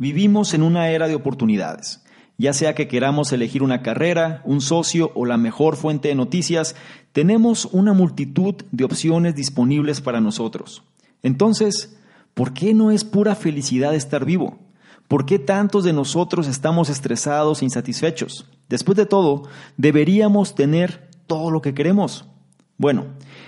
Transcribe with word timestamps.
Vivimos 0.00 0.54
en 0.54 0.62
una 0.62 0.90
era 0.90 1.08
de 1.08 1.16
oportunidades. 1.16 2.04
Ya 2.36 2.52
sea 2.52 2.76
que 2.76 2.86
queramos 2.86 3.32
elegir 3.32 3.64
una 3.64 3.82
carrera, 3.82 4.42
un 4.44 4.60
socio 4.60 5.10
o 5.16 5.26
la 5.26 5.36
mejor 5.36 5.74
fuente 5.74 6.06
de 6.06 6.14
noticias, 6.14 6.76
tenemos 7.10 7.64
una 7.72 7.92
multitud 7.92 8.54
de 8.70 8.84
opciones 8.84 9.34
disponibles 9.34 10.00
para 10.00 10.20
nosotros. 10.20 10.84
Entonces, 11.24 11.98
¿por 12.34 12.54
qué 12.54 12.74
no 12.74 12.92
es 12.92 13.02
pura 13.02 13.34
felicidad 13.34 13.92
estar 13.92 14.24
vivo? 14.24 14.60
¿Por 15.08 15.26
qué 15.26 15.40
tantos 15.40 15.82
de 15.82 15.92
nosotros 15.92 16.46
estamos 16.46 16.90
estresados 16.90 17.60
e 17.60 17.64
insatisfechos? 17.64 18.46
Después 18.68 18.94
de 18.96 19.06
todo, 19.06 19.48
deberíamos 19.76 20.54
tener 20.54 21.10
todo 21.26 21.50
lo 21.50 21.60
que 21.60 21.74
queremos. 21.74 22.24
Bueno, 22.76 23.06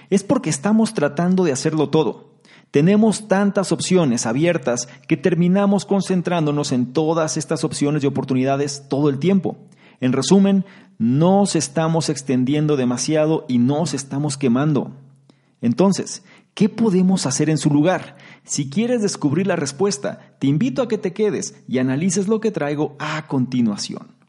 es 0.09 0.25
porque 0.25 0.51
estamos 0.51 0.95
tratando 0.95 1.45
de 1.45 1.53
hacerlo 1.53 1.91
todo. 1.91 2.30
Tenemos 2.71 3.27
tantas 3.27 3.73
opciones 3.73 4.27
abiertas 4.27 4.89
que 5.09 5.16
terminamos 5.16 5.84
concentrándonos 5.84 6.71
en 6.71 6.93
todas 6.93 7.36
estas 7.36 7.64
opciones 7.64 8.04
y 8.04 8.07
oportunidades 8.07 8.86
todo 8.89 9.08
el 9.08 9.18
tiempo. 9.18 9.57
En 10.00 10.12
resumen, 10.12 10.64
nos 10.98 11.57
estamos 11.57 12.09
extendiendo 12.09 12.76
demasiado 12.76 13.45
y 13.48 13.59
nos 13.59 13.93
estamos 13.93 14.36
quemando. 14.36 14.93
Entonces, 15.61 16.22
¿qué 16.54 16.68
podemos 16.68 17.26
hacer 17.26 17.50
en 17.50 17.59
su 17.59 17.71
lugar? 17.71 18.17
Si 18.45 18.71
quieres 18.71 19.03
descubrir 19.03 19.48
la 19.48 19.57
respuesta, 19.57 20.34
te 20.39 20.46
invito 20.46 20.81
a 20.81 20.89
que 20.89 20.96
te 20.96 21.12
quedes 21.12 21.62
y 21.67 21.79
analices 21.79 22.29
lo 22.29 22.40
que 22.40 22.53
traigo 22.53 22.95
a 23.00 23.26
continuación. 23.26 24.21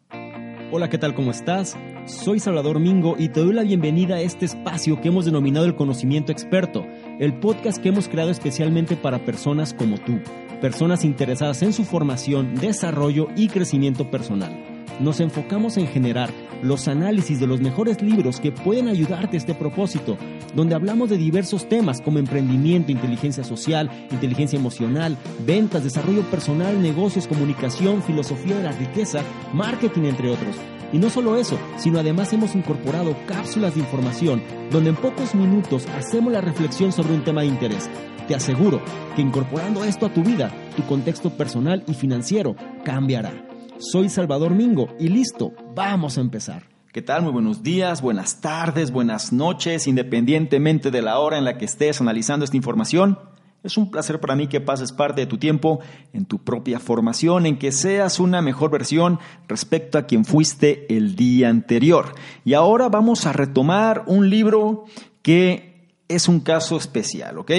Hola, 0.74 0.90
¿qué 0.90 0.98
tal? 0.98 1.14
¿Cómo 1.14 1.32
estás? 1.32 1.78
Soy 2.06 2.40
Salvador 2.40 2.80
Mingo 2.80 3.16
y 3.20 3.28
te 3.28 3.42
doy 3.42 3.54
la 3.54 3.64
bienvenida 3.64 4.16
a 4.16 4.22
este 4.22 4.46
espacio 4.46 5.02
que 5.02 5.10
hemos 5.10 5.26
denominado 5.26 5.66
el 5.66 5.76
conocimiento 5.76 6.32
experto, 6.32 6.86
el 7.20 7.34
podcast 7.34 7.82
que 7.82 7.90
hemos 7.90 8.08
creado 8.08 8.32
especialmente 8.32 8.96
para 8.96 9.26
personas 9.26 9.74
como 9.74 9.98
tú, 9.98 10.20
personas 10.60 11.04
interesadas 11.04 11.62
en 11.62 11.74
su 11.74 11.84
formación, 11.84 12.56
desarrollo 12.56 13.28
y 13.36 13.48
crecimiento 13.48 14.10
personal. 14.10 14.52
Nos 15.00 15.20
enfocamos 15.20 15.78
en 15.78 15.88
generar 15.88 16.30
los 16.62 16.88
análisis 16.88 17.40
de 17.40 17.48
los 17.48 17.60
mejores 17.60 18.02
libros 18.02 18.40
que 18.40 18.52
pueden 18.52 18.88
ayudarte 18.88 19.36
a 19.36 19.40
este 19.40 19.56
propósito, 19.56 20.18
donde 20.56 20.76
hablamos 20.76 21.10
de 21.10 21.18
diversos 21.18 21.68
temas 21.68 22.02
como 22.02 22.20
emprendimiento, 22.20 22.92
inteligencia 22.92 23.44
social, 23.44 23.90
inteligencia 24.12 24.60
emocional, 24.60 25.18
ventas, 25.46 25.84
desarrollo 25.84 26.22
personal, 26.30 26.82
negocios, 26.82 27.28
comunicación, 27.28 28.04
filosofía 28.04 28.58
de 28.58 28.64
la 28.64 28.72
riqueza, 28.74 29.24
marketing, 29.54 30.04
entre 30.04 30.30
otros. 30.30 30.56
Y 30.94 30.98
no 30.98 31.10
solo 31.10 31.38
eso, 31.38 31.58
sino 31.78 32.00
además 32.00 32.34
hemos 32.34 32.56
incorporado 32.56 33.16
cápsulas 33.28 33.76
de 33.76 33.82
información 33.82 34.42
donde 34.72 34.90
en 34.90 34.96
pocos 34.96 35.36
minutos 35.36 35.88
hacemos 35.98 36.34
la 36.34 36.42
reflexión 36.42 36.92
sobre 36.92 37.14
un 37.14 37.24
tema 37.24 37.42
de 37.42 37.48
interés. 37.48 37.90
Te 38.28 38.36
aseguro 38.36 38.82
que 39.16 39.22
incorporando 39.22 39.84
esto 39.84 40.06
a 40.06 40.14
tu 40.14 40.24
vida, 40.24 40.52
tu 40.76 40.84
contexto 40.84 41.32
personal 41.32 41.84
y 41.88 41.94
financiero 41.94 42.56
cambiará. 42.84 43.32
Soy 43.78 44.10
Salvador 44.10 44.54
Mingo 44.54 44.90
y 45.00 45.08
listo, 45.08 45.54
vamos 45.76 46.18
a 46.18 46.22
empezar. 46.22 46.64
¿Qué 46.92 47.02
tal? 47.02 47.24
Muy 47.24 47.32
buenos 47.32 47.64
días, 47.64 48.02
buenas 48.02 48.42
tardes, 48.42 48.92
buenas 48.92 49.32
noches, 49.32 49.88
independientemente 49.88 50.92
de 50.92 51.02
la 51.02 51.20
hora 51.20 51.38
en 51.38 51.46
la 51.46 51.58
que 51.58 51.66
estés 51.66 52.02
analizando 52.02 52.44
esta 52.44 52.58
información. 52.58 53.18
Es 53.64 53.78
un 53.78 53.92
placer 53.92 54.20
para 54.20 54.36
mí 54.36 54.48
que 54.48 54.60
pases 54.60 54.92
parte 54.92 55.22
de 55.22 55.28
tu 55.28 55.38
tiempo 55.38 55.82
en 56.14 56.26
tu 56.26 56.40
propia 56.40 56.80
formación, 56.80 57.46
en 57.46 57.60
que 57.60 57.72
seas 57.72 58.20
una 58.20 58.42
mejor 58.42 58.72
versión 58.72 59.20
respecto 59.48 60.00
a 60.00 60.08
quien 60.08 60.26
fuiste 60.26 60.88
el 60.96 61.16
día 61.16 61.50
anterior. 61.50 62.16
Y 62.44 62.56
ahora 62.56 62.90
vamos 62.90 63.28
a 63.28 63.34
retomar 63.34 64.04
un 64.08 64.32
libro 64.32 64.86
que 65.22 65.92
es 66.08 66.28
un 66.28 66.40
caso 66.40 66.76
especial, 66.76 67.38
¿ok? 67.38 67.52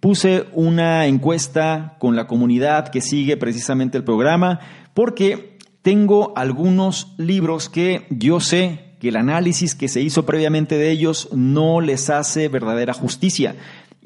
Puse 0.00 0.44
una 0.52 1.06
encuesta 1.06 1.96
con 1.98 2.14
la 2.14 2.26
comunidad 2.26 2.88
que 2.88 3.00
sigue 3.00 3.38
precisamente 3.38 3.96
el 3.96 4.04
programa 4.04 4.60
porque 4.92 5.56
tengo 5.80 6.34
algunos 6.36 7.14
libros 7.16 7.70
que 7.70 8.06
yo 8.10 8.40
sé 8.40 8.96
que 9.00 9.08
el 9.08 9.16
análisis 9.16 9.74
que 9.74 9.88
se 9.88 10.02
hizo 10.02 10.26
previamente 10.26 10.76
de 10.76 10.90
ellos 10.90 11.28
no 11.32 11.80
les 11.80 12.10
hace 12.10 12.48
verdadera 12.48 12.92
justicia. 12.92 13.56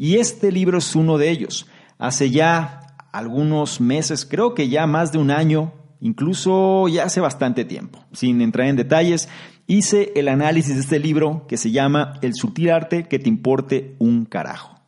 Y 0.02 0.18
este 0.18 0.50
libro 0.50 0.78
es 0.78 0.96
uno 0.96 1.16
de 1.16 1.30
ellos. 1.30 1.68
Hace 1.96 2.32
ya 2.32 2.96
algunos 3.12 3.80
meses, 3.80 4.26
creo 4.26 4.52
que 4.52 4.68
ya 4.68 4.84
más 4.88 5.12
de 5.12 5.18
un 5.18 5.30
año, 5.30 5.74
incluso 6.00 6.88
ya 6.88 7.04
hace 7.04 7.20
bastante 7.20 7.64
tiempo, 7.64 8.04
sin 8.12 8.40
entrar 8.40 8.66
en 8.66 8.74
detalles, 8.74 9.28
hice 9.68 10.12
el 10.16 10.26
análisis 10.26 10.74
de 10.74 10.80
este 10.80 10.98
libro 10.98 11.46
que 11.46 11.56
se 11.56 11.70
llama 11.70 12.14
El 12.20 12.34
sutil 12.34 12.70
arte 12.70 13.06
que 13.06 13.20
te 13.20 13.28
importe 13.28 13.94
un 14.00 14.24
carajo. 14.24 14.80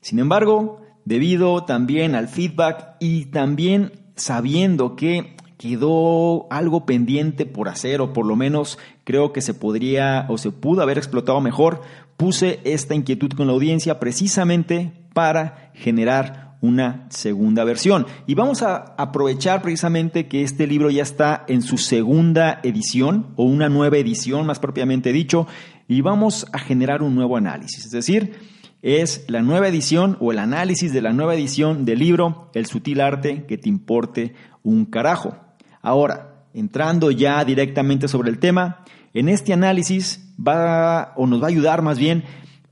Sin 0.00 0.18
embargo, 0.18 0.80
debido 1.04 1.64
también 1.64 2.14
al 2.14 2.26
feedback 2.26 2.96
y 2.98 3.26
también 3.26 3.92
sabiendo 4.16 4.96
que 4.96 5.36
quedó 5.58 6.50
algo 6.50 6.86
pendiente 6.86 7.44
por 7.44 7.68
hacer 7.68 8.00
o 8.00 8.14
por 8.14 8.24
lo 8.24 8.34
menos 8.34 8.78
creo 9.04 9.34
que 9.34 9.42
se 9.42 9.52
podría 9.52 10.24
o 10.30 10.38
se 10.38 10.50
pudo 10.50 10.80
haber 10.80 10.96
explotado 10.96 11.42
mejor, 11.42 11.82
puse 12.20 12.60
esta 12.64 12.94
inquietud 12.94 13.32
con 13.32 13.46
la 13.46 13.54
audiencia 13.54 13.98
precisamente 13.98 14.92
para 15.14 15.72
generar 15.72 16.58
una 16.60 17.06
segunda 17.08 17.64
versión. 17.64 18.06
Y 18.26 18.34
vamos 18.34 18.60
a 18.60 18.94
aprovechar 18.98 19.62
precisamente 19.62 20.28
que 20.28 20.42
este 20.42 20.66
libro 20.66 20.90
ya 20.90 21.02
está 21.02 21.46
en 21.48 21.62
su 21.62 21.78
segunda 21.78 22.60
edición 22.62 23.28
o 23.36 23.44
una 23.44 23.70
nueva 23.70 23.96
edición 23.96 24.44
más 24.44 24.58
propiamente 24.58 25.14
dicho 25.14 25.46
y 25.88 26.02
vamos 26.02 26.46
a 26.52 26.58
generar 26.58 27.02
un 27.02 27.14
nuevo 27.14 27.38
análisis. 27.38 27.86
Es 27.86 27.90
decir, 27.90 28.34
es 28.82 29.24
la 29.28 29.40
nueva 29.40 29.68
edición 29.68 30.18
o 30.20 30.30
el 30.30 30.40
análisis 30.40 30.92
de 30.92 31.00
la 31.00 31.14
nueva 31.14 31.34
edición 31.34 31.86
del 31.86 32.00
libro 32.00 32.50
El 32.52 32.66
sutil 32.66 33.00
arte 33.00 33.46
que 33.46 33.56
te 33.56 33.70
importe 33.70 34.34
un 34.62 34.84
carajo. 34.84 35.38
Ahora, 35.80 36.44
entrando 36.52 37.10
ya 37.10 37.42
directamente 37.46 38.08
sobre 38.08 38.28
el 38.28 38.38
tema, 38.38 38.84
en 39.14 39.28
este 39.28 39.52
análisis 39.52 40.32
va 40.36 41.12
o 41.16 41.26
nos 41.26 41.42
va 41.42 41.46
a 41.46 41.50
ayudar 41.50 41.82
más 41.82 41.98
bien 41.98 42.24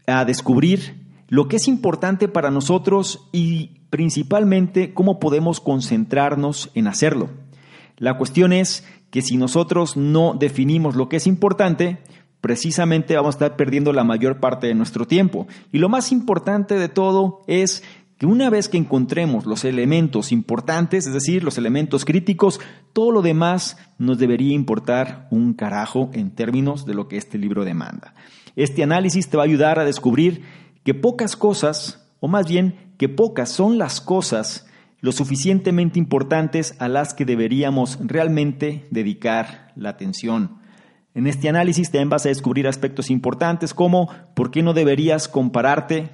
a 0.07 0.25
descubrir 0.25 1.07
lo 1.29 1.49
que 1.49 1.57
es 1.57 1.69
importante 1.69 2.29
para 2.29 2.51
nosotros 2.51 3.29
y 3.33 3.73
principalmente 3.91 4.95
cómo 4.95 5.21
podemos 5.21 5.61
concentrarnos 5.61 6.71
en 6.75 6.87
hacerlo. 6.87 7.31
La 7.97 8.17
cuestión 8.17 8.53
es 8.53 8.85
que 9.11 9.23
si 9.23 9.37
nosotros 9.37 9.97
no 9.97 10.35
definimos 10.39 10.95
lo 10.95 11.09
que 11.09 11.17
es 11.17 11.27
importante, 11.27 11.99
precisamente 12.41 13.17
vamos 13.17 13.35
a 13.35 13.37
estar 13.37 13.57
perdiendo 13.57 13.93
la 13.93 14.05
mayor 14.05 14.39
parte 14.41 14.69
de 14.69 14.75
nuestro 14.75 15.07
tiempo. 15.07 15.47
Y 15.73 15.79
lo 15.79 15.89
más 15.89 16.13
importante 16.13 16.77
de 16.77 16.89
todo 16.89 17.43
es 17.47 17.83
que 18.19 18.27
una 18.27 18.51
vez 18.51 18.69
que 18.69 18.77
encontremos 18.77 19.47
los 19.47 19.65
elementos 19.65 20.33
importantes, 20.33 21.07
es 21.07 21.13
decir, 21.13 21.45
los 21.45 21.57
elementos 21.57 22.05
críticos, 22.05 22.61
todo 22.93 23.13
lo 23.13 23.23
demás 23.23 23.77
nos 23.97 24.19
debería 24.19 24.55
importar 24.55 25.29
un 25.31 25.55
carajo 25.55 26.11
en 26.13 26.33
términos 26.33 26.85
de 26.85 26.95
lo 26.95 27.07
que 27.07 27.17
este 27.17 27.39
libro 27.39 27.65
demanda. 27.65 28.15
Este 28.57 28.83
análisis 28.83 29.29
te 29.29 29.37
va 29.37 29.45
a 29.45 29.47
ayudar 29.47 29.79
a 29.79 29.85
descubrir 29.85 30.43
que 30.83 30.95
pocas 30.95 31.37
cosas, 31.37 32.11
o 32.19 32.27
más 32.27 32.49
bien 32.49 32.93
que 32.99 33.09
pocas 33.09 33.51
son 33.51 33.79
las 33.79 34.01
cosas 34.01 34.67
lo 35.01 35.13
suficientemente 35.13 36.01
importantes 36.01 36.75
a 36.81 36.89
las 36.89 37.15
que 37.15 37.25
deberíamos 37.25 38.01
realmente 38.03 38.89
dedicar 38.91 39.73
la 39.77 39.91
atención. 39.91 40.59
En 41.15 41.29
este 41.29 41.49
análisis 41.49 41.91
también 41.93 42.11
vas 42.11 42.27
a 42.27 42.31
descubrir 42.31 42.67
aspectos 42.67 43.11
importantes 43.11 43.75
como 43.75 44.11
por 44.35 44.51
qué 44.51 44.63
no 44.63 44.75
deberías 44.75 45.29
compararte 45.29 46.11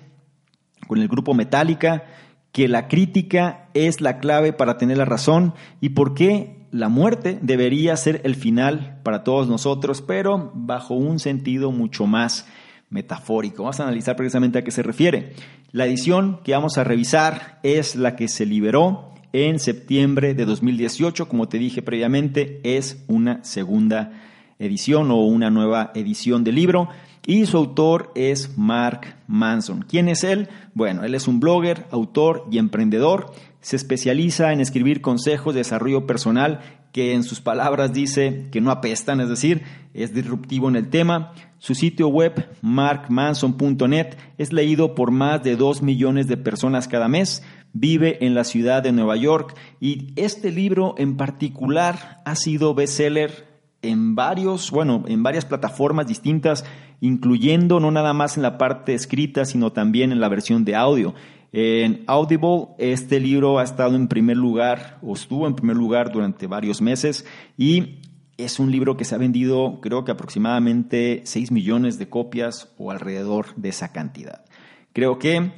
con 0.87 1.01
el 1.01 1.09
grupo 1.09 1.35
Metallica, 1.35 2.05
que 2.53 2.69
la 2.69 2.89
crítica 2.89 3.69
es 3.75 4.01
la 4.01 4.19
clave 4.19 4.53
para 4.53 4.79
tener 4.79 4.99
la 4.99 5.05
razón 5.05 5.55
y 5.81 5.91
por 5.91 6.15
qué 6.15 6.65
la 6.71 6.89
muerte 6.89 7.39
debería 7.41 7.97
ser 7.97 8.21
el 8.25 8.35
final 8.35 9.01
para 9.03 9.25
todos 9.25 9.49
nosotros, 9.49 10.03
pero 10.03 10.53
bajo 10.55 10.95
un 10.95 11.19
sentido 11.19 11.71
mucho 11.73 12.07
más 12.07 12.47
metafórico. 12.91 13.63
Vamos 13.65 13.81
a 13.81 13.85
analizar 13.85 14.17
precisamente 14.17 14.59
a 14.59 14.65
qué 14.65 14.71
se 14.71 14.83
refiere. 14.83 15.35
La 15.73 15.87
edición 15.87 16.41
que 16.45 16.53
vamos 16.53 16.79
a 16.79 16.85
revisar 16.85 17.59
es 17.63 17.97
la 17.97 18.17
que 18.17 18.29
se 18.29 18.47
liberó 18.47 19.15
en 19.33 19.59
septiembre 19.59 20.35
de 20.35 20.45
2018. 20.45 21.29
Como 21.29 21.49
te 21.49 21.59
dije 21.59 21.83
previamente, 21.83 22.61
es 22.63 23.05
una 23.09 23.43
segunda 23.43 24.13
edición 24.59 25.11
o 25.11 25.25
una 25.25 25.51
nueva 25.51 25.93
edición 25.95 26.45
del 26.45 26.55
libro 26.57 26.89
y 27.27 27.47
su 27.47 27.57
autor 27.57 28.13
es 28.15 28.57
Mark 28.59 29.17
Manson. 29.27 29.85
¿Quién 29.89 30.09
es 30.09 30.25
él? 30.25 30.49
Bueno, 30.75 31.05
él 31.05 31.15
es 31.15 31.27
un 31.27 31.41
blogger, 31.41 31.87
autor 31.91 32.47
y 32.51 32.59
emprendedor. 32.59 33.33
Se 33.61 33.77
especializa 33.77 34.53
en 34.53 34.61
escribir 34.61 35.01
consejos 35.01 35.55
de 35.55 35.61
desarrollo 35.61 36.07
personal 36.07 36.61
que 36.93 37.15
en 37.15 37.25
sus 37.25 37.41
palabras 37.41 37.93
dice 37.93 38.47
que 38.53 38.61
no 38.61 38.71
apestan, 38.71 39.21
es 39.21 39.29
decir, 39.29 39.63
es 39.95 40.15
disruptivo 40.15 40.69
en 40.69 40.77
el 40.77 40.91
tema. 40.91 41.33
Su 41.59 41.75
sitio 41.75 42.09
web, 42.09 42.51
markmanson.net, 42.61 44.17
es 44.39 44.53
leído 44.53 44.95
por 44.95 45.11
más 45.11 45.43
de 45.43 45.57
2 45.57 45.83
millones 45.83 46.29
de 46.29 46.37
personas 46.37 46.87
cada 46.87 47.09
mes. 47.09 47.43
Vive 47.73 48.25
en 48.25 48.35
la 48.35 48.45
ciudad 48.45 48.83
de 48.83 48.93
Nueva 48.93 49.17
York 49.17 49.57
y 49.81 50.13
este 50.15 50.53
libro 50.53 50.95
en 50.99 51.17
particular 51.17 52.23
ha 52.25 52.37
sido 52.37 52.75
bestseller 52.75 53.54
en 53.91 54.15
varios, 54.15 54.71
bueno, 54.71 55.05
en 55.07 55.23
varias 55.23 55.45
plataformas 55.45 56.07
distintas, 56.07 56.65
incluyendo 57.01 57.81
no 57.81 57.91
nada 57.91 58.13
más 58.13 58.37
en 58.37 58.43
la 58.43 58.59
parte 58.59 58.95
escrita, 58.95 59.45
sino 59.45 59.73
también 59.73 60.13
en 60.13 60.21
la 60.21 60.29
versión 60.29 60.65
de 60.65 60.75
audio. 60.75 61.15
En 61.53 62.03
Audible, 62.09 62.69
este 62.79 63.21
libro 63.21 63.59
ha 63.59 63.63
estado 63.63 63.95
en 63.95 64.09
primer 64.09 64.37
lugar, 64.37 64.99
o 65.03 65.15
estuvo 65.15 65.47
en 65.47 65.55
primer 65.55 65.77
lugar 65.77 66.11
durante 66.11 66.47
varios 66.47 66.83
meses, 66.83 67.25
y 67.57 68.01
es 68.37 68.59
un 68.59 68.73
libro 68.73 68.97
que 68.97 69.05
se 69.05 69.15
ha 69.15 69.19
vendido 69.19 69.81
creo 69.81 70.05
que 70.05 70.11
aproximadamente 70.11 71.23
6 71.25 71.53
millones 71.53 71.99
de 71.99 72.09
copias 72.09 72.75
o 72.79 72.91
alrededor 72.91 73.55
de 73.55 73.69
esa 73.69 73.93
cantidad. 73.93 74.45
Creo 74.93 75.19
que 75.19 75.53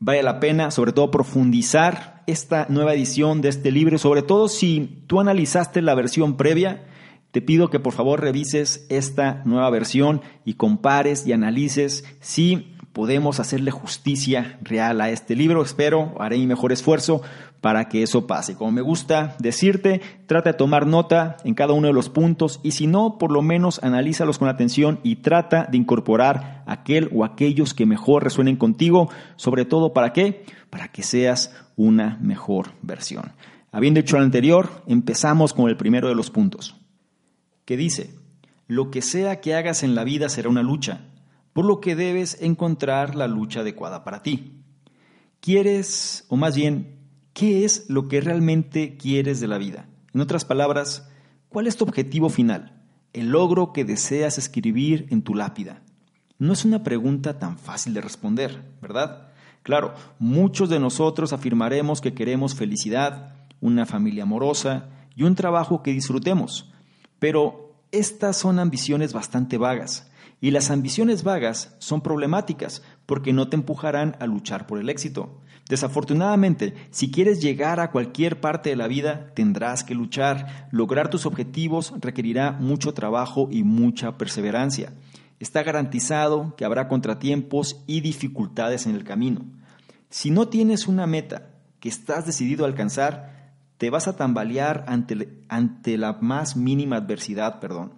vale 0.00 0.22
la 0.22 0.40
pena, 0.40 0.70
sobre 0.70 0.92
todo, 0.92 1.10
profundizar 1.10 2.22
esta 2.26 2.66
nueva 2.68 2.94
edición 2.94 3.40
de 3.40 3.48
este 3.48 3.70
libro, 3.70 3.98
sobre 3.98 4.22
todo 4.22 4.48
si 4.48 5.04
tú 5.06 5.20
analizaste 5.20 5.82
la 5.82 5.94
versión 5.94 6.36
previa. 6.36 6.84
Te 7.36 7.42
pido 7.42 7.68
que 7.68 7.80
por 7.80 7.92
favor 7.92 8.22
revises 8.22 8.86
esta 8.88 9.42
nueva 9.44 9.68
versión 9.68 10.22
y 10.46 10.54
compares 10.54 11.26
y 11.26 11.34
analices 11.34 12.02
si 12.18 12.74
podemos 12.94 13.40
hacerle 13.40 13.70
justicia 13.70 14.58
real 14.62 15.02
a 15.02 15.10
este 15.10 15.36
libro. 15.36 15.60
Espero, 15.60 16.14
haré 16.18 16.38
mi 16.38 16.46
mejor 16.46 16.72
esfuerzo 16.72 17.20
para 17.60 17.90
que 17.90 18.02
eso 18.02 18.26
pase. 18.26 18.56
Como 18.56 18.72
me 18.72 18.80
gusta 18.80 19.36
decirte, 19.38 20.00
trata 20.24 20.52
de 20.52 20.56
tomar 20.56 20.86
nota 20.86 21.36
en 21.44 21.52
cada 21.52 21.74
uno 21.74 21.88
de 21.88 21.92
los 21.92 22.08
puntos 22.08 22.58
y 22.62 22.70
si 22.70 22.86
no, 22.86 23.18
por 23.18 23.30
lo 23.30 23.42
menos 23.42 23.80
analízalos 23.82 24.38
con 24.38 24.48
atención 24.48 24.98
y 25.02 25.16
trata 25.16 25.66
de 25.70 25.76
incorporar 25.76 26.64
aquel 26.66 27.10
o 27.12 27.22
aquellos 27.22 27.74
que 27.74 27.84
mejor 27.84 28.24
resuenen 28.24 28.56
contigo, 28.56 29.10
sobre 29.36 29.66
todo 29.66 29.92
para 29.92 30.14
qué? 30.14 30.46
Para 30.70 30.88
que 30.88 31.02
seas 31.02 31.54
una 31.76 32.16
mejor 32.22 32.70
versión. 32.80 33.32
Habiendo 33.72 34.00
hecho 34.00 34.16
lo 34.16 34.22
anterior, 34.22 34.70
empezamos 34.86 35.52
con 35.52 35.68
el 35.68 35.76
primero 35.76 36.08
de 36.08 36.14
los 36.14 36.30
puntos, 36.30 36.80
que 37.66 37.76
dice, 37.76 38.14
lo 38.66 38.90
que 38.90 39.02
sea 39.02 39.42
que 39.42 39.54
hagas 39.54 39.82
en 39.82 39.94
la 39.94 40.04
vida 40.04 40.30
será 40.30 40.48
una 40.48 40.62
lucha 40.62 41.12
por 41.56 41.64
lo 41.64 41.80
que 41.80 41.96
debes 41.96 42.36
encontrar 42.42 43.14
la 43.14 43.28
lucha 43.28 43.60
adecuada 43.60 44.04
para 44.04 44.22
ti. 44.22 44.60
¿Quieres, 45.40 46.26
o 46.28 46.36
más 46.36 46.54
bien, 46.54 46.98
qué 47.32 47.64
es 47.64 47.86
lo 47.88 48.08
que 48.08 48.20
realmente 48.20 48.98
quieres 48.98 49.40
de 49.40 49.48
la 49.48 49.56
vida? 49.56 49.88
En 50.12 50.20
otras 50.20 50.44
palabras, 50.44 51.08
¿cuál 51.48 51.66
es 51.66 51.78
tu 51.78 51.84
objetivo 51.84 52.28
final? 52.28 52.82
El 53.14 53.30
logro 53.30 53.72
que 53.72 53.86
deseas 53.86 54.36
escribir 54.36 55.06
en 55.08 55.22
tu 55.22 55.34
lápida. 55.34 55.80
No 56.38 56.52
es 56.52 56.66
una 56.66 56.82
pregunta 56.82 57.38
tan 57.38 57.56
fácil 57.56 57.94
de 57.94 58.02
responder, 58.02 58.62
¿verdad? 58.82 59.28
Claro, 59.62 59.94
muchos 60.18 60.68
de 60.68 60.78
nosotros 60.78 61.32
afirmaremos 61.32 62.02
que 62.02 62.12
queremos 62.12 62.54
felicidad, 62.54 63.32
una 63.62 63.86
familia 63.86 64.24
amorosa 64.24 64.90
y 65.14 65.22
un 65.22 65.36
trabajo 65.36 65.82
que 65.82 65.94
disfrutemos, 65.94 66.70
pero 67.18 67.74
estas 67.92 68.36
son 68.36 68.58
ambiciones 68.58 69.12
bastante 69.12 69.58
vagas 69.58 70.10
y 70.40 70.50
las 70.50 70.70
ambiciones 70.70 71.22
vagas 71.22 71.74
son 71.78 72.02
problemáticas 72.02 72.82
porque 73.06 73.32
no 73.32 73.48
te 73.48 73.56
empujarán 73.56 74.16
a 74.20 74.26
luchar 74.26 74.66
por 74.66 74.78
el 74.78 74.90
éxito. 74.90 75.40
Desafortunadamente, 75.68 76.74
si 76.90 77.10
quieres 77.10 77.40
llegar 77.40 77.80
a 77.80 77.90
cualquier 77.90 78.40
parte 78.40 78.70
de 78.70 78.76
la 78.76 78.86
vida, 78.86 79.32
tendrás 79.34 79.82
que 79.82 79.94
luchar. 79.94 80.68
Lograr 80.70 81.10
tus 81.10 81.26
objetivos 81.26 81.92
requerirá 82.00 82.52
mucho 82.52 82.94
trabajo 82.94 83.48
y 83.50 83.64
mucha 83.64 84.16
perseverancia. 84.16 84.92
Está 85.40 85.62
garantizado 85.64 86.54
que 86.56 86.64
habrá 86.64 86.86
contratiempos 86.86 87.82
y 87.86 88.00
dificultades 88.00 88.86
en 88.86 88.94
el 88.94 89.04
camino. 89.04 89.44
Si 90.08 90.30
no 90.30 90.48
tienes 90.48 90.86
una 90.86 91.06
meta 91.06 91.50
que 91.80 91.88
estás 91.88 92.26
decidido 92.26 92.64
a 92.64 92.68
alcanzar, 92.68 93.35
te 93.78 93.90
vas 93.90 94.08
a 94.08 94.16
tambalear 94.16 94.84
ante, 94.88 95.28
ante 95.48 95.98
la 95.98 96.14
más 96.20 96.56
mínima 96.56 96.96
adversidad, 96.96 97.60
perdón. 97.60 97.92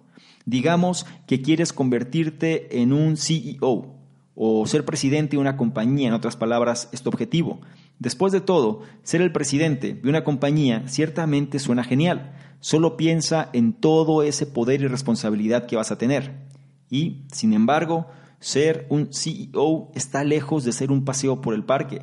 Digamos 0.45 1.05
que 1.27 1.41
quieres 1.41 1.73
convertirte 1.73 2.81
en 2.81 2.93
un 2.93 3.17
CEO 3.17 3.95
o 4.35 4.65
ser 4.65 4.85
presidente 4.85 5.35
de 5.35 5.41
una 5.41 5.57
compañía, 5.57 6.07
en 6.07 6.13
otras 6.13 6.37
palabras, 6.37 6.89
es 6.91 7.01
tu 7.01 7.09
objetivo. 7.09 7.59
Después 7.99 8.31
de 8.31 8.39
todo, 8.39 8.81
ser 9.03 9.21
el 9.21 9.33
presidente 9.33 9.93
de 9.93 10.09
una 10.09 10.23
compañía 10.23 10.87
ciertamente 10.87 11.59
suena 11.59 11.83
genial. 11.83 12.33
Solo 12.61 12.95
piensa 12.95 13.49
en 13.51 13.73
todo 13.73 14.23
ese 14.23 14.45
poder 14.45 14.81
y 14.81 14.87
responsabilidad 14.87 15.65
que 15.65 15.75
vas 15.75 15.91
a 15.91 15.97
tener. 15.97 16.47
Y, 16.89 17.25
sin 17.33 17.53
embargo, 17.53 18.07
ser 18.39 18.87
un 18.89 19.13
CEO 19.13 19.91
está 19.93 20.23
lejos 20.23 20.63
de 20.63 20.71
ser 20.71 20.91
un 20.91 21.03
paseo 21.03 21.41
por 21.41 21.53
el 21.53 21.65
parque. 21.65 22.01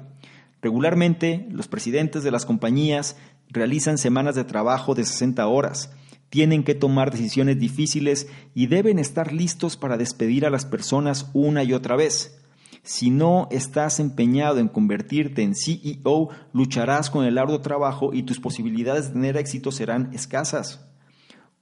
Regularmente, 0.60 1.46
los 1.50 1.68
presidentes 1.68 2.22
de 2.22 2.30
las 2.30 2.44
compañías 2.44 3.16
realizan 3.48 3.98
semanas 3.98 4.34
de 4.34 4.44
trabajo 4.44 4.94
de 4.94 5.04
60 5.04 5.46
horas, 5.46 5.90
tienen 6.30 6.64
que 6.64 6.74
tomar 6.74 7.10
decisiones 7.10 7.58
difíciles 7.58 8.28
y 8.54 8.66
deben 8.66 8.98
estar 8.98 9.32
listos 9.32 9.76
para 9.76 9.96
despedir 9.96 10.44
a 10.44 10.50
las 10.50 10.66
personas 10.66 11.30
una 11.32 11.62
y 11.62 11.72
otra 11.72 11.96
vez. 11.96 12.42
Si 12.82 13.10
no 13.10 13.48
estás 13.50 13.98
empeñado 13.98 14.58
en 14.58 14.68
convertirte 14.68 15.42
en 15.42 15.54
CEO, 15.54 16.28
lucharás 16.52 17.10
con 17.10 17.24
el 17.24 17.38
arduo 17.38 17.60
trabajo 17.60 18.12
y 18.12 18.22
tus 18.22 18.38
posibilidades 18.38 19.08
de 19.08 19.12
tener 19.14 19.36
éxito 19.36 19.72
serán 19.72 20.10
escasas. 20.12 20.86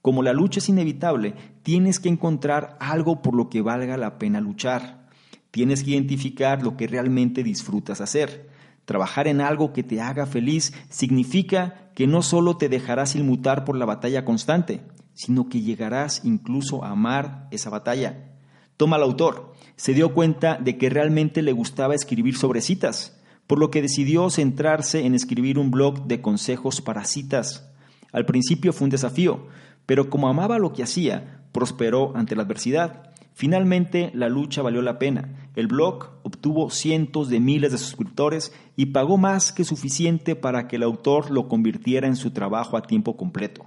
Como 0.01 0.21
la 0.21 0.33
lucha 0.33 0.59
es 0.59 0.69
inevitable, 0.69 1.33
tienes 1.63 1.99
que 1.99 2.09
encontrar 2.09 2.77
algo 2.79 3.23
por 3.23 3.33
lo 3.33 3.49
que 3.49 3.63
valga 3.63 3.97
la 3.97 4.19
pena 4.19 4.39
luchar. 4.39 5.07
Tienes 5.49 5.83
que 5.83 5.91
identificar 5.91 6.61
lo 6.61 6.77
que 6.77 6.85
realmente 6.85 7.41
disfrutas 7.41 8.01
hacer. 8.01 8.49
Trabajar 8.85 9.27
en 9.27 9.41
algo 9.41 9.73
que 9.73 9.83
te 9.83 9.99
haga 9.99 10.25
feliz 10.25 10.73
significa 10.89 11.89
que 11.95 12.07
no 12.07 12.21
solo 12.21 12.57
te 12.57 12.69
dejarás 12.69 13.15
inmutar 13.15 13.65
por 13.65 13.75
la 13.75 13.85
batalla 13.85 14.25
constante, 14.25 14.81
sino 15.13 15.49
que 15.49 15.61
llegarás 15.61 16.21
incluso 16.23 16.83
a 16.83 16.91
amar 16.91 17.47
esa 17.51 17.69
batalla. 17.69 18.31
Toma 18.77 18.97
al 18.97 19.03
autor. 19.03 19.53
Se 19.75 19.93
dio 19.93 20.13
cuenta 20.13 20.57
de 20.57 20.77
que 20.77 20.89
realmente 20.89 21.41
le 21.41 21.53
gustaba 21.53 21.95
escribir 21.95 22.37
sobre 22.37 22.61
citas, 22.61 23.19
por 23.47 23.59
lo 23.59 23.71
que 23.71 23.81
decidió 23.81 24.29
centrarse 24.29 25.05
en 25.05 25.15
escribir 25.15 25.57
un 25.57 25.71
blog 25.71 26.05
de 26.07 26.21
consejos 26.21 26.81
para 26.81 27.05
citas. 27.05 27.71
Al 28.11 28.25
principio 28.25 28.73
fue 28.73 28.85
un 28.85 28.91
desafío, 28.91 29.47
pero 29.85 30.09
como 30.09 30.27
amaba 30.27 30.59
lo 30.59 30.73
que 30.73 30.83
hacía, 30.83 31.41
prosperó 31.51 32.15
ante 32.15 32.35
la 32.35 32.43
adversidad. 32.43 33.11
Finalmente, 33.37 34.11
la 34.13 34.29
lucha 34.29 34.61
valió 34.61 34.81
la 34.81 34.97
pena. 34.97 35.49
El 35.57 35.67
blog 35.67 36.07
obtuvo 36.23 36.69
cientos 36.69 37.27
de 37.27 37.41
miles 37.41 37.73
de 37.73 37.77
suscriptores 37.77 38.53
y 38.77 38.87
pagó 38.87 39.17
más 39.17 39.51
que 39.51 39.65
suficiente 39.65 40.37
para 40.37 40.69
que 40.69 40.77
el 40.77 40.83
autor 40.83 41.31
lo 41.31 41.49
convirtiera 41.49 42.07
en 42.07 42.15
su 42.15 42.31
trabajo 42.31 42.77
a 42.77 42.83
tiempo 42.83 43.17
completo. 43.17 43.65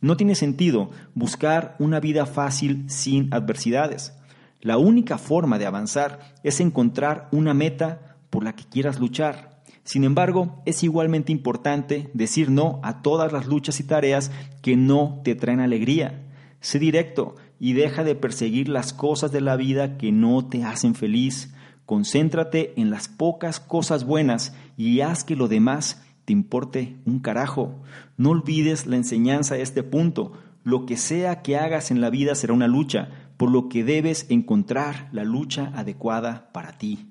No 0.00 0.16
tiene 0.16 0.34
sentido 0.34 0.90
buscar 1.14 1.76
una 1.78 2.00
vida 2.00 2.26
fácil 2.26 2.90
sin 2.90 3.32
adversidades. 3.32 4.12
La 4.60 4.76
única 4.76 5.18
forma 5.18 5.60
de 5.60 5.66
avanzar 5.66 6.34
es 6.42 6.58
encontrar 6.58 7.28
una 7.30 7.54
meta 7.54 8.16
por 8.28 8.42
la 8.42 8.56
que 8.56 8.64
quieras 8.64 8.98
luchar. 8.98 9.62
Sin 9.84 10.02
embargo, 10.02 10.60
es 10.66 10.82
igualmente 10.82 11.30
importante 11.30 12.10
decir 12.12 12.50
no 12.50 12.80
a 12.82 13.02
todas 13.02 13.32
las 13.32 13.46
luchas 13.46 13.78
y 13.78 13.84
tareas 13.84 14.32
que 14.62 14.76
no 14.76 15.20
te 15.22 15.36
traen 15.36 15.60
alegría. 15.60 16.24
Sé 16.60 16.80
directo, 16.80 17.36
y 17.58 17.72
deja 17.72 18.04
de 18.04 18.14
perseguir 18.14 18.68
las 18.68 18.92
cosas 18.92 19.32
de 19.32 19.40
la 19.40 19.56
vida 19.56 19.96
que 19.98 20.12
no 20.12 20.46
te 20.46 20.64
hacen 20.64 20.94
feliz. 20.94 21.54
Concéntrate 21.84 22.74
en 22.80 22.90
las 22.90 23.08
pocas 23.08 23.60
cosas 23.60 24.04
buenas 24.04 24.54
y 24.76 25.00
haz 25.00 25.24
que 25.24 25.36
lo 25.36 25.48
demás 25.48 26.02
te 26.24 26.32
importe 26.32 26.96
un 27.06 27.20
carajo. 27.20 27.82
No 28.16 28.30
olvides 28.30 28.86
la 28.86 28.96
enseñanza 28.96 29.54
de 29.54 29.62
este 29.62 29.82
punto. 29.82 30.32
Lo 30.64 30.84
que 30.84 30.96
sea 30.96 31.42
que 31.42 31.56
hagas 31.56 31.90
en 31.90 32.00
la 32.00 32.10
vida 32.10 32.34
será 32.34 32.52
una 32.52 32.66
lucha, 32.66 33.08
por 33.36 33.50
lo 33.50 33.68
que 33.68 33.84
debes 33.84 34.26
encontrar 34.28 35.08
la 35.12 35.24
lucha 35.24 35.70
adecuada 35.74 36.50
para 36.52 36.76
ti. 36.76 37.06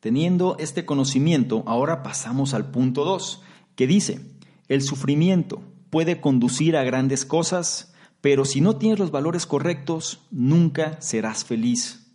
Teniendo 0.00 0.56
este 0.58 0.84
conocimiento, 0.84 1.62
ahora 1.66 2.02
pasamos 2.02 2.54
al 2.54 2.70
punto 2.70 3.04
2, 3.04 3.42
que 3.76 3.86
dice, 3.86 4.20
el 4.68 4.82
sufrimiento 4.82 5.62
puede 5.90 6.20
conducir 6.20 6.76
a 6.76 6.84
grandes 6.84 7.24
cosas, 7.24 7.94
pero 8.20 8.44
si 8.44 8.60
no 8.60 8.76
tienes 8.76 8.98
los 8.98 9.10
valores 9.10 9.46
correctos, 9.46 10.20
nunca 10.30 11.00
serás 11.00 11.44
feliz. 11.44 12.06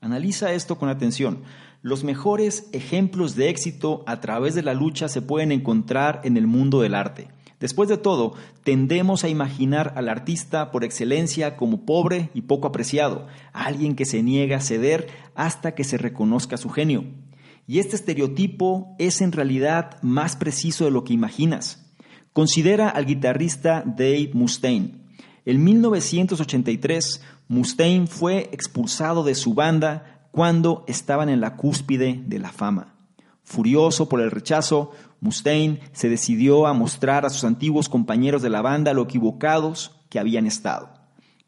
Analiza 0.00 0.52
esto 0.52 0.76
con 0.76 0.88
atención. 0.88 1.42
Los 1.80 2.02
mejores 2.02 2.68
ejemplos 2.72 3.36
de 3.36 3.50
éxito 3.50 4.04
a 4.06 4.20
través 4.20 4.54
de 4.54 4.62
la 4.62 4.74
lucha 4.74 5.08
se 5.08 5.22
pueden 5.22 5.52
encontrar 5.52 6.20
en 6.24 6.36
el 6.36 6.46
mundo 6.46 6.80
del 6.80 6.94
arte. 6.94 7.28
Después 7.60 7.88
de 7.88 7.96
todo, 7.96 8.34
tendemos 8.62 9.24
a 9.24 9.28
imaginar 9.28 9.94
al 9.96 10.08
artista 10.08 10.70
por 10.70 10.84
excelencia 10.84 11.56
como 11.56 11.86
pobre 11.86 12.30
y 12.34 12.42
poco 12.42 12.66
apreciado, 12.66 13.26
alguien 13.52 13.94
que 13.96 14.04
se 14.04 14.22
niega 14.22 14.58
a 14.58 14.60
ceder 14.60 15.06
hasta 15.34 15.74
que 15.74 15.84
se 15.84 15.96
reconozca 15.96 16.56
su 16.56 16.68
genio. 16.68 17.04
Y 17.66 17.78
este 17.78 17.96
estereotipo 17.96 18.94
es 18.98 19.20
en 19.20 19.32
realidad 19.32 19.96
más 20.02 20.36
preciso 20.36 20.84
de 20.84 20.90
lo 20.90 21.04
que 21.04 21.14
imaginas. 21.14 21.90
Considera 22.32 22.88
al 22.88 23.06
guitarrista 23.06 23.82
Dave 23.86 24.30
Mustaine. 24.34 25.03
En 25.46 25.62
1983, 25.62 27.20
Mustaine 27.48 28.06
fue 28.06 28.48
expulsado 28.52 29.24
de 29.24 29.34
su 29.34 29.52
banda 29.52 30.26
cuando 30.30 30.84
estaban 30.86 31.28
en 31.28 31.40
la 31.40 31.56
cúspide 31.56 32.22
de 32.26 32.38
la 32.38 32.50
fama. 32.50 32.94
Furioso 33.42 34.08
por 34.08 34.22
el 34.22 34.30
rechazo, 34.30 34.92
Mustaine 35.20 35.80
se 35.92 36.08
decidió 36.08 36.66
a 36.66 36.72
mostrar 36.72 37.26
a 37.26 37.30
sus 37.30 37.44
antiguos 37.44 37.90
compañeros 37.90 38.40
de 38.40 38.48
la 38.48 38.62
banda 38.62 38.94
lo 38.94 39.02
equivocados 39.02 39.92
que 40.08 40.18
habían 40.18 40.46
estado. 40.46 40.88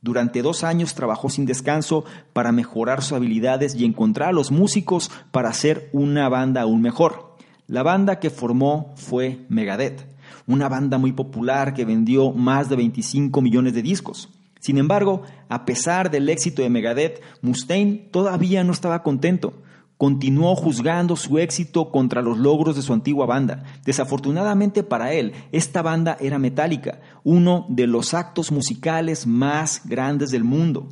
Durante 0.02 0.42
dos 0.42 0.62
años 0.62 0.94
trabajó 0.94 1.30
sin 1.30 1.46
descanso 1.46 2.04
para 2.34 2.52
mejorar 2.52 3.02
sus 3.02 3.14
habilidades 3.14 3.74
y 3.74 3.86
encontrar 3.86 4.28
a 4.28 4.32
los 4.32 4.50
músicos 4.50 5.10
para 5.30 5.48
hacer 5.48 5.88
una 5.92 6.28
banda 6.28 6.60
aún 6.60 6.82
mejor. 6.82 7.34
La 7.66 7.82
banda 7.82 8.20
que 8.20 8.30
formó 8.30 8.94
fue 8.96 9.46
Megadeth, 9.48 10.15
una 10.46 10.68
banda 10.68 10.98
muy 10.98 11.12
popular 11.12 11.74
que 11.74 11.84
vendió 11.84 12.32
más 12.32 12.68
de 12.68 12.76
25 12.76 13.40
millones 13.40 13.74
de 13.74 13.82
discos. 13.82 14.28
Sin 14.60 14.78
embargo, 14.78 15.22
a 15.48 15.64
pesar 15.64 16.10
del 16.10 16.28
éxito 16.28 16.62
de 16.62 16.70
Megadeth, 16.70 17.22
Mustaine 17.40 18.08
todavía 18.10 18.64
no 18.64 18.72
estaba 18.72 19.02
contento. 19.02 19.62
Continuó 19.96 20.54
juzgando 20.56 21.16
su 21.16 21.38
éxito 21.38 21.90
contra 21.90 22.20
los 22.20 22.36
logros 22.36 22.76
de 22.76 22.82
su 22.82 22.92
antigua 22.92 23.26
banda. 23.26 23.64
Desafortunadamente 23.84 24.82
para 24.82 25.12
él, 25.12 25.32
esta 25.52 25.82
banda 25.82 26.18
era 26.20 26.38
metálica, 26.38 27.00
uno 27.24 27.64
de 27.68 27.86
los 27.86 28.12
actos 28.12 28.52
musicales 28.52 29.26
más 29.26 29.82
grandes 29.84 30.30
del 30.30 30.44
mundo. 30.44 30.88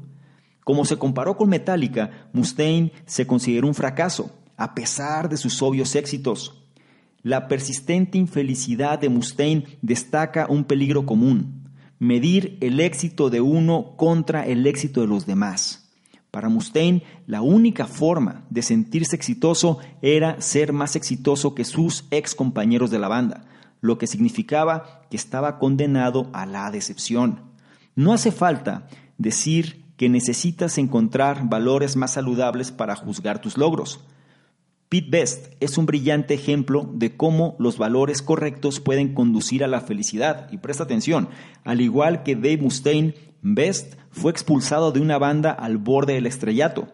Como 0.64 0.86
se 0.86 0.96
comparó 0.96 1.36
con 1.36 1.50
Metallica, 1.50 2.28
Mustaine 2.32 2.92
se 3.04 3.26
consideró 3.26 3.66
un 3.66 3.74
fracaso, 3.74 4.30
a 4.56 4.74
pesar 4.74 5.28
de 5.28 5.36
sus 5.36 5.60
obvios 5.60 5.94
éxitos. 5.94 6.63
La 7.24 7.48
persistente 7.48 8.18
infelicidad 8.18 8.98
de 8.98 9.08
Mustaine 9.08 9.78
destaca 9.80 10.46
un 10.46 10.64
peligro 10.64 11.06
común, 11.06 11.70
medir 11.98 12.58
el 12.60 12.80
éxito 12.80 13.30
de 13.30 13.40
uno 13.40 13.96
contra 13.96 14.46
el 14.46 14.66
éxito 14.66 15.00
de 15.00 15.06
los 15.06 15.24
demás. 15.24 15.90
Para 16.30 16.50
Mustaine, 16.50 17.02
la 17.26 17.40
única 17.40 17.86
forma 17.86 18.44
de 18.50 18.60
sentirse 18.60 19.16
exitoso 19.16 19.78
era 20.02 20.38
ser 20.42 20.74
más 20.74 20.96
exitoso 20.96 21.54
que 21.54 21.64
sus 21.64 22.04
ex 22.10 22.34
compañeros 22.34 22.90
de 22.90 22.98
la 22.98 23.08
banda, 23.08 23.46
lo 23.80 23.96
que 23.96 24.06
significaba 24.06 25.00
que 25.08 25.16
estaba 25.16 25.58
condenado 25.58 26.28
a 26.34 26.44
la 26.44 26.70
decepción. 26.70 27.40
No 27.96 28.12
hace 28.12 28.32
falta 28.32 28.86
decir 29.16 29.86
que 29.96 30.10
necesitas 30.10 30.76
encontrar 30.76 31.48
valores 31.48 31.96
más 31.96 32.12
saludables 32.12 32.70
para 32.70 32.96
juzgar 32.96 33.40
tus 33.40 33.56
logros. 33.56 34.04
Pete 34.94 35.10
Best 35.10 35.52
es 35.58 35.76
un 35.76 35.86
brillante 35.86 36.34
ejemplo 36.34 36.88
de 36.94 37.16
cómo 37.16 37.56
los 37.58 37.78
valores 37.78 38.22
correctos 38.22 38.78
pueden 38.78 39.12
conducir 39.12 39.64
a 39.64 39.66
la 39.66 39.80
felicidad. 39.80 40.46
Y 40.52 40.58
presta 40.58 40.84
atención, 40.84 41.30
al 41.64 41.80
igual 41.80 42.22
que 42.22 42.36
Dave 42.36 42.58
Mustaine, 42.58 43.16
Best 43.42 43.96
fue 44.12 44.30
expulsado 44.30 44.92
de 44.92 45.00
una 45.00 45.18
banda 45.18 45.50
al 45.50 45.78
borde 45.78 46.12
del 46.12 46.26
estrellato. 46.26 46.86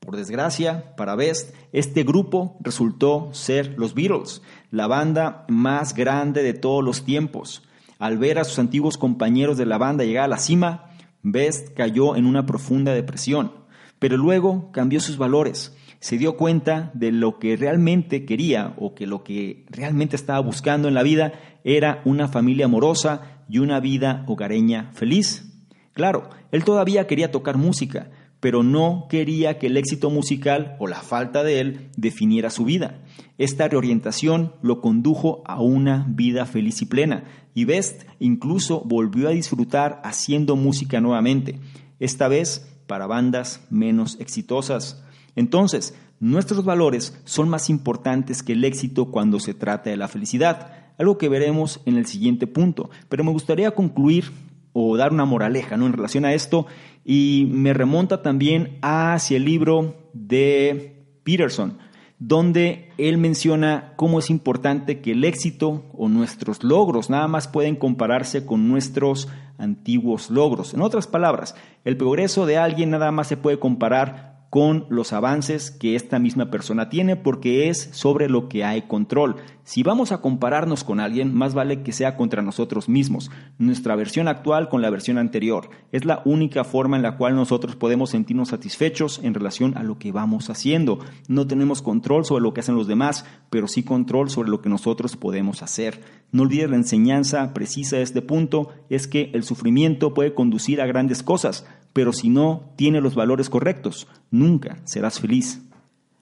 Por 0.00 0.16
desgracia, 0.16 0.94
para 0.96 1.14
Best, 1.14 1.54
este 1.72 2.02
grupo 2.02 2.58
resultó 2.60 3.30
ser 3.32 3.72
los 3.78 3.94
Beatles, 3.94 4.42
la 4.70 4.86
banda 4.86 5.46
más 5.48 5.94
grande 5.94 6.42
de 6.42 6.52
todos 6.52 6.84
los 6.84 7.06
tiempos. 7.06 7.62
Al 7.98 8.18
ver 8.18 8.38
a 8.38 8.44
sus 8.44 8.58
antiguos 8.58 8.98
compañeros 8.98 9.56
de 9.56 9.64
la 9.64 9.78
banda 9.78 10.04
llegar 10.04 10.24
a 10.24 10.28
la 10.28 10.36
cima, 10.36 10.90
Best 11.22 11.74
cayó 11.74 12.16
en 12.16 12.26
una 12.26 12.44
profunda 12.44 12.92
depresión, 12.92 13.50
pero 13.98 14.18
luego 14.18 14.70
cambió 14.72 15.00
sus 15.00 15.16
valores 15.16 15.74
se 16.04 16.18
dio 16.18 16.36
cuenta 16.36 16.90
de 16.92 17.12
lo 17.12 17.38
que 17.38 17.56
realmente 17.56 18.26
quería 18.26 18.74
o 18.76 18.94
que 18.94 19.06
lo 19.06 19.24
que 19.24 19.64
realmente 19.70 20.16
estaba 20.16 20.38
buscando 20.40 20.86
en 20.86 20.92
la 20.92 21.02
vida 21.02 21.32
era 21.64 22.02
una 22.04 22.28
familia 22.28 22.66
amorosa 22.66 23.42
y 23.48 23.58
una 23.58 23.80
vida 23.80 24.22
hogareña 24.28 24.90
feliz. 24.92 25.50
Claro, 25.94 26.28
él 26.52 26.62
todavía 26.62 27.06
quería 27.06 27.30
tocar 27.30 27.56
música, 27.56 28.10
pero 28.38 28.62
no 28.62 29.06
quería 29.08 29.58
que 29.58 29.68
el 29.68 29.78
éxito 29.78 30.10
musical 30.10 30.76
o 30.78 30.88
la 30.88 31.00
falta 31.00 31.42
de 31.42 31.60
él 31.60 31.88
definiera 31.96 32.50
su 32.50 32.66
vida. 32.66 33.00
Esta 33.38 33.66
reorientación 33.66 34.52
lo 34.60 34.82
condujo 34.82 35.42
a 35.46 35.62
una 35.62 36.04
vida 36.06 36.44
feliz 36.44 36.82
y 36.82 36.84
plena, 36.84 37.24
y 37.54 37.64
Best 37.64 38.02
incluso 38.20 38.82
volvió 38.84 39.28
a 39.28 39.32
disfrutar 39.32 40.02
haciendo 40.04 40.54
música 40.54 41.00
nuevamente, 41.00 41.60
esta 41.98 42.28
vez 42.28 42.70
para 42.86 43.06
bandas 43.06 43.66
menos 43.70 44.20
exitosas. 44.20 45.00
Entonces, 45.36 45.94
nuestros 46.20 46.64
valores 46.64 47.20
son 47.24 47.48
más 47.48 47.70
importantes 47.70 48.42
que 48.42 48.52
el 48.52 48.64
éxito 48.64 49.06
cuando 49.06 49.40
se 49.40 49.54
trata 49.54 49.90
de 49.90 49.96
la 49.96 50.08
felicidad, 50.08 50.72
algo 50.98 51.18
que 51.18 51.28
veremos 51.28 51.80
en 51.86 51.96
el 51.96 52.06
siguiente 52.06 52.46
punto. 52.46 52.90
Pero 53.08 53.24
me 53.24 53.32
gustaría 53.32 53.72
concluir 53.72 54.32
o 54.72 54.96
dar 54.96 55.12
una 55.12 55.24
moraleja 55.24 55.76
¿no? 55.76 55.86
en 55.86 55.92
relación 55.92 56.24
a 56.24 56.34
esto 56.34 56.66
y 57.04 57.48
me 57.50 57.72
remonta 57.72 58.22
también 58.22 58.78
hacia 58.82 59.36
el 59.36 59.44
libro 59.44 60.10
de 60.12 61.06
Peterson, 61.22 61.78
donde 62.18 62.90
él 62.96 63.18
menciona 63.18 63.92
cómo 63.96 64.18
es 64.18 64.30
importante 64.30 65.00
que 65.00 65.12
el 65.12 65.24
éxito 65.24 65.84
o 65.92 66.08
nuestros 66.08 66.62
logros 66.64 67.10
nada 67.10 67.28
más 67.28 67.48
pueden 67.48 67.76
compararse 67.76 68.46
con 68.46 68.68
nuestros 68.68 69.28
antiguos 69.58 70.30
logros. 70.30 70.74
En 70.74 70.80
otras 70.80 71.06
palabras, 71.06 71.54
el 71.84 71.96
progreso 71.96 72.46
de 72.46 72.56
alguien 72.56 72.90
nada 72.90 73.10
más 73.12 73.28
se 73.28 73.36
puede 73.36 73.58
comparar 73.58 74.33
con 74.54 74.86
los 74.88 75.12
avances 75.12 75.72
que 75.72 75.96
esta 75.96 76.20
misma 76.20 76.48
persona 76.48 76.88
tiene 76.88 77.16
porque 77.16 77.68
es 77.68 77.88
sobre 77.90 78.28
lo 78.28 78.48
que 78.48 78.62
hay 78.62 78.82
control. 78.82 79.34
Si 79.64 79.82
vamos 79.82 80.12
a 80.12 80.20
compararnos 80.20 80.84
con 80.84 81.00
alguien, 81.00 81.34
más 81.34 81.54
vale 81.54 81.82
que 81.82 81.90
sea 81.90 82.16
contra 82.16 82.40
nosotros 82.40 82.88
mismos, 82.88 83.32
nuestra 83.58 83.96
versión 83.96 84.28
actual 84.28 84.68
con 84.68 84.80
la 84.80 84.90
versión 84.90 85.18
anterior. 85.18 85.70
Es 85.90 86.04
la 86.04 86.22
única 86.24 86.62
forma 86.62 86.96
en 86.96 87.02
la 87.02 87.16
cual 87.16 87.34
nosotros 87.34 87.74
podemos 87.74 88.10
sentirnos 88.10 88.50
satisfechos 88.50 89.18
en 89.24 89.34
relación 89.34 89.76
a 89.76 89.82
lo 89.82 89.98
que 89.98 90.12
vamos 90.12 90.48
haciendo. 90.50 91.00
No 91.26 91.48
tenemos 91.48 91.82
control 91.82 92.24
sobre 92.24 92.44
lo 92.44 92.54
que 92.54 92.60
hacen 92.60 92.76
los 92.76 92.86
demás, 92.86 93.26
pero 93.50 93.66
sí 93.66 93.82
control 93.82 94.30
sobre 94.30 94.50
lo 94.50 94.60
que 94.60 94.68
nosotros 94.68 95.16
podemos 95.16 95.64
hacer. 95.64 96.00
No 96.34 96.42
olvides 96.42 96.68
la 96.68 96.74
enseñanza 96.74 97.54
precisa 97.54 97.94
de 97.94 98.02
este 98.02 98.20
punto, 98.20 98.70
es 98.90 99.06
que 99.06 99.30
el 99.34 99.44
sufrimiento 99.44 100.14
puede 100.14 100.34
conducir 100.34 100.80
a 100.80 100.86
grandes 100.86 101.22
cosas, 101.22 101.64
pero 101.92 102.12
si 102.12 102.28
no 102.28 102.72
tiene 102.74 103.00
los 103.00 103.14
valores 103.14 103.48
correctos, 103.48 104.08
nunca 104.32 104.78
serás 104.82 105.20
feliz. 105.20 105.62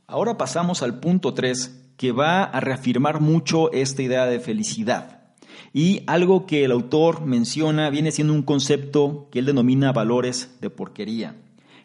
Ahora 0.06 0.36
pasamos 0.36 0.82
al 0.82 1.00
punto 1.00 1.32
3, 1.32 1.94
que 1.96 2.12
va 2.12 2.44
a 2.44 2.60
reafirmar 2.60 3.22
mucho 3.22 3.72
esta 3.72 4.02
idea 4.02 4.26
de 4.26 4.38
felicidad. 4.38 5.22
Y 5.72 6.02
algo 6.06 6.44
que 6.44 6.66
el 6.66 6.72
autor 6.72 7.24
menciona 7.24 7.88
viene 7.88 8.12
siendo 8.12 8.34
un 8.34 8.42
concepto 8.42 9.30
que 9.32 9.38
él 9.38 9.46
denomina 9.46 9.92
valores 9.92 10.58
de 10.60 10.68
porquería. 10.68 11.36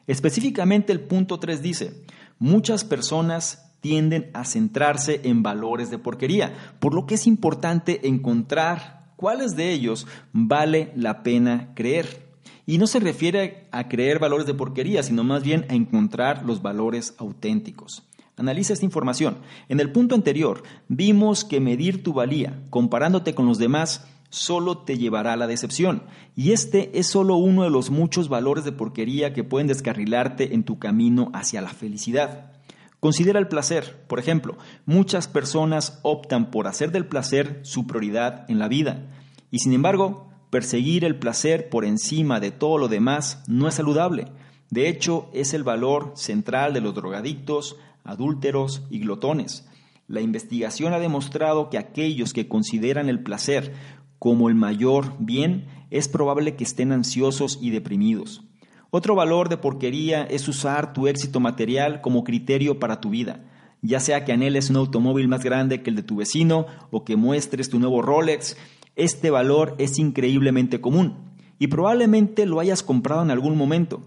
Específicamente 0.05 0.91
el 0.91 0.99
punto 0.99 1.39
3 1.39 1.61
dice, 1.61 2.03
muchas 2.39 2.83
personas 2.83 3.66
tienden 3.87 4.29
a 4.33 4.43
centrarse 4.43 5.21
en 5.23 5.43
valores 5.43 5.89
de 5.89 5.97
porquería, 5.97 6.53
por 6.81 6.93
lo 6.93 7.05
que 7.05 7.15
es 7.15 7.25
importante 7.25 8.05
encontrar 8.05 9.13
cuáles 9.15 9.55
de 9.55 9.71
ellos 9.71 10.07
vale 10.33 10.91
la 10.93 11.23
pena 11.23 11.69
creer. 11.73 12.27
Y 12.65 12.79
no 12.79 12.87
se 12.87 12.99
refiere 12.99 13.69
a 13.71 13.87
creer 13.87 14.19
valores 14.19 14.45
de 14.45 14.53
porquería, 14.53 15.03
sino 15.03 15.23
más 15.23 15.41
bien 15.41 15.65
a 15.69 15.73
encontrar 15.73 16.43
los 16.43 16.61
valores 16.61 17.15
auténticos. 17.17 18.03
Analiza 18.35 18.73
esta 18.73 18.83
información. 18.83 19.37
En 19.69 19.79
el 19.79 19.93
punto 19.93 20.15
anterior 20.15 20.63
vimos 20.89 21.45
que 21.45 21.61
medir 21.61 22.03
tu 22.03 22.11
valía 22.11 22.59
comparándote 22.69 23.33
con 23.33 23.45
los 23.45 23.57
demás 23.57 24.05
solo 24.29 24.79
te 24.79 24.97
llevará 24.97 25.31
a 25.31 25.37
la 25.37 25.47
decepción. 25.47 26.03
Y 26.35 26.51
este 26.51 26.99
es 26.99 27.07
solo 27.07 27.37
uno 27.37 27.63
de 27.63 27.69
los 27.69 27.89
muchos 27.89 28.27
valores 28.27 28.65
de 28.65 28.73
porquería 28.73 29.33
que 29.33 29.45
pueden 29.45 29.67
descarrilarte 29.67 30.53
en 30.53 30.65
tu 30.65 30.77
camino 30.77 31.31
hacia 31.33 31.61
la 31.61 31.69
felicidad. 31.69 32.56
Considera 32.99 33.39
el 33.39 33.47
placer. 33.47 34.05
Por 34.07 34.19
ejemplo, 34.19 34.57
muchas 34.85 35.27
personas 35.27 35.99
optan 36.01 36.51
por 36.51 36.67
hacer 36.67 36.91
del 36.91 37.05
placer 37.05 37.59
su 37.63 37.87
prioridad 37.87 38.45
en 38.49 38.59
la 38.59 38.67
vida. 38.67 39.05
Y 39.51 39.59
sin 39.59 39.73
embargo, 39.73 40.27
Perseguir 40.49 41.03
el 41.03 41.17
placer 41.17 41.67
por 41.69 41.83
encima 41.83 42.39
de 42.39 42.51
todo 42.51 42.77
lo 42.77 42.87
demás 42.87 43.43
no 43.47 43.67
es 43.67 43.75
saludable. 43.75 44.27
De 44.69 44.87
hecho, 44.87 45.29
es 45.33 45.53
el 45.53 45.63
valor 45.63 46.13
central 46.15 46.73
de 46.73 46.79
los 46.79 46.95
drogadictos, 46.95 47.75
adúlteros 48.05 48.83
y 48.89 48.99
glotones. 48.99 49.67
La 50.07 50.21
investigación 50.21 50.93
ha 50.93 50.99
demostrado 50.99 51.69
que 51.69 51.77
aquellos 51.77 52.31
que 52.31 52.47
consideran 52.47 53.09
el 53.09 53.23
placer 53.23 53.73
como 54.19 54.47
el 54.47 54.55
mayor 54.55 55.15
bien 55.19 55.67
es 55.91 56.07
probable 56.07 56.55
que 56.55 56.63
estén 56.63 56.93
ansiosos 56.93 57.59
y 57.61 57.71
deprimidos. 57.71 58.46
Otro 58.89 59.15
valor 59.15 59.49
de 59.49 59.57
porquería 59.57 60.23
es 60.23 60.47
usar 60.47 60.93
tu 60.93 61.07
éxito 61.07 61.39
material 61.39 62.01
como 62.01 62.23
criterio 62.23 62.79
para 62.79 63.01
tu 63.01 63.09
vida, 63.09 63.41
ya 63.81 63.99
sea 63.99 64.23
que 64.23 64.33
anheles 64.33 64.69
un 64.69 64.77
automóvil 64.77 65.27
más 65.27 65.43
grande 65.43 65.83
que 65.83 65.89
el 65.89 65.95
de 65.95 66.03
tu 66.03 66.15
vecino 66.15 66.65
o 66.91 67.03
que 67.03 67.15
muestres 67.15 67.69
tu 67.69 67.79
nuevo 67.79 68.01
Rolex 68.01 68.55
este 68.97 69.29
valor 69.29 69.75
es 69.77 69.99
increíblemente 69.99 70.81
común 70.81 71.35
y 71.59 71.67
probablemente 71.67 72.47
lo 72.47 72.59
hayas 72.59 72.81
comprado 72.81 73.21
en 73.21 73.29
algún 73.29 73.55
momento, 73.55 74.01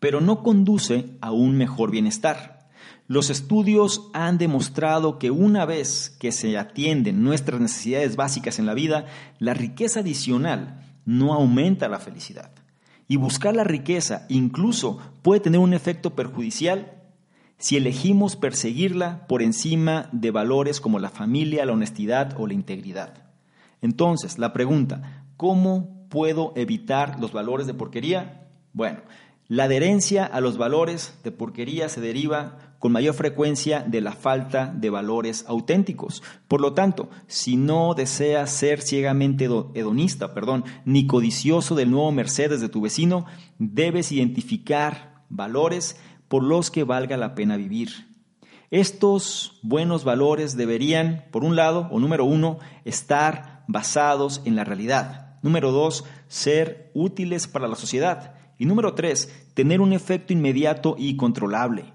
pero 0.00 0.20
no 0.20 0.42
conduce 0.42 1.16
a 1.22 1.32
un 1.32 1.56
mejor 1.56 1.90
bienestar. 1.90 2.68
Los 3.06 3.30
estudios 3.30 4.10
han 4.12 4.36
demostrado 4.36 5.18
que 5.18 5.30
una 5.30 5.64
vez 5.64 6.14
que 6.20 6.30
se 6.30 6.58
atienden 6.58 7.22
nuestras 7.22 7.58
necesidades 7.58 8.16
básicas 8.16 8.58
en 8.58 8.66
la 8.66 8.74
vida, 8.74 9.06
la 9.38 9.54
riqueza 9.54 10.00
adicional 10.00 10.80
no 11.06 11.32
aumenta 11.32 11.88
la 11.88 11.98
felicidad. 11.98 12.50
Y 13.06 13.16
buscar 13.16 13.54
la 13.54 13.64
riqueza 13.64 14.26
incluso 14.28 14.98
puede 15.22 15.40
tener 15.40 15.60
un 15.60 15.74
efecto 15.74 16.14
perjudicial 16.14 16.92
si 17.58 17.76
elegimos 17.76 18.36
perseguirla 18.36 19.26
por 19.26 19.42
encima 19.42 20.08
de 20.12 20.30
valores 20.30 20.80
como 20.80 20.98
la 20.98 21.10
familia, 21.10 21.64
la 21.64 21.72
honestidad 21.72 22.34
o 22.38 22.46
la 22.46 22.54
integridad. 22.54 23.24
Entonces, 23.80 24.38
la 24.38 24.52
pregunta, 24.52 25.24
¿cómo 25.36 26.06
puedo 26.08 26.52
evitar 26.56 27.20
los 27.20 27.32
valores 27.32 27.66
de 27.66 27.74
porquería? 27.74 28.48
Bueno, 28.72 29.00
la 29.46 29.64
adherencia 29.64 30.24
a 30.24 30.40
los 30.40 30.56
valores 30.56 31.18
de 31.22 31.30
porquería 31.30 31.88
se 31.88 32.00
deriva 32.00 32.58
con 32.84 32.92
mayor 32.92 33.14
frecuencia 33.14 33.80
de 33.80 34.02
la 34.02 34.12
falta 34.12 34.66
de 34.66 34.90
valores 34.90 35.46
auténticos. 35.48 36.22
Por 36.48 36.60
lo 36.60 36.74
tanto, 36.74 37.08
si 37.28 37.56
no 37.56 37.94
deseas 37.94 38.50
ser 38.50 38.82
ciegamente 38.82 39.48
hedonista, 39.72 40.34
perdón, 40.34 40.66
ni 40.84 41.06
codicioso 41.06 41.76
del 41.76 41.90
nuevo 41.90 42.12
Mercedes 42.12 42.60
de 42.60 42.68
tu 42.68 42.82
vecino, 42.82 43.24
debes 43.58 44.12
identificar 44.12 45.24
valores 45.30 45.98
por 46.28 46.42
los 46.42 46.70
que 46.70 46.84
valga 46.84 47.16
la 47.16 47.34
pena 47.34 47.56
vivir. 47.56 47.88
Estos 48.70 49.58
buenos 49.62 50.04
valores 50.04 50.54
deberían, 50.54 51.24
por 51.30 51.42
un 51.42 51.56
lado, 51.56 51.88
o 51.90 51.98
número 51.98 52.26
uno, 52.26 52.58
estar 52.84 53.64
basados 53.66 54.42
en 54.44 54.56
la 54.56 54.64
realidad. 54.64 55.38
Número 55.40 55.72
dos, 55.72 56.04
ser 56.28 56.90
útiles 56.92 57.48
para 57.48 57.66
la 57.66 57.76
sociedad. 57.76 58.34
Y 58.58 58.66
número 58.66 58.92
tres, 58.92 59.34
tener 59.54 59.80
un 59.80 59.94
efecto 59.94 60.34
inmediato 60.34 60.96
y 60.98 61.16
controlable. 61.16 61.94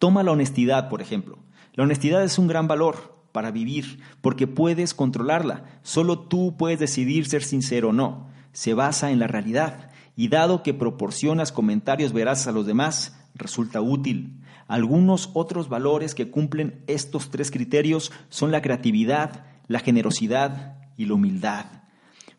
Toma 0.00 0.22
la 0.22 0.32
honestidad, 0.32 0.88
por 0.88 1.02
ejemplo. 1.02 1.38
La 1.74 1.84
honestidad 1.84 2.24
es 2.24 2.38
un 2.38 2.48
gran 2.48 2.66
valor 2.66 3.22
para 3.32 3.50
vivir 3.50 4.00
porque 4.22 4.46
puedes 4.46 4.94
controlarla. 4.94 5.78
Solo 5.82 6.20
tú 6.20 6.56
puedes 6.56 6.78
decidir 6.80 7.26
ser 7.26 7.42
sincero 7.42 7.90
o 7.90 7.92
no. 7.92 8.28
Se 8.52 8.72
basa 8.72 9.10
en 9.10 9.18
la 9.18 9.26
realidad 9.26 9.90
y 10.16 10.28
dado 10.28 10.62
que 10.62 10.72
proporcionas 10.72 11.52
comentarios 11.52 12.14
veraces 12.14 12.46
a 12.46 12.52
los 12.52 12.64
demás, 12.64 13.20
resulta 13.34 13.82
útil. 13.82 14.40
Algunos 14.68 15.28
otros 15.34 15.68
valores 15.68 16.14
que 16.14 16.30
cumplen 16.30 16.82
estos 16.86 17.28
tres 17.30 17.50
criterios 17.50 18.10
son 18.30 18.52
la 18.52 18.62
creatividad, 18.62 19.44
la 19.68 19.80
generosidad 19.80 20.78
y 20.96 21.04
la 21.04 21.14
humildad. 21.14 21.66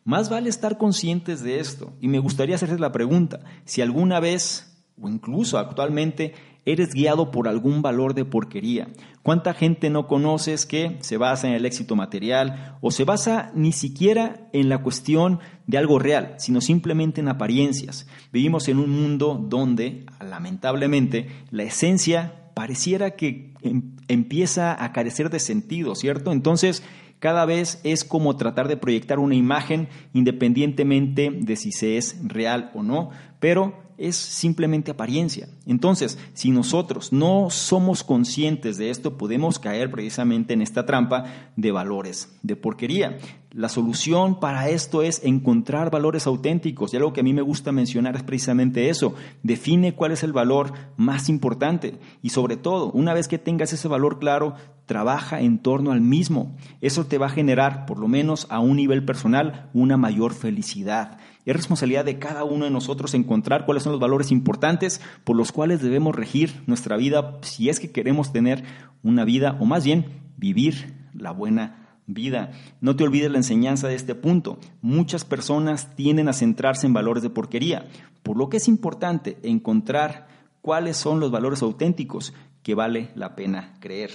Más 0.04 0.32
vale 0.32 0.50
estar 0.50 0.80
conscientes 0.80 1.44
de 1.44 1.60
esto 1.60 1.94
y 2.02 2.08
me 2.08 2.18
gustaría 2.18 2.56
hacerles 2.56 2.80
la 2.80 2.92
pregunta, 2.92 3.42
si 3.66 3.84
alguna 3.84 4.20
vez 4.20 4.68
o 5.00 5.08
incluso 5.10 5.58
actualmente 5.58 6.34
eres 6.66 6.94
guiado 6.94 7.32
por 7.32 7.48
algún 7.48 7.82
valor 7.82 8.14
de 8.14 8.26
porquería. 8.26 8.88
¿Cuánta 9.24 9.54
gente 9.54 9.90
no 9.90 10.08
conoces 10.08 10.66
que 10.66 10.98
se 11.02 11.18
basa 11.18 11.48
en 11.48 11.54
el 11.54 11.66
éxito 11.66 11.96
material 11.96 12.78
o 12.82 12.92
se 12.92 13.04
basa 13.04 13.52
ni 13.56 13.72
siquiera 13.72 14.48
en 14.54 14.70
la 14.70 14.80
cuestión 14.80 15.40
de 15.68 15.78
algo 15.78 16.00
real, 16.00 16.36
sino 16.38 16.62
simplemente 16.62 17.22
en 17.22 17.30
apariencias? 17.30 18.08
Vivimos 18.32 18.68
en 18.68 18.80
un 18.80 18.90
mundo 18.90 19.40
donde, 19.42 20.06
lamentablemente, 20.20 21.30
la 21.52 21.64
esencia 21.64 22.52
pareciera 22.54 23.12
que 23.12 23.54
em, 23.62 23.96
empieza 24.08 24.84
a 24.84 24.92
carecer 24.92 25.30
de 25.30 25.40
sentido, 25.40 25.96
¿cierto? 25.96 26.32
Entonces, 26.32 26.84
cada 27.20 27.46
vez 27.46 27.80
es 27.84 28.04
como 28.04 28.36
tratar 28.36 28.68
de 28.68 28.78
proyectar 28.78 29.20
una 29.20 29.36
imagen 29.36 29.90
independientemente 30.12 31.30
de 31.32 31.56
si 31.56 31.72
se 31.72 31.98
es 31.98 32.18
real 32.24 32.72
o 32.74 32.82
no, 32.82 33.12
pero 33.42 33.74
es 33.98 34.16
simplemente 34.16 34.92
apariencia. 34.92 35.48
Entonces, 35.68 36.18
si 36.34 36.50
nosotros 36.50 37.12
no 37.12 37.50
somos 37.50 38.04
conscientes 38.04 38.78
de 38.78 38.90
esto, 38.90 39.18
podemos 39.18 39.60
caer 39.60 39.92
precisamente 39.92 40.54
en 40.54 40.62
esta 40.62 40.86
trampa 40.86 41.26
de 41.56 41.72
valores 41.72 42.36
de 42.42 42.56
porquería. 42.56 43.20
La 43.52 43.70
solución 43.70 44.40
para 44.40 44.70
esto 44.70 45.04
es 45.04 45.24
encontrar 45.24 45.92
valores 45.92 46.26
auténticos. 46.26 46.94
Y 46.94 46.98
algo 46.98 47.14
que 47.14 47.20
a 47.20 47.24
mí 47.24 47.34
me 47.34 47.44
gusta 47.44 47.72
mencionar 47.72 48.16
es 48.16 48.24
precisamente 48.24 48.90
eso. 48.90 49.14
Define 49.44 49.94
cuál 49.94 50.14
es 50.14 50.24
el 50.24 50.34
valor 50.34 50.74
más 50.98 51.30
importante. 51.30 52.00
Y 52.24 52.30
sobre 52.30 52.58
todo, 52.58 52.92
una 52.94 53.14
vez 53.14 53.28
que 53.28 53.38
tengas 53.38 53.74
ese 53.74 53.88
valor 53.88 54.18
claro, 54.18 54.56
trabaja 54.88 55.42
en 55.42 55.60
torno 55.60 55.92
al 55.92 56.02
mismo. 56.02 56.56
Eso 56.82 57.06
te 57.06 57.18
va 57.18 57.28
a 57.28 57.30
generar, 57.30 57.86
por 57.86 58.00
lo 58.00 58.08
menos 58.08 58.48
a 58.50 58.60
un 58.60 58.78
nivel 58.78 59.06
personal, 59.06 59.70
una 59.74 59.96
mayor 59.96 60.34
felicidad. 60.34 61.20
Es 61.46 61.56
responsabilidad 61.56 62.06
de 62.06 62.20
cada 62.20 62.44
uno 62.44 62.66
de 62.66 62.72
nosotros 62.72 63.14
encontrar 63.14 63.66
cuáles 63.66 63.84
son 63.84 63.94
los 63.94 64.02
valores 64.02 64.32
importantes 64.32 65.02
por 65.24 65.36
los 65.36 65.52
cuales 65.52 65.82
debemos 65.82 66.16
regir 66.16 66.64
nuestra 66.68 66.98
vida 66.98 67.40
si 67.42 67.70
es 67.70 67.80
que 67.80 67.92
queremos 67.92 68.32
tener 68.32 68.64
una 69.04 69.26
vida 69.26 69.58
o 69.60 69.66
más 69.66 69.84
bien 69.84 70.06
vivir 70.38 70.94
la 71.14 71.32
buena 71.32 72.00
vida. 72.06 72.52
No 72.80 72.96
te 72.96 73.04
olvides 73.04 73.32
la 73.32 73.38
enseñanza 73.38 73.88
de 73.88 73.96
este 73.96 74.16
punto. 74.16 74.60
Muchas 74.82 75.26
personas 75.26 75.96
tienden 75.96 76.30
a 76.30 76.34
centrarse 76.34 76.86
en 76.88 76.94
valores 76.94 77.24
de 77.24 77.30
porquería, 77.30 77.88
por 78.24 78.38
lo 78.38 78.50
que 78.50 78.58
es 78.58 78.68
importante 78.68 79.38
encontrar 79.44 80.28
cuáles 80.62 80.98
son 80.98 81.20
los 81.20 81.32
valores 81.32 81.62
auténticos 81.62 82.34
que 82.64 82.76
vale 82.76 83.12
la 83.16 83.36
pena 83.36 83.74
creer. 83.80 84.12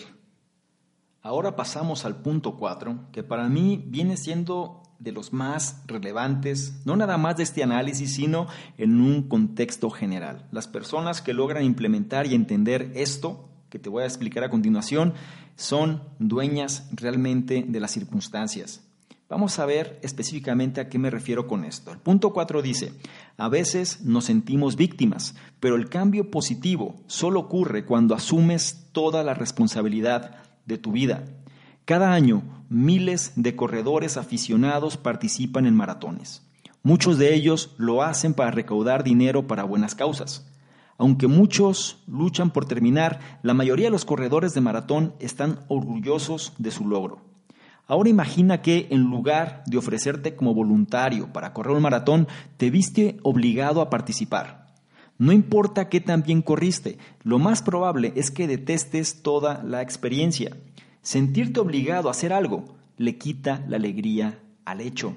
Ahora 1.22 1.57
pasamos 1.57 2.05
al 2.05 2.22
punto 2.22 2.57
4, 2.57 3.09
que 3.11 3.24
para 3.24 3.48
mí 3.48 3.83
viene 3.85 4.16
siendo 4.16 4.83
de 4.98 5.12
los 5.12 5.32
más 5.32 5.82
relevantes, 5.87 6.74
no 6.85 6.96
nada 6.96 7.18
más 7.18 7.37
de 7.37 7.42
este 7.42 7.62
análisis, 7.62 8.14
sino 8.14 8.46
en 8.78 9.00
un 9.00 9.28
contexto 9.28 9.90
general. 9.90 10.46
Las 10.52 10.68
personas 10.68 11.22
que 11.22 11.35
logran 11.35 11.64
implementar 11.64 12.26
y 12.26 12.35
entender 12.35 12.92
esto, 12.94 13.48
que 13.68 13.78
te 13.78 13.88
voy 13.88 14.02
a 14.02 14.06
explicar 14.06 14.44
a 14.44 14.50
continuación, 14.50 15.14
son 15.56 16.02
dueñas 16.18 16.88
realmente 16.92 17.64
de 17.66 17.80
las 17.80 17.90
circunstancias. 17.90 18.82
Vamos 19.28 19.59
a 19.59 19.66
ver 19.66 19.98
específicamente 20.02 20.80
a 20.80 20.88
qué 20.88 21.00
me 21.00 21.11
refiero 21.11 21.48
con 21.48 21.64
esto. 21.64 21.90
El 21.90 21.98
punto 21.98 22.32
4 22.32 22.62
dice, 22.62 22.92
a 23.37 23.48
veces 23.48 24.02
nos 24.02 24.26
sentimos 24.26 24.76
víctimas, 24.76 25.35
pero 25.59 25.74
el 25.74 25.88
cambio 25.88 26.30
positivo 26.30 26.94
solo 27.09 27.40
ocurre 27.40 27.85
cuando 27.85 28.14
asumes 28.14 28.87
toda 28.92 29.24
la 29.24 29.35
responsabilidad 29.35 30.37
de 30.64 30.78
tu 30.78 30.92
vida. 30.92 31.24
Cada 31.87 32.12
año, 32.14 32.42
miles 32.68 33.31
de 33.37 33.55
corredores 33.55 34.16
aficionados 34.16 34.96
participan 34.96 35.66
en 35.66 35.77
maratones. 35.77 36.42
Muchos 36.83 37.16
de 37.16 37.33
ellos 37.33 37.77
lo 37.79 38.03
hacen 38.03 38.35
para 38.35 38.51
recaudar 38.51 39.05
dinero 39.05 39.46
para 39.46 39.62
buenas 39.62 39.94
causas. 39.94 40.51
Aunque 40.99 41.29
muchos 41.29 42.03
luchan 42.09 42.51
por 42.51 42.64
terminar, 42.64 43.38
la 43.44 43.55
mayoría 43.55 43.87
de 43.87 43.92
los 43.92 44.05
corredores 44.05 44.53
de 44.53 44.62
maratón 44.62 45.14
están 45.20 45.61
orgullosos 45.68 46.55
de 46.59 46.72
su 46.72 46.88
logro. 46.88 47.20
Ahora 47.87 48.11
imagina 48.11 48.62
que 48.62 48.88
en 48.90 49.03
lugar 49.03 49.62
de 49.66 49.79
ofrecerte 49.79 50.35
como 50.35 50.55
voluntario 50.55 51.33
para 51.33 51.53
correr 51.53 51.77
un 51.77 51.83
maratón, 51.83 52.27
te 52.57 52.68
viste 52.68 53.18
obligado 53.22 53.81
a 53.81 53.90
participar. 53.90 54.75
No 55.18 55.31
importa 55.31 55.88
qué 55.88 56.01
tan 56.01 56.25
bien 56.25 56.42
corriste, 56.42 56.99
lo 57.22 57.38
más 57.38 57.62
probable 57.62 58.12
es 58.16 58.33
que 58.33 58.49
detestes 58.49 59.22
toda 59.22 59.62
la 59.62 59.83
experiencia. 59.83 60.57
Sentirte 61.07 61.61
obligado 61.61 62.09
a 62.09 62.11
hacer 62.11 62.33
algo 62.33 62.64
le 62.97 63.16
quita 63.16 63.64
la 63.69 63.77
alegría 63.77 64.40
al 64.64 64.81
hecho. 64.81 65.14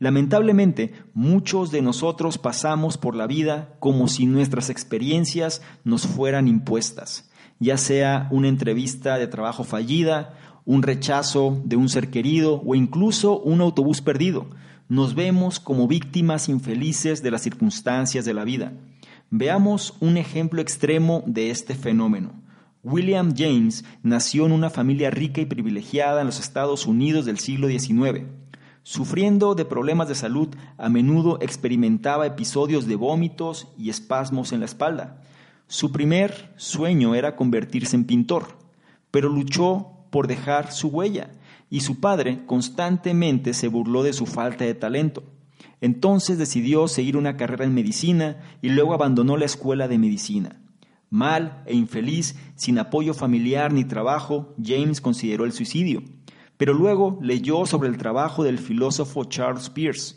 Lamentablemente, 0.00 0.94
muchos 1.14 1.70
de 1.70 1.80
nosotros 1.80 2.38
pasamos 2.38 2.98
por 2.98 3.14
la 3.14 3.28
vida 3.28 3.76
como 3.78 4.08
si 4.08 4.26
nuestras 4.26 4.68
experiencias 4.68 5.62
nos 5.84 6.08
fueran 6.08 6.48
impuestas, 6.48 7.30
ya 7.60 7.76
sea 7.76 8.26
una 8.32 8.48
entrevista 8.48 9.16
de 9.16 9.28
trabajo 9.28 9.62
fallida, 9.62 10.34
un 10.64 10.82
rechazo 10.82 11.62
de 11.64 11.76
un 11.76 11.88
ser 11.88 12.10
querido 12.10 12.60
o 12.66 12.74
incluso 12.74 13.38
un 13.38 13.60
autobús 13.60 14.00
perdido. 14.00 14.50
Nos 14.88 15.14
vemos 15.14 15.60
como 15.60 15.86
víctimas 15.86 16.48
infelices 16.48 17.22
de 17.22 17.30
las 17.30 17.42
circunstancias 17.42 18.24
de 18.24 18.34
la 18.34 18.42
vida. 18.42 18.72
Veamos 19.30 19.94
un 20.00 20.16
ejemplo 20.16 20.60
extremo 20.60 21.22
de 21.26 21.52
este 21.52 21.76
fenómeno. 21.76 22.42
William 22.84 23.32
James 23.36 23.84
nació 24.02 24.44
en 24.44 24.50
una 24.50 24.68
familia 24.68 25.08
rica 25.08 25.40
y 25.40 25.46
privilegiada 25.46 26.20
en 26.20 26.26
los 26.26 26.40
Estados 26.40 26.84
Unidos 26.84 27.24
del 27.24 27.38
siglo 27.38 27.68
XIX. 27.68 28.24
Sufriendo 28.82 29.54
de 29.54 29.64
problemas 29.64 30.08
de 30.08 30.16
salud, 30.16 30.48
a 30.78 30.88
menudo 30.88 31.38
experimentaba 31.40 32.26
episodios 32.26 32.88
de 32.88 32.96
vómitos 32.96 33.68
y 33.78 33.88
espasmos 33.90 34.50
en 34.50 34.58
la 34.58 34.66
espalda. 34.66 35.22
Su 35.68 35.92
primer 35.92 36.52
sueño 36.56 37.14
era 37.14 37.36
convertirse 37.36 37.94
en 37.94 38.04
pintor, 38.04 38.58
pero 39.12 39.28
luchó 39.28 39.86
por 40.10 40.26
dejar 40.26 40.72
su 40.72 40.88
huella 40.88 41.30
y 41.70 41.80
su 41.82 42.00
padre 42.00 42.44
constantemente 42.46 43.54
se 43.54 43.68
burló 43.68 44.02
de 44.02 44.12
su 44.12 44.26
falta 44.26 44.64
de 44.64 44.74
talento. 44.74 45.22
Entonces 45.80 46.36
decidió 46.36 46.88
seguir 46.88 47.16
una 47.16 47.36
carrera 47.36 47.64
en 47.64 47.74
medicina 47.74 48.40
y 48.60 48.70
luego 48.70 48.92
abandonó 48.92 49.36
la 49.36 49.44
escuela 49.44 49.86
de 49.86 49.98
medicina. 49.98 50.61
Mal 51.12 51.62
e 51.66 51.76
infeliz, 51.76 52.34
sin 52.56 52.80
apoyo 52.80 53.14
familiar 53.14 53.72
ni 53.72 53.84
trabajo, 53.84 54.52
James 54.60 55.00
consideró 55.00 55.44
el 55.44 55.52
suicidio 55.52 56.02
pero 56.62 56.74
luego 56.74 57.18
leyó 57.20 57.66
sobre 57.66 57.88
el 57.88 57.98
trabajo 57.98 58.44
del 58.44 58.56
filósofo 58.56 59.24
Charles 59.24 59.68
Peirce. 59.68 60.14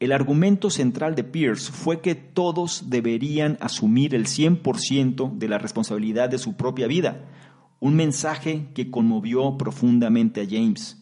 El 0.00 0.10
argumento 0.10 0.68
central 0.68 1.14
de 1.14 1.22
Peirce 1.22 1.70
fue 1.70 2.00
que 2.00 2.16
todos 2.16 2.90
deberían 2.90 3.56
asumir 3.60 4.12
el 4.16 4.26
100% 4.26 5.38
de 5.38 5.48
la 5.48 5.58
responsabilidad 5.58 6.28
de 6.28 6.38
su 6.38 6.56
propia 6.56 6.88
vida, 6.88 7.24
un 7.78 7.94
mensaje 7.94 8.66
que 8.74 8.90
conmovió 8.90 9.56
profundamente 9.56 10.40
a 10.40 10.44
James. 10.44 11.00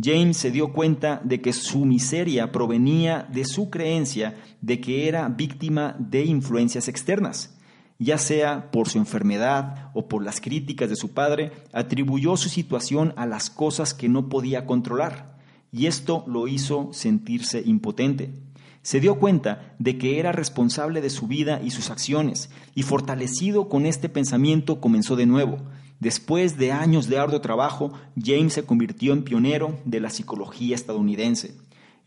James 0.00 0.36
se 0.36 0.52
dio 0.52 0.72
cuenta 0.72 1.20
de 1.24 1.40
que 1.40 1.52
su 1.52 1.84
miseria 1.84 2.52
provenía 2.52 3.28
de 3.32 3.44
su 3.44 3.68
creencia 3.68 4.36
de 4.60 4.80
que 4.80 5.08
era 5.08 5.28
víctima 5.28 5.96
de 5.98 6.24
influencias 6.24 6.86
externas 6.86 7.59
ya 8.00 8.16
sea 8.16 8.70
por 8.72 8.88
su 8.88 8.98
enfermedad 8.98 9.90
o 9.92 10.08
por 10.08 10.24
las 10.24 10.40
críticas 10.40 10.88
de 10.88 10.96
su 10.96 11.12
padre, 11.12 11.52
atribuyó 11.72 12.36
su 12.38 12.48
situación 12.48 13.12
a 13.16 13.26
las 13.26 13.50
cosas 13.50 13.92
que 13.92 14.08
no 14.08 14.30
podía 14.30 14.64
controlar, 14.64 15.38
y 15.70 15.86
esto 15.86 16.24
lo 16.26 16.48
hizo 16.48 16.88
sentirse 16.92 17.62
impotente. 17.64 18.32
Se 18.82 19.00
dio 19.00 19.16
cuenta 19.16 19.74
de 19.78 19.98
que 19.98 20.18
era 20.18 20.32
responsable 20.32 21.02
de 21.02 21.10
su 21.10 21.26
vida 21.26 21.60
y 21.62 21.70
sus 21.70 21.90
acciones, 21.90 22.48
y 22.74 22.84
fortalecido 22.84 23.68
con 23.68 23.84
este 23.84 24.08
pensamiento 24.08 24.80
comenzó 24.80 25.14
de 25.14 25.26
nuevo. 25.26 25.58
Después 26.00 26.56
de 26.56 26.72
años 26.72 27.06
de 27.06 27.18
arduo 27.18 27.42
trabajo, 27.42 27.92
James 28.16 28.54
se 28.54 28.64
convirtió 28.64 29.12
en 29.12 29.24
pionero 29.24 29.78
de 29.84 30.00
la 30.00 30.08
psicología 30.08 30.74
estadounidense. 30.74 31.54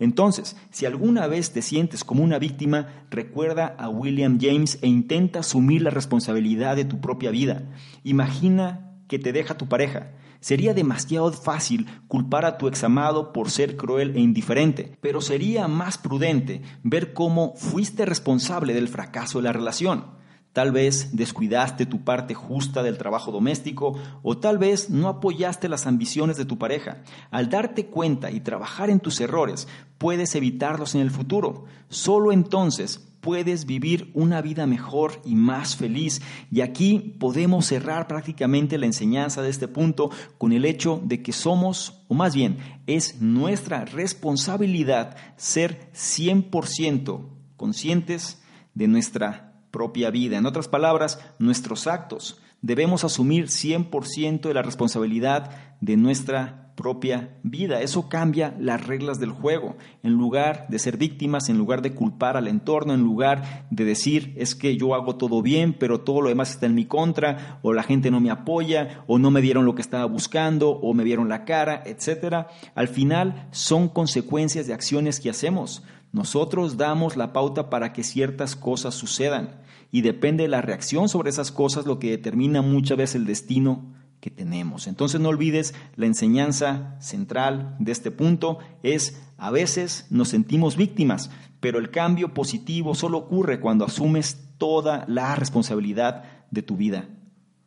Entonces, 0.04 0.56
si 0.70 0.86
alguna 0.86 1.28
vez 1.28 1.52
te 1.52 1.62
sientes 1.62 2.04
como 2.04 2.24
una 2.24 2.40
víctima, 2.40 3.06
recuerda 3.10 3.76
a 3.78 3.90
William 3.90 4.38
James 4.40 4.80
e 4.82 4.88
intenta 4.88 5.40
asumir 5.40 5.82
la 5.82 5.90
responsabilidad 5.90 6.76
de 6.76 6.86
tu 6.86 7.00
propia 7.02 7.32
vida. 7.32 7.72
Imagina 8.04 8.92
que 9.08 9.20
te 9.20 9.32
deja 9.32 9.58
tu 9.58 9.68
pareja 9.68 10.12
Sería 10.44 10.74
demasiado 10.74 11.32
fácil 11.32 11.88
culpar 12.10 12.44
a 12.44 12.58
tu 12.58 12.68
examado 12.68 13.32
por 13.32 13.50
ser 13.50 13.78
cruel 13.78 14.18
e 14.18 14.20
indiferente, 14.20 14.98
pero 15.00 15.22
sería 15.22 15.70
más 15.70 15.98
prudente 15.98 16.62
ver 16.84 17.14
cómo 17.14 17.54
fuiste 17.56 18.06
responsable 18.06 18.74
del 18.74 18.90
fracaso 18.90 19.38
de 19.38 19.46
la 19.46 19.54
relación. 19.54 20.22
Tal 20.54 20.72
vez 20.72 21.10
descuidaste 21.14 21.88
tu 21.88 22.04
parte 22.04 22.36
justa 22.36 22.84
del 22.84 23.00
trabajo 23.00 23.32
doméstico 23.32 23.96
o 24.22 24.38
tal 24.38 24.60
vez 24.60 24.92
no 24.92 25.08
apoyaste 25.08 25.68
las 25.68 25.88
ambiciones 25.88 26.38
de 26.38 26.46
tu 26.46 26.60
pareja. 26.60 27.02
Al 27.32 27.50
darte 27.50 27.88
cuenta 27.88 28.30
y 28.30 28.40
trabajar 28.40 28.92
en 28.92 29.00
tus 29.00 29.20
errores, 29.20 29.68
puedes 29.98 30.36
evitarlos 30.36 30.94
en 30.94 31.02
el 31.02 31.10
futuro. 31.10 31.66
Solo 31.90 32.32
entonces 32.32 33.00
puedes 33.20 33.66
vivir 33.66 34.12
una 34.14 34.44
vida 34.44 34.68
mejor 34.68 35.22
y 35.26 35.34
más 35.34 35.76
feliz. 35.76 36.22
Y 36.52 36.62
aquí 36.62 37.16
podemos 37.20 37.66
cerrar 37.66 38.08
prácticamente 38.08 38.78
la 38.78 38.86
enseñanza 38.86 39.42
de 39.42 39.50
este 39.50 39.68
punto 39.68 40.12
con 40.38 40.52
el 40.52 40.66
hecho 40.66 41.02
de 41.04 41.24
que 41.24 41.32
somos, 41.32 42.04
o 42.10 42.14
más 42.14 42.36
bien, 42.36 42.58
es 42.86 43.22
nuestra 43.22 43.86
responsabilidad 43.86 45.16
ser 45.36 45.90
100% 45.94 47.22
conscientes 47.56 48.40
de 48.76 48.88
nuestra 48.88 49.53
propia 49.74 50.12
vida. 50.12 50.38
En 50.38 50.46
otras 50.46 50.68
palabras, 50.68 51.20
nuestros 51.40 51.88
actos. 51.88 52.40
Debemos 52.62 53.04
asumir 53.04 53.48
100% 53.48 54.42
de 54.42 54.54
la 54.54 54.62
responsabilidad 54.62 55.50
de 55.82 55.98
nuestra 55.98 56.63
propia 56.76 57.38
vida. 57.44 57.82
Eso 57.82 58.10
cambia 58.10 58.56
las 58.60 58.86
reglas 58.86 59.20
del 59.20 59.32
juego. 59.32 59.76
En 60.02 60.14
lugar 60.14 60.66
de 60.70 60.80
ser 60.80 60.98
víctimas, 60.98 61.50
en 61.50 61.58
lugar 61.58 61.82
de 61.82 61.94
culpar 61.94 62.38
al 62.38 62.48
entorno, 62.48 62.94
en 62.94 63.02
lugar 63.02 63.68
de 63.70 63.86
decir 63.86 64.34
es 64.38 64.56
que 64.56 64.76
yo 64.78 64.96
hago 64.96 65.16
todo 65.16 65.42
bien, 65.42 65.74
pero 65.74 66.02
todo 66.02 66.22
lo 66.22 66.30
demás 66.30 66.52
está 66.52 66.66
en 66.66 66.76
mi 66.76 66.86
contra, 66.86 67.60
o 67.62 67.74
la 67.74 67.84
gente 67.84 68.12
no 68.12 68.20
me 68.20 68.32
apoya, 68.32 69.04
o 69.08 69.20
no 69.20 69.32
me 69.32 69.42
dieron 69.42 69.66
lo 69.66 69.76
que 69.76 69.82
estaba 69.82 70.06
buscando, 70.06 70.72
o 70.72 70.94
me 70.94 71.04
vieron 71.04 71.30
la 71.30 71.46
cara, 71.46 71.84
etcétera. 71.86 72.48
Al 72.76 72.88
final 72.88 73.48
son 73.52 73.90
consecuencias 73.90 74.68
de 74.68 74.74
acciones 74.74 75.20
que 75.20 75.30
hacemos. 75.30 75.84
Nosotros 76.12 76.78
damos 76.78 77.18
la 77.18 77.34
pauta 77.34 77.70
para 77.70 77.92
que 77.92 78.04
ciertas 78.04 78.56
cosas 78.56 78.94
sucedan 78.94 79.62
y 79.92 80.02
depende 80.02 80.44
de 80.44 80.50
la 80.50 80.62
reacción 80.62 81.10
sobre 81.10 81.30
esas 81.30 81.52
cosas 81.52 81.86
lo 81.86 82.00
que 82.00 82.12
determina 82.12 82.62
muchas 82.62 82.98
veces 82.98 83.16
el 83.16 83.26
destino 83.26 83.93
que 84.24 84.32
tenemos. 84.32 84.88
Entonces 84.88 85.20
no 85.20 85.28
olvides, 85.28 85.76
la 85.98 86.06
enseñanza 86.06 86.96
central 87.02 87.76
de 87.78 87.92
este 87.92 88.10
punto 88.10 88.60
es, 88.82 89.22
a 89.38 89.52
veces 89.52 90.08
nos 90.12 90.30
sentimos 90.30 90.78
víctimas, 90.78 91.30
pero 91.60 91.78
el 91.78 91.92
cambio 91.92 92.34
positivo 92.34 92.96
solo 92.96 93.18
ocurre 93.18 93.60
cuando 93.60 93.84
asumes 93.84 94.48
toda 94.58 95.04
la 95.10 95.36
responsabilidad 95.36 96.24
de 96.52 96.62
tu 96.62 96.78
vida. 96.78 97.10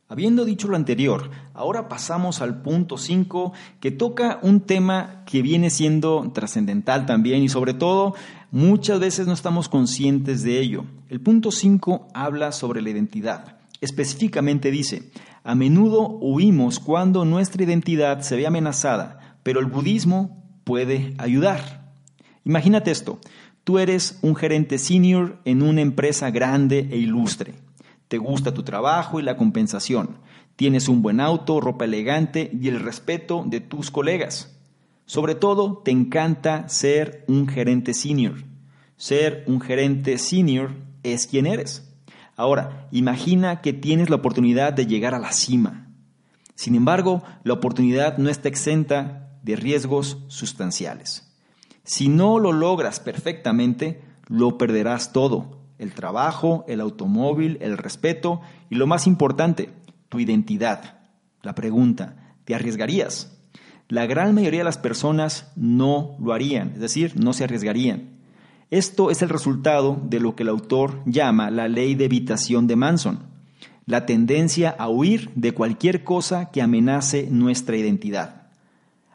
Habiendo 0.08 0.46
dicho 0.46 0.66
lo 0.68 0.76
anterior, 0.76 1.30
ahora 1.52 1.90
pasamos 1.90 2.40
al 2.40 2.62
punto 2.62 2.96
5 2.96 3.52
que 3.78 3.90
toca 3.90 4.38
un 4.40 4.60
tema 4.60 5.24
que 5.26 5.42
viene 5.42 5.68
siendo 5.68 6.30
trascendental 6.32 7.04
también 7.04 7.42
y 7.42 7.50
sobre 7.50 7.74
todo 7.74 8.14
muchas 8.50 8.98
veces 8.98 9.26
no 9.26 9.34
estamos 9.34 9.68
conscientes 9.68 10.42
de 10.42 10.58
ello. 10.58 10.86
El 11.10 11.20
punto 11.20 11.50
5 11.50 12.08
habla 12.14 12.52
sobre 12.52 12.80
la 12.80 12.88
identidad. 12.88 13.58
Específicamente 13.82 14.70
dice, 14.70 15.10
a 15.46 15.54
menudo 15.54 16.09
huimos 16.09 16.80
cuando 16.80 17.24
nuestra 17.24 17.62
identidad 17.62 18.20
se 18.22 18.35
ve 18.35 18.48
amenazada, 18.48 19.38
pero 19.44 19.61
el 19.61 19.66
budismo 19.66 20.42
puede 20.64 21.14
ayudar. 21.18 21.92
Imagínate 22.44 22.90
esto, 22.90 23.20
tú 23.62 23.78
eres 23.78 24.18
un 24.22 24.35
gerente 24.35 24.76
senior 24.78 25.38
en 25.44 25.62
una 25.62 25.82
empresa 25.82 26.32
grande 26.32 26.88
e 26.90 26.96
ilustre. 26.96 27.54
Te 28.09 28.18
gusta 28.18 28.52
tu 28.52 28.64
trabajo 28.64 29.20
y 29.20 29.22
la 29.22 29.37
compensación. 29.37 30.18
Tienes 30.56 30.88
un 30.88 31.00
buen 31.00 31.20
auto, 31.20 31.61
ropa 31.61 31.85
elegante 31.85 32.50
y 32.52 32.66
el 32.66 32.80
respeto 32.80 33.44
de 33.46 33.61
tus 33.61 33.92
colegas. 33.92 34.59
Sobre 35.04 35.37
todo, 35.37 35.78
te 35.85 35.92
encanta 35.92 36.68
ser 36.68 37.24
un 37.28 37.46
gerente 37.46 37.94
senior. 37.94 38.42
Ser 38.96 39.44
un 39.46 39.61
gerente 39.61 40.18
senior 40.18 40.72
es 41.04 41.28
quien 41.28 41.46
eres. 41.46 41.86
Ahora, 42.37 42.87
imagina 42.92 43.62
que 43.62 43.72
tienes 43.72 44.11
la 44.11 44.16
oportunidad 44.16 44.75
de 44.75 44.87
llegar 44.87 45.14
a 45.14 45.18
la 45.18 45.33
cima. 45.33 45.88
Sin 46.55 46.75
embargo, 46.75 47.22
la 47.44 47.55
oportunidad 47.55 48.18
no 48.18 48.29
está 48.29 48.49
exenta 48.49 49.38
de 49.42 49.57
riesgos 49.57 50.18
sustanciales. 50.29 51.33
Si 51.85 52.09
no 52.09 52.38
lo 52.38 52.53
logras 52.53 53.01
perfectamente, 53.01 54.03
lo 54.27 54.59
perderás 54.59 55.12
todo. 55.12 55.62
El 55.79 55.92
trabajo, 55.92 56.64
el 56.68 56.81
automóvil, 56.81 57.59
el 57.61 57.79
respeto 57.79 58.40
y 58.70 58.75
lo 58.75 58.87
más 58.87 59.07
importante, 59.07 59.70
tu 60.09 60.18
identidad. 60.18 60.99
La 61.42 61.55
pregunta, 61.55 62.35
¿te 62.44 62.55
arriesgarías? 62.55 63.33
La 63.88 64.07
gran 64.07 64.35
mayoría 64.35 64.61
de 64.61 64.64
las 64.64 64.79
personas 64.79 65.53
no 65.55 66.16
lo 66.18 66.33
harían, 66.33 66.72
es 66.75 66.81
decir, 66.81 67.12
no 67.16 67.33
se 67.33 67.44
arriesgarían. 67.44 68.15
Esto 68.70 69.12
es 69.12 69.22
el 69.22 69.29
resultado 69.29 70.00
de 70.02 70.18
lo 70.18 70.35
que 70.35 70.42
el 70.42 70.48
autor 70.48 71.00
llama 71.07 71.52
la 71.52 71.68
ley 71.68 71.94
de 71.94 72.07
evitación 72.07 72.66
de 72.66 72.74
Manson, 72.74 73.20
la 73.87 74.07
tendencia 74.07 74.70
a 74.70 74.88
huir 74.88 75.31
de 75.37 75.52
cualquier 75.52 76.02
cosa 76.02 76.50
que 76.50 76.62
amenace 76.62 77.29
nuestra 77.31 77.76
identidad. 77.76 78.48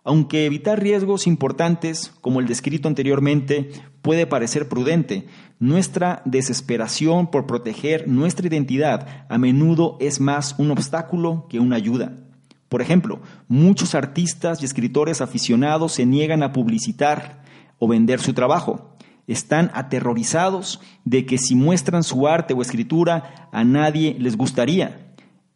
Aunque 0.05 0.45
evitar 0.45 0.81
riesgos 0.81 1.27
importantes, 1.27 2.13
como 2.21 2.39
el 2.39 2.47
descrito 2.47 2.87
anteriormente, 2.87 3.71
puede 4.01 4.25
parecer 4.25 4.69
prudente, 4.69 5.27
nuestra 5.59 6.21
desesperación 6.23 7.29
por 7.29 7.45
proteger 7.45 8.07
nuestra 8.07 8.47
identidad 8.47 9.25
a 9.27 9.37
menudo 9.37 9.97
es 9.99 10.21
más 10.21 10.55
un 10.59 10.71
obstáculo 10.71 11.45
que 11.49 11.59
una 11.59 11.75
ayuda. 11.75 12.13
Por 12.69 12.81
ejemplo, 12.81 13.19
muchos 13.49 13.95
artistas 13.95 14.61
y 14.61 14.65
escritores 14.65 15.19
aficionados 15.19 15.91
se 15.91 16.05
niegan 16.05 16.41
a 16.41 16.53
publicitar 16.53 17.41
o 17.79 17.87
vender 17.87 18.21
su 18.21 18.33
trabajo 18.33 18.90
están 19.31 19.71
aterrorizados 19.73 20.81
de 21.05 21.25
que 21.25 21.37
si 21.37 21.55
muestran 21.55 22.03
su 22.03 22.27
arte 22.27 22.53
o 22.53 22.61
escritura 22.61 23.49
a 23.51 23.63
nadie 23.63 24.15
les 24.19 24.37
gustaría. 24.37 25.13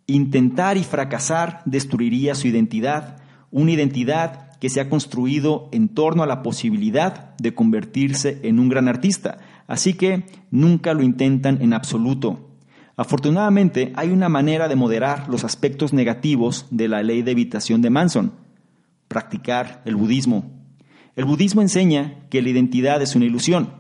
Intentar 0.08 0.78
y 0.78 0.84
fracasar 0.84 1.62
destruiría 1.66 2.36
su 2.36 2.48
identidad, 2.48 3.18
una 3.52 3.72
identidad 3.72 4.52
que 4.60 4.70
se 4.70 4.80
ha 4.82 4.90
construido 4.90 5.70
en 5.72 5.90
torno 5.90 6.24
a 6.24 6.28
la 6.28 6.42
posibilidad 6.42 7.36
de 7.38 7.54
convertirse 7.54 8.40
en 8.44 8.60
un 8.60 8.70
gran 8.70 8.88
artista, 8.88 9.38
así 9.68 9.94
que 9.94 10.26
nunca 10.52 10.94
lo 10.94 11.04
intentan 11.04 11.62
en 11.62 11.74
absoluto. 11.74 12.50
Afortunadamente 12.98 13.92
hay 13.96 14.10
una 14.12 14.30
manera 14.30 14.68
de 14.68 14.76
moderar 14.76 15.28
los 15.28 15.44
aspectos 15.44 15.92
negativos 15.92 16.66
de 16.72 16.88
la 16.88 17.04
ley 17.04 17.24
de 17.24 17.32
evitación 17.32 17.82
de 17.82 17.90
Manson, 17.90 18.32
practicar 19.08 19.82
el 19.86 19.96
budismo. 19.96 20.55
El 21.16 21.24
budismo 21.24 21.62
enseña 21.62 22.28
que 22.30 22.42
la 22.42 22.50
identidad 22.50 23.02
es 23.02 23.16
una 23.16 23.26
ilusión. 23.26 23.74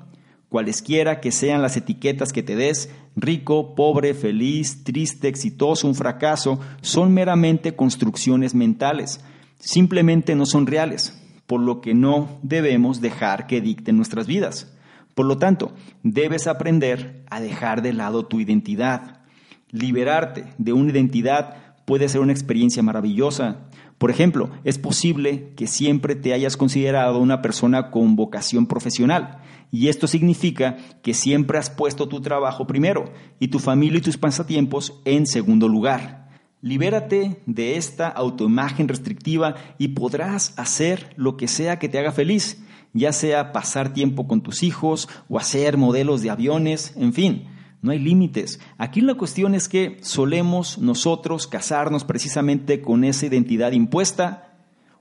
Cualesquiera 0.47 1.19
que 1.19 1.33
sean 1.33 1.61
las 1.61 1.75
etiquetas 1.75 2.31
que 2.31 2.43
te 2.43 2.55
des, 2.55 2.89
rico, 3.17 3.75
pobre, 3.75 4.13
feliz, 4.13 4.85
triste, 4.85 5.27
exitoso, 5.27 5.85
un 5.85 5.95
fracaso, 5.95 6.61
son 6.81 7.13
meramente 7.13 7.75
construcciones 7.75 8.55
mentales. 8.55 9.19
Simplemente 9.59 10.33
no 10.35 10.45
son 10.45 10.65
reales, 10.65 11.21
por 11.45 11.59
lo 11.59 11.81
que 11.81 11.93
no 11.93 12.39
debemos 12.41 13.01
dejar 13.01 13.47
que 13.47 13.59
dicten 13.59 13.97
nuestras 13.97 14.27
vidas. 14.27 14.73
Por 15.13 15.25
lo 15.25 15.37
tanto, 15.37 15.73
debes 16.03 16.47
aprender 16.47 17.25
a 17.29 17.41
dejar 17.41 17.81
de 17.81 17.91
lado 17.91 18.27
tu 18.27 18.39
identidad. 18.39 19.23
Liberarte 19.71 20.45
de 20.57 20.71
una 20.71 20.91
identidad 20.91 21.75
puede 21.85 22.07
ser 22.07 22.21
una 22.21 22.31
experiencia 22.31 22.81
maravillosa, 22.81 23.64
por 23.97 24.11
ejemplo, 24.11 24.49
es 24.63 24.77
posible 24.77 25.53
que 25.55 25.67
siempre 25.67 26.15
te 26.15 26.33
hayas 26.33 26.57
considerado 26.57 27.19
una 27.19 27.41
persona 27.41 27.91
con 27.91 28.15
vocación 28.15 28.67
profesional 28.67 29.39
y 29.71 29.87
esto 29.87 30.07
significa 30.07 30.77
que 31.01 31.13
siempre 31.13 31.57
has 31.57 31.69
puesto 31.69 32.07
tu 32.07 32.19
trabajo 32.21 32.67
primero 32.67 33.05
y 33.39 33.47
tu 33.47 33.59
familia 33.59 33.99
y 33.99 34.01
tus 34.01 34.17
pasatiempos 34.17 35.01
en 35.05 35.25
segundo 35.25 35.69
lugar. 35.69 36.29
Libérate 36.61 37.41
de 37.45 37.77
esta 37.77 38.09
autoimagen 38.09 38.87
restrictiva 38.87 39.55
y 39.77 39.89
podrás 39.89 40.53
hacer 40.57 41.13
lo 41.15 41.37
que 41.37 41.47
sea 41.47 41.79
que 41.79 41.87
te 41.87 41.99
haga 41.99 42.11
feliz, 42.11 42.63
ya 42.91 43.13
sea 43.13 43.53
pasar 43.53 43.93
tiempo 43.93 44.27
con 44.27 44.41
tus 44.41 44.61
hijos 44.63 45.07
o 45.29 45.37
hacer 45.37 45.77
modelos 45.77 46.21
de 46.21 46.31
aviones, 46.31 46.93
en 46.97 47.13
fin 47.13 47.54
no 47.85 47.91
hay 47.91 47.99
límites. 47.99 48.59
Aquí 48.77 48.99
la 48.99 49.13
cuestión 49.13 49.55
es 49.55 49.69
que 49.69 49.97
solemos 50.01 50.79
nosotros 50.79 51.47
casarnos 51.47 52.03
precisamente 52.03 52.81
con 52.81 53.03
esa 53.03 53.27
identidad 53.27 53.71
impuesta, 53.71 54.57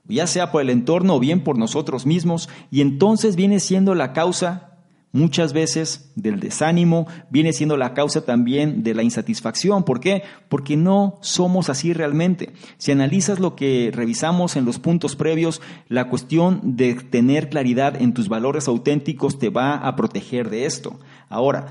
ya 0.07 0.27
sea 0.27 0.51
por 0.51 0.61
el 0.61 0.69
entorno 0.69 1.15
o 1.15 1.19
bien 1.19 1.43
por 1.43 1.57
nosotros 1.57 2.05
mismos, 2.05 2.47
y 2.69 2.81
entonces 2.81 3.35
viene 3.35 3.59
siendo 3.59 3.95
la 3.95 4.13
causa 4.13 4.75
Muchas 5.15 5.53
veces 5.53 6.11
del 6.15 6.41
desánimo 6.41 7.07
viene 7.29 7.53
siendo 7.53 7.77
la 7.77 7.93
causa 7.93 8.25
también 8.25 8.83
de 8.83 8.93
la 8.93 9.01
insatisfacción. 9.01 9.85
¿Por 9.85 10.01
qué? 10.01 10.23
Porque 10.49 10.75
no 10.75 11.19
somos 11.21 11.69
así 11.69 11.93
realmente. 11.93 12.51
Si 12.77 12.91
analizas 12.91 13.39
lo 13.39 13.55
que 13.55 13.91
revisamos 13.93 14.57
en 14.57 14.65
los 14.65 14.77
puntos 14.77 15.15
previos, 15.15 15.61
la 15.87 16.09
cuestión 16.09 16.59
de 16.75 16.95
tener 16.95 17.47
claridad 17.47 17.95
en 18.01 18.13
tus 18.13 18.27
valores 18.27 18.67
auténticos 18.67 19.39
te 19.39 19.47
va 19.47 19.75
a 19.75 19.95
proteger 19.95 20.49
de 20.49 20.65
esto. 20.65 20.99
Ahora, 21.29 21.67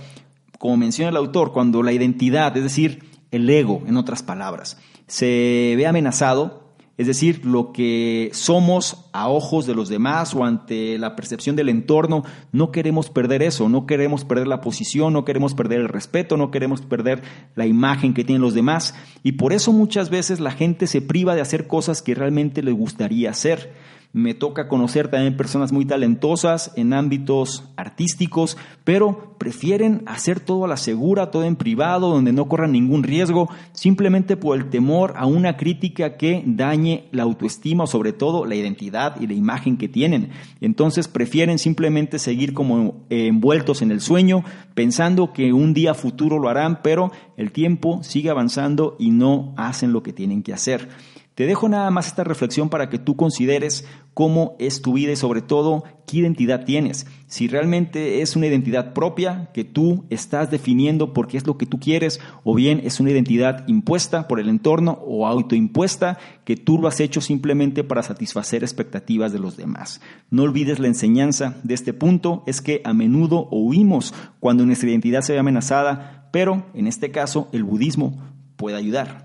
como 0.59 0.77
menciona 0.77 1.11
el 1.11 1.17
autor, 1.17 1.53
cuando 1.53 1.83
la 1.83 1.93
identidad, 1.93 2.57
es 2.57 2.63
decir, 2.63 3.05
el 3.31 3.49
ego, 3.51 3.83
en 3.87 3.97
otras 3.97 4.23
palabras, 4.23 4.79
se 5.07 5.75
ve 5.77 5.87
amenazado, 5.87 6.65
es 6.97 7.09
decir, 7.09 7.45
lo 7.45 7.73
que 7.73 8.31
somos 8.33 9.09
a 9.13 9.29
ojos 9.29 9.67
de 9.67 9.75
los 9.75 9.89
demás 9.89 10.33
o 10.33 10.45
ante 10.45 10.97
la 10.97 11.17
percepción 11.17 11.57
del 11.57 11.69
entorno, 11.69 12.23
no 12.53 12.71
queremos 12.71 13.11
perder 13.11 13.43
eso, 13.43 13.69
no 13.69 13.85
queremos 13.85 14.25
perder 14.25 14.47
la 14.47 14.61
posición, 14.61 15.13
no 15.13 15.25
queremos 15.25 15.55
perder 15.55 15.81
el 15.81 15.89
respeto, 15.89 16.37
no 16.37 16.53
queremos 16.53 16.83
perder 16.83 17.23
la 17.57 17.67
imagen 17.67 18.15
que 18.15 18.23
tienen 18.23 18.43
los 18.43 18.55
demás. 18.55 18.95
Y 19.25 19.33
por 19.33 19.53
eso 19.53 19.73
muchas 19.73 20.09
veces 20.09 20.39
la 20.39 20.53
gente 20.53 20.87
se 20.87 21.03
priva 21.03 21.35
de 21.35 21.41
hacer 21.41 21.67
cosas 21.67 22.01
que 22.01 22.15
realmente 22.15 22.63
le 22.63 22.71
gustaría 22.71 23.31
hacer. 23.31 23.73
Me 24.15 24.33
toca 24.33 24.69
conocer 24.69 25.09
también 25.09 25.37
personas 25.37 25.73
muy 25.73 25.87
talentosas 25.87 26.71
en 26.77 26.93
ámbitos 26.93 27.65
artísticos, 27.77 28.57
pero 28.85 29.35
prefieren 29.39 30.05
hacer 30.07 30.39
todo 30.39 30.65
a 30.65 30.69
la 30.69 30.77
segura, 30.77 31.33
todo 31.33 31.43
en 31.43 31.57
privado, 31.57 32.11
donde 32.11 32.33
no 32.33 32.47
corran 32.47 32.71
ningún 32.71 33.03
riesgo, 33.03 33.49
simplemente 33.73 34.37
por 34.37 34.57
el 34.57 34.71
temor 34.71 35.15
a 35.17 35.27
una 35.27 35.57
crítica 35.57 36.17
que 36.17 36.45
dañe 36.47 37.09
la 37.11 37.25
autoestima 37.25 37.85
o 37.85 37.87
sobre 37.89 38.13
todo 38.13 38.47
la 38.47 38.55
identidad 38.55 39.21
y 39.21 39.27
la 39.27 39.35
imagen 39.35 39.77
que 39.77 39.89
tienen. 39.89 40.31
Entonces 40.61 41.09
prefieren 41.09 41.59
simplemente 41.59 42.21
seguir 42.21 42.55
como 42.55 43.03
envueltos 43.11 43.83
en 43.83 43.91
el 43.91 44.01
sueño, 44.01 44.45
pensando 44.77 45.33
que 45.33 45.53
un 45.53 45.75
día 45.75 45.93
futuro 45.93 46.39
lo 46.39 46.49
harán, 46.49 46.83
pero 46.85 47.11
el 47.37 47.51
tiempo 47.51 48.01
sigue 48.05 48.31
avanzando 48.31 48.95
y 48.97 49.11
no 49.11 49.55
hacen 49.57 49.93
lo 49.93 50.05
que 50.05 50.13
tienen 50.13 50.45
que 50.45 50.53
hacer. 50.53 50.89
Te 51.35 51.47
dejo 51.47 51.69
nada 51.69 51.91
más 51.91 52.07
esta 52.07 52.23
reflexión 52.23 52.69
para 52.69 52.89
que 52.89 53.01
tú 53.01 53.17
consideres 53.17 53.85
cómo 54.15 54.55
es 54.61 54.83
tu 54.83 54.93
vida 54.93 55.11
y 55.11 55.17
sobre 55.17 55.43
todo 55.43 55.83
qué 56.07 56.19
identidad 56.19 56.65
tienes. 56.65 57.07
Si 57.27 57.49
realmente 57.49 58.23
es 58.23 58.37
una 58.37 58.47
identidad 58.47 58.93
propia 58.93 59.51
que 59.53 59.65
tú 59.65 60.05
estás 60.11 60.53
definiendo 60.53 61.13
porque 61.13 61.37
es 61.37 61.45
lo 61.45 61.59
que 61.59 61.67
tú 61.67 61.81
quieres 61.81 62.21
o 62.45 62.55
bien 62.55 62.81
es 62.85 63.01
una 63.01 63.11
identidad 63.11 63.67
impuesta 63.67 64.29
por 64.29 64.39
el 64.39 64.49
entorno 64.49 65.01
o 65.05 65.27
autoimpuesta 65.27 66.19
que 66.45 66.57
tú 66.57 66.79
lo 66.79 66.87
has 66.87 67.01
hecho 67.01 67.21
simplemente 67.21 67.83
para 67.83 68.05
satisfacer 68.05 68.63
expectativas 68.63 69.33
de 69.33 69.41
los 69.41 69.57
demás. 69.57 70.01
No 70.31 70.45
olvides 70.45 70.79
la 70.79 70.87
enseñanza 70.87 71.57
de 71.65 71.75
este 71.75 71.93
punto, 71.93 72.45
es 72.47 72.61
que 72.61 72.81
a 72.85 72.93
menudo 72.93 73.49
huimos 73.51 74.15
cuando 74.39 74.65
nuestra 74.65 74.89
identidad 74.89 75.23
se 75.23 75.33
ve 75.33 75.41
amenazada, 75.41 76.29
pero 76.33 76.67
en 76.75 76.87
este 76.87 77.11
caso 77.11 77.49
el 77.53 77.65
budismo 77.65 78.23
puede 78.57 78.77
ayudar. 78.77 79.24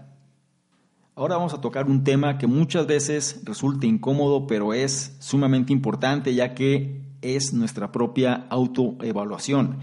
Ahora 1.19 1.36
vamos 1.36 1.53
a 1.53 1.60
tocar 1.60 1.88
un 1.88 2.05
tema 2.05 2.38
que 2.38 2.47
muchas 2.47 2.88
veces 2.88 3.41
resulta 3.43 3.86
incómodo, 3.86 4.47
pero 4.47 4.73
es 4.73 5.17
sumamente 5.19 5.73
importante 5.73 6.34
ya 6.34 6.55
que 6.55 7.01
es 7.21 7.51
nuestra 7.51 7.91
propia 7.91 8.47
autoevaluación. 8.49 9.79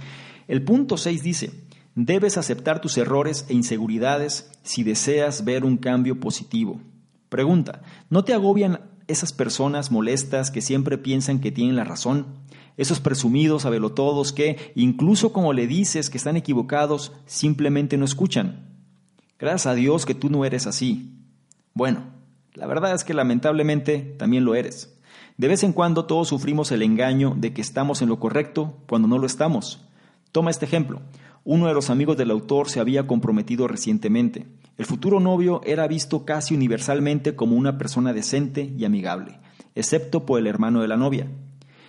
El 0.48 0.64
punto 0.64 0.96
6 0.96 1.22
dice, 1.22 1.52
debes 1.94 2.38
aceptar 2.38 2.80
tus 2.80 2.96
errores 2.96 3.44
e 3.50 3.52
inseguridades 3.52 4.50
si 4.62 4.82
deseas 4.82 5.44
ver 5.44 5.66
un 5.66 5.76
cambio 5.76 6.18
positivo. 6.20 6.80
Pregunta, 7.28 7.82
¿no 8.08 8.24
te 8.24 8.32
agobian 8.32 8.80
esas 9.06 9.34
personas 9.34 9.90
molestas 9.90 10.50
que 10.50 10.62
siempre 10.62 10.96
piensan 10.96 11.40
que 11.40 11.52
tienen 11.52 11.76
la 11.76 11.84
razón? 11.84 12.28
Esos 12.78 12.98
presumidos 12.98 13.64
sabelotodos 13.64 14.32
que, 14.32 14.72
incluso 14.74 15.34
como 15.34 15.52
le 15.52 15.66
dices 15.66 16.08
que 16.08 16.16
están 16.16 16.38
equivocados, 16.38 17.12
simplemente 17.26 17.98
no 17.98 18.06
escuchan. 18.06 18.70
Gracias 19.38 19.66
a 19.66 19.74
Dios 19.74 20.06
que 20.06 20.14
tú 20.14 20.30
no 20.30 20.46
eres 20.46 20.66
así. 20.66 21.12
Bueno, 21.76 22.04
la 22.54 22.64
verdad 22.64 22.94
es 22.94 23.04
que 23.04 23.12
lamentablemente 23.12 23.98
también 23.98 24.46
lo 24.46 24.54
eres. 24.54 24.98
De 25.36 25.46
vez 25.46 25.62
en 25.62 25.74
cuando 25.74 26.06
todos 26.06 26.26
sufrimos 26.26 26.72
el 26.72 26.80
engaño 26.80 27.34
de 27.36 27.52
que 27.52 27.60
estamos 27.60 28.00
en 28.00 28.08
lo 28.08 28.18
correcto 28.18 28.78
cuando 28.88 29.08
no 29.08 29.18
lo 29.18 29.26
estamos. 29.26 29.86
Toma 30.32 30.50
este 30.50 30.64
ejemplo. 30.64 31.02
Uno 31.44 31.66
de 31.66 31.74
los 31.74 31.90
amigos 31.90 32.16
del 32.16 32.30
autor 32.30 32.70
se 32.70 32.80
había 32.80 33.06
comprometido 33.06 33.68
recientemente. 33.68 34.46
El 34.78 34.86
futuro 34.86 35.20
novio 35.20 35.60
era 35.66 35.86
visto 35.86 36.24
casi 36.24 36.54
universalmente 36.54 37.36
como 37.36 37.56
una 37.56 37.76
persona 37.76 38.14
decente 38.14 38.72
y 38.74 38.86
amigable, 38.86 39.38
excepto 39.74 40.24
por 40.24 40.40
el 40.40 40.46
hermano 40.46 40.80
de 40.80 40.88
la 40.88 40.96
novia. 40.96 41.26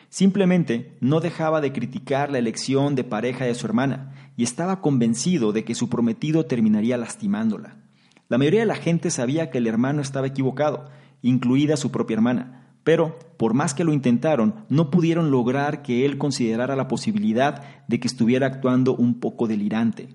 Simplemente 0.10 0.98
no 1.00 1.22
dejaba 1.22 1.62
de 1.62 1.72
criticar 1.72 2.30
la 2.30 2.40
elección 2.40 2.96
de 2.96 3.06
pareja 3.06 3.46
de 3.46 3.56
su 3.56 3.66
hermana 3.66 4.32
y 4.36 4.44
estaba 4.44 4.82
convencido 4.82 5.54
de 5.54 5.64
que 5.64 5.76
su 5.76 5.88
prometido 5.88 6.46
terminaría 6.46 6.98
lastimándola. 6.98 7.87
La 8.30 8.38
mayoría 8.38 8.60
de 8.62 8.66
la 8.66 8.76
gente 8.76 9.10
sabía 9.10 9.50
que 9.50 9.60
el 9.60 9.68
hermano 9.68 10.02
estaba 10.02 10.28
equivocado, 10.28 10.90
incluida 11.22 11.78
su 11.78 11.92
propia 11.92 12.16
hermana, 12.16 12.68
pero 12.84 13.18
por 13.38 13.54
más 13.54 13.74
que 13.74 13.84
lo 13.84 13.94
intentaron, 13.94 14.66
no 14.70 14.92
pudieron 14.92 15.32
lograr 15.32 15.82
que 15.82 16.06
él 16.06 16.18
considerara 16.18 16.76
la 16.76 16.88
posibilidad 16.88 17.64
de 17.88 18.00
que 18.00 18.08
estuviera 18.08 18.48
actuando 18.48 18.96
un 18.96 19.20
poco 19.20 19.48
delirante. 19.48 20.10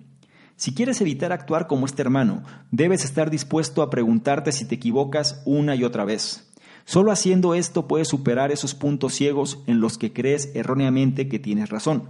Si 0.56 0.74
quieres 0.74 1.00
evitar 1.00 1.32
actuar 1.32 1.66
como 1.66 1.86
este 1.86 2.02
hermano, 2.02 2.42
debes 2.70 3.04
estar 3.04 3.30
dispuesto 3.30 3.82
a 3.82 3.90
preguntarte 3.90 4.52
si 4.52 4.66
te 4.66 4.74
equivocas 4.74 5.42
una 5.44 5.74
y 5.74 5.84
otra 5.84 6.04
vez. 6.04 6.52
Solo 6.84 7.12
haciendo 7.12 7.54
esto 7.54 7.88
puedes 7.88 8.08
superar 8.08 8.52
esos 8.52 8.74
puntos 8.74 9.14
ciegos 9.14 9.58
en 9.66 9.80
los 9.80 9.98
que 9.98 10.12
crees 10.12 10.50
erróneamente 10.54 11.28
que 11.28 11.38
tienes 11.38 11.70
razón. 11.70 12.04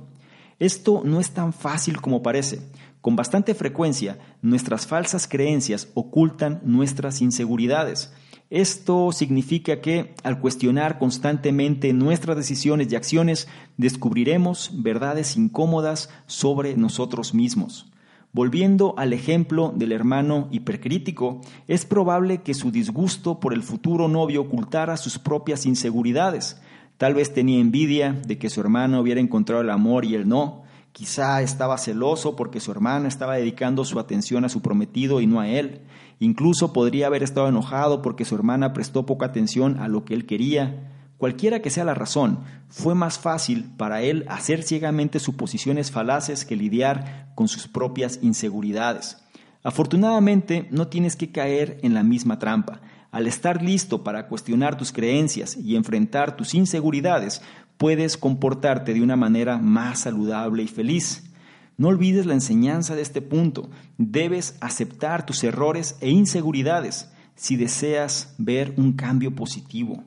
Esto 0.59 1.03
no 1.05 1.21
es 1.21 1.31
tan 1.31 1.53
fácil 1.53 2.01
como 2.01 2.23
parece. 2.23 2.61
Con 3.03 3.17
bastante 3.17 3.55
frecuencia, 3.55 4.19
nuestras 4.43 4.87
falsas 4.87 5.27
creencias 5.27 5.89
ocultan 5.95 6.61
nuestras 6.65 7.21
inseguridades. 7.21 8.15
Esto 8.49 9.11
significa 9.11 9.81
que 9.81 10.15
al 10.23 10.39
cuestionar 10.39 11.01
constantemente 11.01 11.93
nuestras 11.93 12.37
decisiones 12.37 12.93
y 12.93 12.95
acciones, 12.95 13.49
descubriremos 13.77 14.71
verdades 14.85 15.37
incómodas 15.37 16.11
sobre 16.27 16.77
nosotros 16.77 17.35
mismos. 17.35 17.91
Volviendo 18.33 18.95
al 18.97 19.13
ejemplo 19.13 19.75
del 19.75 19.91
hermano 19.91 20.47
hipercrítico, 20.53 21.41
es 21.67 21.85
probable 21.85 22.43
que 22.43 22.55
su 22.55 22.71
disgusto 22.71 23.41
por 23.41 23.53
el 23.53 23.65
futuro 23.65 24.07
novio 24.07 24.43
ocultara 24.43 24.97
sus 24.97 25.19
propias 25.19 25.67
inseguridades. 25.67 26.63
Tal 26.99 27.15
vez 27.15 27.35
tenía 27.35 27.59
envidia 27.59 28.13
de 28.13 28.39
que 28.39 28.49
su 28.49 28.61
hermano 28.61 29.01
hubiera 29.01 29.21
encontrado 29.21 29.61
el 29.61 29.71
amor 29.71 30.05
y 30.05 30.15
él 30.15 30.29
no. 30.29 30.63
Quizá 30.93 31.41
estaba 31.41 31.79
celoso 31.79 32.37
porque 32.37 32.61
su 32.61 32.71
hermana 32.71 33.09
estaba 33.09 33.37
dedicando 33.37 33.85
su 33.85 33.99
atención 33.99 34.45
a 34.45 34.51
su 34.51 34.61
prometido 34.61 35.21
y 35.21 35.27
no 35.27 35.41
a 35.41 35.49
él. 35.49 35.81
Incluso 36.21 36.73
podría 36.73 37.07
haber 37.07 37.23
estado 37.23 37.49
enojado 37.49 38.03
porque 38.03 38.27
su 38.27 38.35
hermana 38.35 38.75
prestó 38.75 39.07
poca 39.07 39.27
atención 39.27 39.79
a 39.81 39.89
lo 39.89 40.05
que 40.05 40.15
él 40.15 40.27
quería. 40.27 40.91
Cualquiera 41.17 41.63
que 41.63 41.71
sea 41.71 41.85
la 41.85 41.95
razón, 41.95 42.41
fue 42.69 42.95
más 42.95 43.19
fácil 43.19 43.71
para 43.77 44.03
él 44.03 44.27
hacer 44.29 44.63
ciegamente 44.63 45.19
suposiciones 45.19 45.91
falaces 45.91 46.45
que 46.45 46.57
lidiar 46.57 47.33
con 47.35 47.49
sus 47.49 47.69
propias 47.69 48.19
inseguridades. 48.23 49.19
Afortunadamente, 49.63 50.67
no 50.73 50.89
tienes 50.89 51.17
que 51.17 51.31
caer 51.31 51.79
en 51.83 51.95
la 51.95 52.03
misma 52.03 52.39
trampa. 52.39 52.81
Al 53.13 53.27
estar 53.27 53.63
listo 53.63 54.03
para 54.03 54.27
cuestionar 54.27 54.77
tus 54.77 54.91
creencias 54.91 55.57
y 55.57 55.77
enfrentar 55.77 56.35
tus 56.35 56.55
inseguridades, 56.55 57.43
puedes 57.83 58.17
comportarte 58.17 58.95
de 58.95 59.03
una 59.03 59.17
manera 59.17 59.59
más 59.59 60.03
saludable 60.03 60.63
y 60.63 60.69
feliz. 60.69 61.35
No 61.77 61.89
olvides 61.89 62.27
la 62.27 62.35
enseñanza 62.35 62.95
de 62.95 63.03
este 63.03 63.21
punto. 63.21 63.71
Debes 63.99 64.57
aceptar 64.61 65.27
tus 65.27 65.43
errores 65.43 65.97
e 66.01 66.09
inseguridades 66.09 67.11
si 67.35 67.57
deseas 67.57 68.37
ver 68.39 68.73
un 68.77 68.93
cambio 68.93 69.35
positivo. 69.35 70.05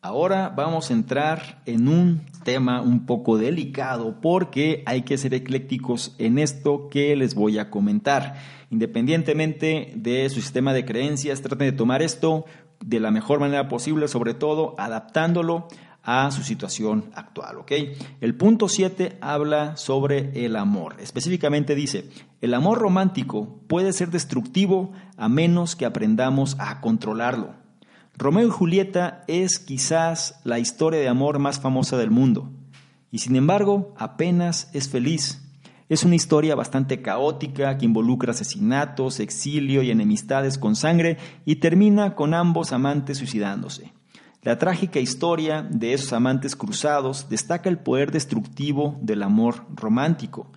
Ahora 0.00 0.48
vamos 0.48 0.88
a 0.88 0.94
entrar 0.94 1.60
en 1.66 1.88
un 1.88 2.22
tema 2.42 2.80
un 2.80 3.04
poco 3.04 3.36
delicado 3.36 4.22
porque 4.22 4.82
hay 4.86 5.02
que 5.02 5.18
ser 5.18 5.34
eclécticos 5.34 6.14
en 6.16 6.38
esto 6.38 6.88
que 6.88 7.14
les 7.16 7.34
voy 7.34 7.58
a 7.58 7.68
comentar. 7.68 8.36
Independientemente 8.70 9.92
de 9.94 10.26
su 10.30 10.40
sistema 10.40 10.72
de 10.72 10.86
creencias, 10.86 11.42
traten 11.42 11.66
de 11.66 11.76
tomar 11.76 12.00
esto 12.00 12.46
de 12.82 12.98
la 12.98 13.10
mejor 13.10 13.40
manera 13.40 13.68
posible, 13.68 14.08
sobre 14.08 14.32
todo 14.32 14.74
adaptándolo 14.78 15.68
a 16.02 16.30
su 16.30 16.42
situación 16.42 17.10
actual. 17.14 17.58
¿ok? 17.58 17.72
El 18.20 18.34
punto 18.34 18.68
7 18.68 19.18
habla 19.20 19.76
sobre 19.76 20.44
el 20.44 20.56
amor. 20.56 20.96
Específicamente 21.00 21.74
dice, 21.74 22.08
el 22.40 22.54
amor 22.54 22.78
romántico 22.78 23.60
puede 23.66 23.92
ser 23.92 24.10
destructivo 24.10 24.92
a 25.16 25.28
menos 25.28 25.76
que 25.76 25.86
aprendamos 25.86 26.56
a 26.58 26.80
controlarlo. 26.80 27.54
Romeo 28.16 28.46
y 28.46 28.50
Julieta 28.50 29.24
es 29.28 29.58
quizás 29.58 30.40
la 30.44 30.58
historia 30.58 31.00
de 31.00 31.08
amor 31.08 31.38
más 31.38 31.58
famosa 31.60 31.96
del 31.96 32.10
mundo, 32.10 32.50
y 33.10 33.18
sin 33.18 33.34
embargo 33.34 33.94
apenas 33.96 34.70
es 34.74 34.88
feliz. 34.88 35.42
Es 35.88 36.04
una 36.04 36.14
historia 36.14 36.54
bastante 36.54 37.02
caótica 37.02 37.76
que 37.76 37.86
involucra 37.86 38.32
asesinatos, 38.32 39.18
exilio 39.20 39.82
y 39.82 39.90
enemistades 39.90 40.56
con 40.56 40.76
sangre 40.76 41.18
y 41.44 41.56
termina 41.56 42.14
con 42.14 42.34
ambos 42.34 42.72
amantes 42.72 43.18
suicidándose. 43.18 43.92
La 44.42 44.56
trágica 44.56 45.00
historia 45.00 45.60
de 45.68 45.92
esos 45.92 46.14
amantes 46.14 46.56
cruzados 46.56 47.28
destaca 47.28 47.68
el 47.68 47.76
poder 47.76 48.10
destructivo 48.10 48.98
del 49.02 49.22
amor 49.22 49.66
romántico. 49.74 50.50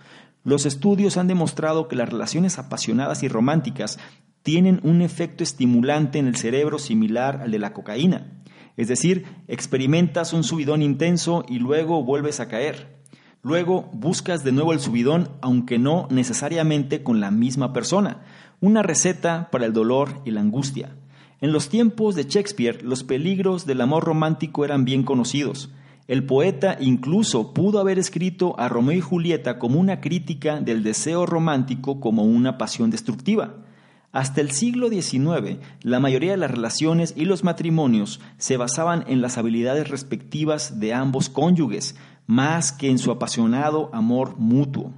Los 0.45 0.65
estudios 0.65 1.17
han 1.17 1.27
demostrado 1.27 1.89
que 1.89 1.97
las 1.97 2.07
relaciones 2.07 2.57
apasionadas 2.59 3.23
y 3.23 3.27
románticas 3.27 3.99
tienen 4.41 4.79
un 4.83 5.01
efecto 5.01 5.43
estimulante 5.43 6.17
en 6.17 6.27
el 6.27 6.37
cerebro 6.37 6.79
similar 6.79 7.41
al 7.41 7.51
de 7.51 7.59
la 7.59 7.73
cocaína. 7.73 8.41
Es 8.77 8.87
decir, 8.87 9.25
experimentas 9.49 10.31
un 10.31 10.45
subidón 10.45 10.81
intenso 10.81 11.43
y 11.49 11.59
luego 11.59 12.05
vuelves 12.05 12.39
a 12.39 12.47
caer. 12.47 13.01
Luego 13.41 13.89
buscas 13.91 14.45
de 14.45 14.53
nuevo 14.53 14.71
el 14.71 14.79
subidón, 14.79 15.27
aunque 15.41 15.77
no 15.77 16.07
necesariamente 16.09 17.03
con 17.03 17.19
la 17.19 17.31
misma 17.31 17.73
persona. 17.73 18.21
Una 18.61 18.81
receta 18.81 19.49
para 19.51 19.65
el 19.65 19.73
dolor 19.73 20.21
y 20.23 20.31
la 20.31 20.39
angustia. 20.39 20.95
En 21.43 21.51
los 21.51 21.67
tiempos 21.67 22.15
de 22.15 22.23
Shakespeare, 22.23 22.81
los 22.83 23.03
peligros 23.03 23.65
del 23.65 23.81
amor 23.81 24.05
romántico 24.05 24.63
eran 24.63 24.85
bien 24.85 25.03
conocidos. 25.03 25.71
El 26.07 26.25
poeta 26.25 26.77
incluso 26.79 27.53
pudo 27.53 27.81
haber 27.81 27.99
escrito 27.99 28.57
a 28.57 28.69
Romeo 28.69 28.95
y 28.95 29.01
Julieta 29.01 29.59
como 29.59 29.77
una 29.77 29.99
crítica 29.99 30.61
del 30.61 30.83
deseo 30.83 31.25
romántico 31.25 31.99
como 31.99 32.23
una 32.23 32.57
pasión 32.57 32.91
destructiva. 32.91 33.55
Hasta 34.13 34.39
el 34.39 34.51
siglo 34.51 34.87
XIX, 34.87 35.57
la 35.81 35.99
mayoría 35.99 36.31
de 36.31 36.37
las 36.37 36.49
relaciones 36.49 37.13
y 37.17 37.25
los 37.25 37.43
matrimonios 37.43 38.21
se 38.37 38.55
basaban 38.55 39.03
en 39.09 39.21
las 39.21 39.37
habilidades 39.37 39.89
respectivas 39.89 40.79
de 40.79 40.93
ambos 40.93 41.27
cónyuges, 41.27 41.97
más 42.25 42.71
que 42.71 42.89
en 42.89 42.99
su 42.99 43.11
apasionado 43.11 43.89
amor 43.91 44.37
mutuo. 44.37 44.93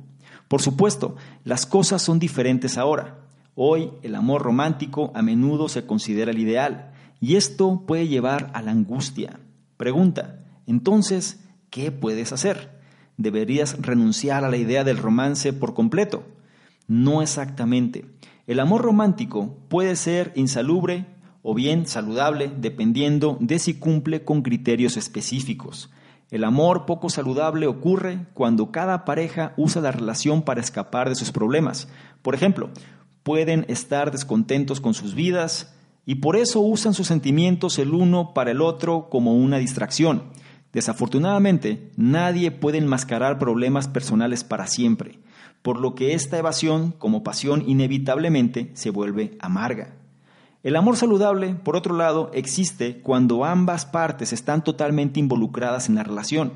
Por 0.47 0.61
supuesto, 0.61 1.15
las 1.43 1.65
cosas 1.65 2.03
son 2.03 2.19
diferentes 2.19 2.77
ahora. 2.77 3.24
Hoy 3.57 3.91
el 4.03 4.15
amor 4.15 4.41
romántico 4.41 5.13
a 5.15 5.21
menudo 5.21 5.69
se 5.69 5.85
considera 5.85 6.31
el 6.31 6.39
ideal 6.39 6.91
y 7.21 7.37
esto 7.37 7.85
puede 7.87 8.09
llevar 8.09 8.51
a 8.53 8.61
la 8.61 8.71
angustia. 8.71 9.39
Pregunta, 9.77 10.43
entonces, 10.67 11.39
¿qué 11.69 11.89
puedes 11.89 12.33
hacer? 12.33 12.81
¿Deberías 13.15 13.81
renunciar 13.81 14.43
a 14.43 14.49
la 14.49 14.57
idea 14.57 14.83
del 14.83 14.97
romance 14.97 15.53
por 15.53 15.73
completo? 15.73 16.23
No 16.89 17.21
exactamente. 17.21 18.05
El 18.45 18.59
amor 18.59 18.81
romántico 18.81 19.55
puede 19.69 19.95
ser 19.95 20.33
insalubre 20.35 21.05
o 21.41 21.53
bien 21.53 21.85
saludable 21.85 22.51
dependiendo 22.57 23.37
de 23.39 23.59
si 23.59 23.75
cumple 23.75 24.25
con 24.25 24.41
criterios 24.41 24.97
específicos. 24.97 25.89
El 26.29 26.43
amor 26.43 26.85
poco 26.85 27.09
saludable 27.09 27.67
ocurre 27.67 28.25
cuando 28.33 28.71
cada 28.71 29.05
pareja 29.05 29.53
usa 29.55 29.81
la 29.81 29.91
relación 29.93 30.41
para 30.41 30.59
escapar 30.59 31.07
de 31.07 31.15
sus 31.15 31.31
problemas. 31.31 31.87
Por 32.21 32.35
ejemplo, 32.35 32.71
pueden 33.25 33.65
estar 33.69 34.11
descontentos 34.11 34.79
con 34.79 34.93
sus 34.93 35.15
vidas 35.15 35.73
y 36.05 36.15
por 36.15 36.35
eso 36.35 36.59
usan 36.59 36.93
sus 36.93 37.07
sentimientos 37.07 37.79
el 37.79 37.95
uno 37.95 38.35
para 38.35 38.51
el 38.51 38.61
otro 38.61 39.09
como 39.09 39.33
una 39.33 39.57
distracción. 39.57 40.25
Desafortunadamente, 40.71 41.89
nadie 41.97 42.51
puede 42.51 42.77
enmascarar 42.77 43.39
problemas 43.39 43.87
personales 43.87 44.43
para 44.43 44.67
siempre, 44.67 45.17
por 45.63 45.79
lo 45.79 45.95
que 45.95 46.13
esta 46.13 46.37
evasión 46.37 46.91
como 46.91 47.23
pasión 47.23 47.63
inevitablemente 47.65 48.69
se 48.75 48.91
vuelve 48.91 49.35
amarga. 49.39 49.95
El 50.61 50.75
amor 50.75 50.95
saludable, 50.95 51.55
por 51.55 51.75
otro 51.75 51.95
lado, 51.95 52.29
existe 52.31 53.01
cuando 53.01 53.43
ambas 53.43 53.87
partes 53.87 54.33
están 54.33 54.63
totalmente 54.63 55.19
involucradas 55.19 55.89
en 55.89 55.95
la 55.95 56.03
relación. 56.03 56.53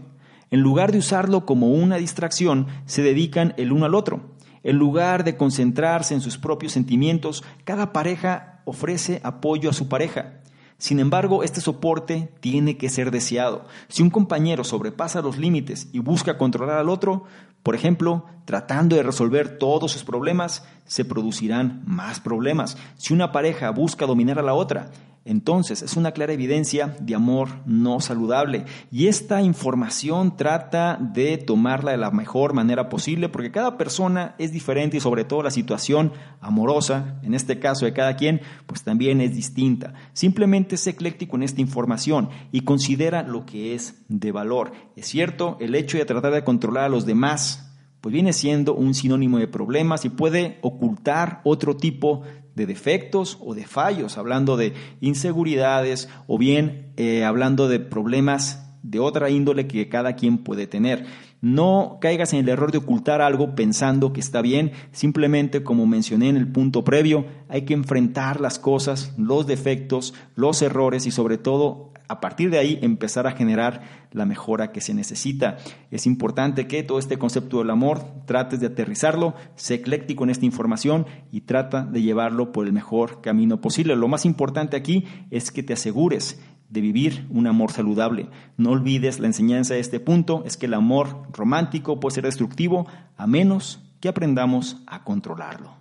En 0.52 0.60
lugar 0.60 0.92
de 0.92 1.00
usarlo 1.00 1.48
como 1.48 1.72
una 1.72 1.96
distracción, 1.96 2.68
se 2.86 3.02
dedican 3.02 3.56
el 3.58 3.72
uno 3.72 3.88
al 3.88 3.96
otro. 3.96 4.38
En 4.64 4.78
lugar 4.78 5.24
de 5.24 5.38
concentrarse 5.38 6.14
en 6.14 6.22
sus 6.22 6.38
propios 6.38 6.74
sentimientos, 6.74 7.44
cada 7.64 7.94
pareja 7.94 8.62
ofrece 8.66 9.22
apoyo 9.24 9.70
a 9.70 9.74
su 9.74 9.88
pareja. 9.88 10.40
Sin 10.78 11.00
embargo, 11.00 11.44
este 11.44 11.60
soporte 11.60 12.32
tiene 12.40 12.78
que 12.78 12.90
ser 12.90 13.12
deseado. 13.12 13.66
Si 13.90 14.02
un 14.02 14.10
compañero 14.10 14.64
sobrepasa 14.64 15.22
los 15.22 15.38
límites 15.38 15.90
y 15.92 16.00
busca 16.00 16.38
controlar 16.38 16.78
al 16.78 16.88
otro, 16.88 17.26
por 17.64 17.76
ejemplo, 17.76 18.26
tratando 18.46 18.96
de 18.96 19.04
resolver 19.04 19.58
todos 19.58 19.92
sus 19.92 20.06
problemas, 20.06 20.66
se 20.86 21.04
producirán 21.04 21.84
más 21.86 22.22
problemas. 22.22 22.78
Si 22.96 23.14
una 23.14 23.34
pareja 23.34 23.72
busca 23.72 24.06
dominar 24.06 24.40
a 24.40 24.44
la 24.44 24.54
otra, 24.54 24.90
entonces 25.26 25.82
es 25.82 25.96
una 25.98 26.12
clara 26.12 26.34
evidencia 26.34 26.96
de 27.00 27.14
amor 27.14 27.50
no 27.66 28.00
saludable. 28.00 28.66
Y 28.92 29.08
esta 29.08 29.42
información 29.42 30.38
trata 30.38 30.98
de 31.00 31.38
tomarla 31.38 31.92
de 31.92 31.98
la 31.98 32.12
mejor 32.12 32.54
manera 32.54 32.90
posible 32.90 33.30
porque 33.30 33.52
cada 33.52 33.78
persona 33.78 34.36
es 34.38 34.52
diferente 34.52 34.98
y 34.98 35.02
sobre 35.02 35.26
todo 35.26 35.44
la 35.44 35.52
situación 35.52 36.14
amorosa, 36.42 37.20
en 37.22 37.34
este 37.34 37.60
caso 37.60 37.86
de 37.86 37.94
cada 37.94 38.16
quien, 38.16 38.42
pues 38.66 38.84
también 38.84 39.22
es 39.22 39.36
distinta. 39.36 39.94
Simplemente 40.14 40.78
sé 40.78 40.92
ecléctico 40.92 41.36
en 41.36 41.44
esta 41.44 41.62
información 41.62 42.30
y 42.52 42.62
considera 42.62 43.24
lo 43.24 43.46
que 43.46 43.76
es 43.76 44.04
de 44.08 44.32
valor. 44.32 44.72
Es 44.96 45.08
cierto, 45.08 45.58
el 45.60 45.76
hecho 45.76 45.98
de 45.98 46.06
tratar 46.06 46.34
de 46.34 46.44
controlar 46.44 46.86
a 46.86 46.90
los 46.90 47.06
demás 47.06 47.66
pues 48.02 48.14
viene 48.14 48.32
siendo 48.32 48.76
un 48.76 48.94
sinónimo 48.94 49.40
de 49.40 49.48
problemas 49.48 50.06
y 50.06 50.10
puede 50.10 50.58
ocultar 50.62 51.42
otro 51.44 51.76
tipo 51.76 52.22
de 52.60 52.66
defectos 52.66 53.38
o 53.40 53.56
de 53.56 53.66
fallos, 53.66 54.18
hablando 54.18 54.58
de 54.58 54.74
inseguridades 55.00 56.10
o 56.28 56.38
bien 56.38 56.92
eh, 56.98 57.24
hablando 57.24 57.70
de 57.70 57.80
problemas 57.80 58.70
de 58.84 59.00
otra 59.00 59.30
índole 59.30 59.66
que 59.68 59.88
cada 59.88 60.14
quien 60.14 60.38
puede 60.38 60.68
tener. 60.68 61.06
No 61.42 62.00
caigas 62.02 62.34
en 62.34 62.40
el 62.40 62.50
error 62.50 62.72
de 62.72 62.80
ocultar 62.80 63.22
algo 63.22 63.56
pensando 63.56 64.12
que 64.12 64.20
está 64.20 64.42
bien, 64.42 64.72
simplemente 64.92 65.64
como 65.64 65.86
mencioné 65.86 66.30
en 66.30 66.38
el 66.38 66.48
punto 66.48 66.84
previo, 66.84 67.26
hay 67.48 67.62
que 67.62 67.74
enfrentar 67.74 68.42
las 68.42 68.60
cosas, 68.60 69.14
los 69.18 69.48
defectos, 69.48 70.14
los 70.36 70.62
errores 70.62 71.06
y 71.06 71.12
sobre 71.12 71.38
todo 71.38 71.94
a 72.10 72.20
partir 72.20 72.50
de 72.50 72.58
ahí 72.58 72.80
empezar 72.82 73.28
a 73.28 73.34
generar 73.34 73.82
la 74.12 74.26
mejora 74.26 74.72
que 74.72 74.82
se 74.82 74.96
necesita. 74.96 75.58
Es 75.92 76.08
importante 76.08 76.68
que 76.68 76.82
todo 76.82 76.98
este 76.98 77.20
concepto 77.20 77.60
del 77.60 77.70
amor 77.70 78.02
trates 78.26 78.60
de 78.60 78.68
aterrizarlo, 78.68 79.36
sé 79.56 79.76
ecléctico 79.76 80.24
en 80.24 80.32
esta 80.32 80.46
información 80.46 81.06
y 81.32 81.42
trata 81.42 81.84
de 81.84 82.02
llevarlo 82.02 82.52
por 82.52 82.66
el 82.66 82.74
mejor 82.74 83.22
camino 83.22 83.62
posible. 83.62 83.96
Lo 83.96 84.08
más 84.08 84.26
importante 84.26 84.76
aquí 84.76 85.06
es 85.30 85.52
que 85.52 85.62
te 85.62 85.74
asegures 85.74 86.42
de 86.70 86.82
vivir 86.82 87.28
un 87.30 87.48
amor 87.48 87.72
saludable. 87.72 88.30
No 88.58 88.72
olvides 88.72 89.20
la 89.20 89.28
enseñanza 89.28 89.74
de 89.74 89.80
este 89.80 90.00
punto, 90.00 90.44
es 90.46 90.58
que 90.58 90.68
el 90.68 90.74
amor 90.74 91.24
romántico 91.34 92.00
puede 92.00 92.16
ser 92.16 92.26
destructivo 92.26 92.88
a 93.18 93.28
menos 93.28 93.82
que 94.00 94.10
aprendamos 94.10 94.78
a 94.88 95.04
controlarlo. 95.04 95.74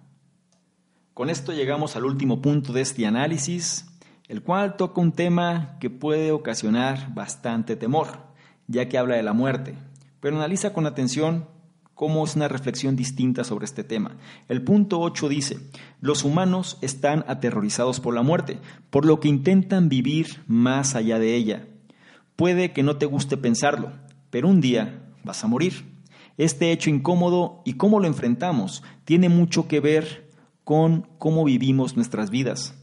Con 1.14 1.30
esto 1.30 1.52
llegamos 1.52 1.96
al 1.96 2.04
último 2.04 2.40
punto 2.40 2.72
de 2.72 2.80
este 2.80 3.06
análisis, 3.06 3.86
el 4.28 4.42
cual 4.42 4.76
toca 4.76 5.00
un 5.00 5.12
tema 5.12 5.76
que 5.80 5.90
puede 5.90 6.32
ocasionar 6.32 7.14
bastante 7.14 7.76
temor, 7.76 8.08
ya 8.66 8.88
que 8.88 8.98
habla 8.98 9.16
de 9.16 9.22
la 9.22 9.32
muerte, 9.32 9.74
pero 10.20 10.36
analiza 10.36 10.72
con 10.72 10.86
atención 10.86 11.46
cómo 11.98 12.24
es 12.24 12.36
una 12.36 12.46
reflexión 12.46 12.94
distinta 12.94 13.42
sobre 13.42 13.64
este 13.64 13.82
tema. 13.82 14.18
El 14.46 14.62
punto 14.62 15.00
8 15.00 15.28
dice, 15.28 15.58
los 16.00 16.22
humanos 16.22 16.78
están 16.80 17.24
aterrorizados 17.26 17.98
por 17.98 18.14
la 18.14 18.22
muerte, 18.22 18.60
por 18.90 19.04
lo 19.04 19.18
que 19.18 19.26
intentan 19.26 19.88
vivir 19.88 20.44
más 20.46 20.94
allá 20.94 21.18
de 21.18 21.34
ella. 21.34 21.66
Puede 22.36 22.72
que 22.72 22.84
no 22.84 22.98
te 22.98 23.06
guste 23.06 23.36
pensarlo, 23.36 23.90
pero 24.30 24.46
un 24.46 24.60
día 24.60 25.10
vas 25.24 25.42
a 25.42 25.48
morir. 25.48 25.86
Este 26.36 26.70
hecho 26.70 26.88
incómodo 26.88 27.62
y 27.64 27.72
cómo 27.72 27.98
lo 27.98 28.06
enfrentamos 28.06 28.84
tiene 29.04 29.28
mucho 29.28 29.66
que 29.66 29.80
ver 29.80 30.30
con 30.62 31.08
cómo 31.18 31.42
vivimos 31.42 31.96
nuestras 31.96 32.30
vidas. 32.30 32.76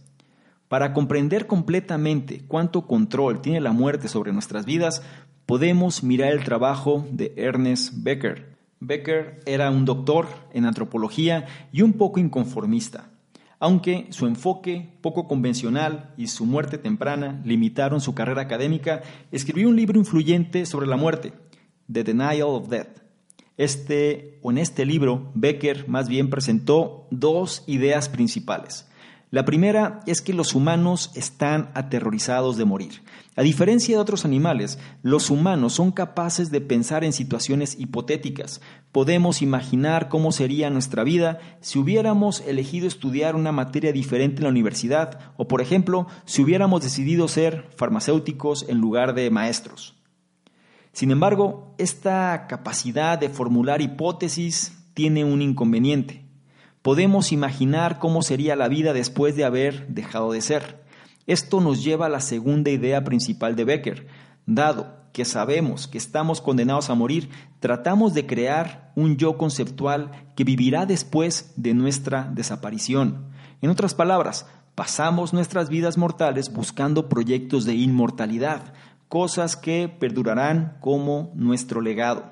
Para 0.68 0.92
comprender 0.92 1.48
completamente 1.48 2.44
cuánto 2.50 2.86
control 2.86 3.40
tiene 3.40 3.62
la 3.62 3.72
muerte 3.72 4.10
sobre 4.10 4.34
nuestras 4.34 4.66
vidas, 4.66 5.04
podemos 5.46 6.04
mirar 6.04 6.34
el 6.34 6.44
trabajo 6.44 7.08
de 7.12 7.34
Ernest 7.38 7.94
Becker. 7.96 8.55
Becker 8.80 9.42
era 9.46 9.70
un 9.70 9.86
doctor 9.86 10.28
en 10.54 10.66
antropología 10.66 11.46
y 11.72 11.82
un 11.82 11.94
poco 11.94 12.20
inconformista, 12.20 13.10
aunque 13.60 14.08
su 14.10 14.28
enfoque 14.28 14.98
poco 15.02 15.28
convencional 15.28 16.14
y 16.18 16.28
su 16.28 16.46
muerte 16.46 16.78
temprana 16.78 17.42
limitaron 17.46 18.02
su 18.02 18.14
carrera 18.14 18.42
académica, 18.42 19.02
escribió 19.32 19.70
un 19.70 19.76
libro 19.76 19.98
influyente 19.98 20.66
sobre 20.66 20.88
la 20.88 20.98
muerte, 20.98 21.34
The 21.92 22.04
Denial 22.04 22.44
of 22.44 22.70
Death. 22.70 23.02
Este, 23.58 24.40
en 24.44 24.58
este 24.58 24.86
libro, 24.86 25.32
Becker 25.34 25.88
más 25.88 26.10
bien 26.10 26.30
presentó 26.30 27.08
dos 27.10 27.64
ideas 27.68 28.10
principales. 28.10 28.88
La 29.32 29.44
primera 29.44 30.02
es 30.06 30.22
que 30.22 30.34
los 30.34 30.54
humanos 30.54 31.12
están 31.16 31.72
aterrorizados 31.74 32.58
de 32.58 32.66
morir. 32.66 33.02
A 33.36 33.42
diferencia 33.42 33.96
de 33.96 34.02
otros 34.02 34.24
animales, 34.24 34.78
los 35.02 35.30
humanos 35.30 35.74
son 35.74 35.92
capaces 35.92 36.52
de 36.52 36.62
pensar 36.62 37.04
en 37.04 37.12
situaciones 37.12 37.76
hipotéticas. 37.80 38.62
Podemos 38.92 39.42
imaginar 39.42 40.10
cómo 40.10 40.32
sería 40.32 40.70
nuestra 40.70 41.04
vida 41.04 41.40
si 41.60 41.80
hubiéramos 41.80 42.42
elegido 42.42 42.88
estudiar 42.88 43.36
una 43.36 43.52
materia 43.52 43.92
diferente 43.92 44.38
en 44.38 44.44
la 44.44 44.52
universidad 44.52 45.20
o, 45.38 45.48
por 45.48 45.60
ejemplo, 45.60 46.08
si 46.26 46.44
hubiéramos 46.44 46.82
decidido 46.82 47.28
ser 47.28 47.68
farmacéuticos 47.76 48.66
en 48.70 48.78
lugar 48.78 49.16
de 49.16 49.30
maestros. 49.32 49.96
Sin 50.94 51.12
embargo, 51.12 51.74
esta 51.78 52.46
capacidad 52.48 53.18
de 53.18 53.30
formular 53.30 53.82
hipótesis 53.82 54.78
tiene 54.94 55.26
un 55.26 55.42
inconveniente 55.42 56.25
podemos 56.86 57.32
imaginar 57.32 57.98
cómo 57.98 58.22
sería 58.22 58.56
la 58.56 58.68
vida 58.68 58.94
después 58.94 59.36
de 59.36 59.44
haber 59.44 59.88
dejado 59.88 60.32
de 60.32 60.42
ser. 60.42 60.84
Esto 61.26 61.60
nos 61.60 61.84
lleva 61.84 62.06
a 62.06 62.10
la 62.10 62.20
segunda 62.20 62.70
idea 62.70 63.04
principal 63.04 63.56
de 63.56 63.64
Becker. 63.64 64.06
Dado 64.46 64.96
que 65.12 65.26
sabemos 65.26 65.88
que 65.88 65.98
estamos 65.98 66.42
condenados 66.42 66.92
a 66.92 66.94
morir, 66.94 67.32
tratamos 67.60 68.14
de 68.14 68.28
crear 68.28 68.92
un 68.96 69.18
yo 69.18 69.36
conceptual 69.36 70.12
que 70.36 70.44
vivirá 70.44 70.86
después 70.86 71.54
de 71.56 71.74
nuestra 71.74 72.30
desaparición. 72.32 73.30
En 73.64 73.72
otras 73.72 73.96
palabras, 73.96 74.46
pasamos 74.76 75.34
nuestras 75.34 75.70
vidas 75.70 75.98
mortales 75.98 76.54
buscando 76.54 77.10
proyectos 77.10 77.66
de 77.66 77.74
inmortalidad, 77.74 78.76
cosas 79.10 79.58
que 79.58 79.90
perdurarán 79.90 80.78
como 80.82 81.32
nuestro 81.34 81.82
legado. 81.82 82.32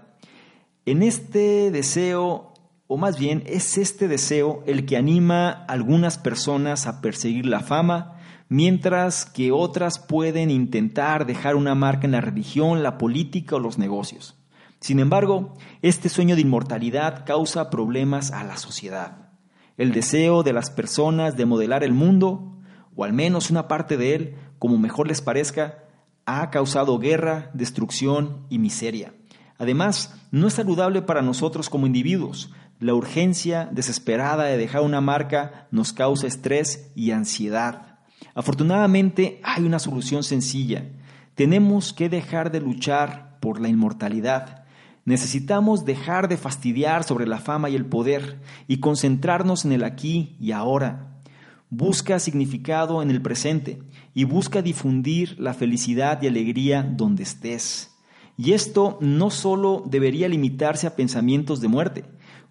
En 0.85 1.01
este 1.01 1.71
deseo, 1.71 2.52
o 2.93 2.97
más 2.97 3.17
bien 3.17 3.41
es 3.47 3.79
este 3.79 4.07
deseo 4.07 4.61
el 4.67 4.85
que 4.85 4.97
anima 4.97 5.49
a 5.49 5.65
algunas 5.65 6.19
personas 6.19 6.85
a 6.85 7.01
perseguir 7.01 7.47
la 7.47 7.61
fama, 7.61 8.19
mientras 8.49 9.25
que 9.25 9.51
otras 9.51 9.97
pueden 9.97 10.51
intentar 10.51 11.25
dejar 11.25 11.55
una 11.55 11.73
marca 11.73 12.05
en 12.05 12.11
la 12.11 12.21
religión, 12.21 12.83
la 12.83 12.99
política 12.99 13.55
o 13.55 13.59
los 13.59 13.79
negocios. 13.79 14.37
Sin 14.79 14.99
embargo, 14.99 15.55
este 15.81 16.07
sueño 16.07 16.35
de 16.35 16.41
inmortalidad 16.41 17.25
causa 17.25 17.71
problemas 17.71 18.29
a 18.29 18.43
la 18.43 18.57
sociedad. 18.57 19.31
El 19.75 19.91
deseo 19.91 20.43
de 20.43 20.53
las 20.53 20.69
personas 20.69 21.35
de 21.35 21.47
modelar 21.47 21.83
el 21.83 21.93
mundo, 21.93 22.59
o 22.95 23.05
al 23.05 23.13
menos 23.13 23.49
una 23.49 23.67
parte 23.67 23.97
de 23.97 24.13
él, 24.13 24.35
como 24.59 24.77
mejor 24.77 25.07
les 25.07 25.21
parezca, 25.21 25.85
ha 26.27 26.51
causado 26.51 26.99
guerra, 26.99 27.49
destrucción 27.55 28.45
y 28.51 28.59
miseria. 28.59 29.15
Además, 29.57 30.13
no 30.31 30.47
es 30.47 30.55
saludable 30.55 31.01
para 31.01 31.21
nosotros 31.21 31.69
como 31.69 31.87
individuos. 31.87 32.51
La 32.83 32.93
urgencia 32.93 33.69
desesperada 33.71 34.43
de 34.43 34.57
dejar 34.57 34.81
una 34.81 34.99
marca 34.99 35.69
nos 35.71 35.93
causa 35.93 36.27
estrés 36.27 36.91
y 36.95 37.11
ansiedad. 37.11 37.99
Afortunadamente 38.35 39.39
hay 39.41 39.63
una 39.63 39.79
solución 39.79 40.21
sencilla. 40.21 40.89
Tenemos 41.33 41.93
que 41.93 42.09
dejar 42.09 42.51
de 42.51 42.59
luchar 42.59 43.39
por 43.39 43.61
la 43.61 43.69
inmortalidad. 43.69 44.65
Necesitamos 45.05 45.85
dejar 45.85 46.27
de 46.27 46.35
fastidiar 46.35 47.05
sobre 47.05 47.25
la 47.25 47.37
fama 47.37 47.69
y 47.69 47.77
el 47.77 47.85
poder 47.85 48.41
y 48.67 48.81
concentrarnos 48.81 49.63
en 49.63 49.71
el 49.71 49.85
aquí 49.85 50.35
y 50.41 50.51
ahora. 50.51 51.21
Busca 51.69 52.19
significado 52.19 53.01
en 53.01 53.11
el 53.11 53.21
presente 53.21 53.81
y 54.13 54.25
busca 54.25 54.61
difundir 54.61 55.39
la 55.39 55.53
felicidad 55.53 56.21
y 56.21 56.27
alegría 56.27 56.83
donde 56.83 57.23
estés. 57.23 57.91
Y 58.37 58.51
esto 58.51 58.97
no 58.99 59.29
solo 59.29 59.83
debería 59.85 60.27
limitarse 60.27 60.85
a 60.85 60.97
pensamientos 60.97 61.61
de 61.61 61.69
muerte. 61.69 62.03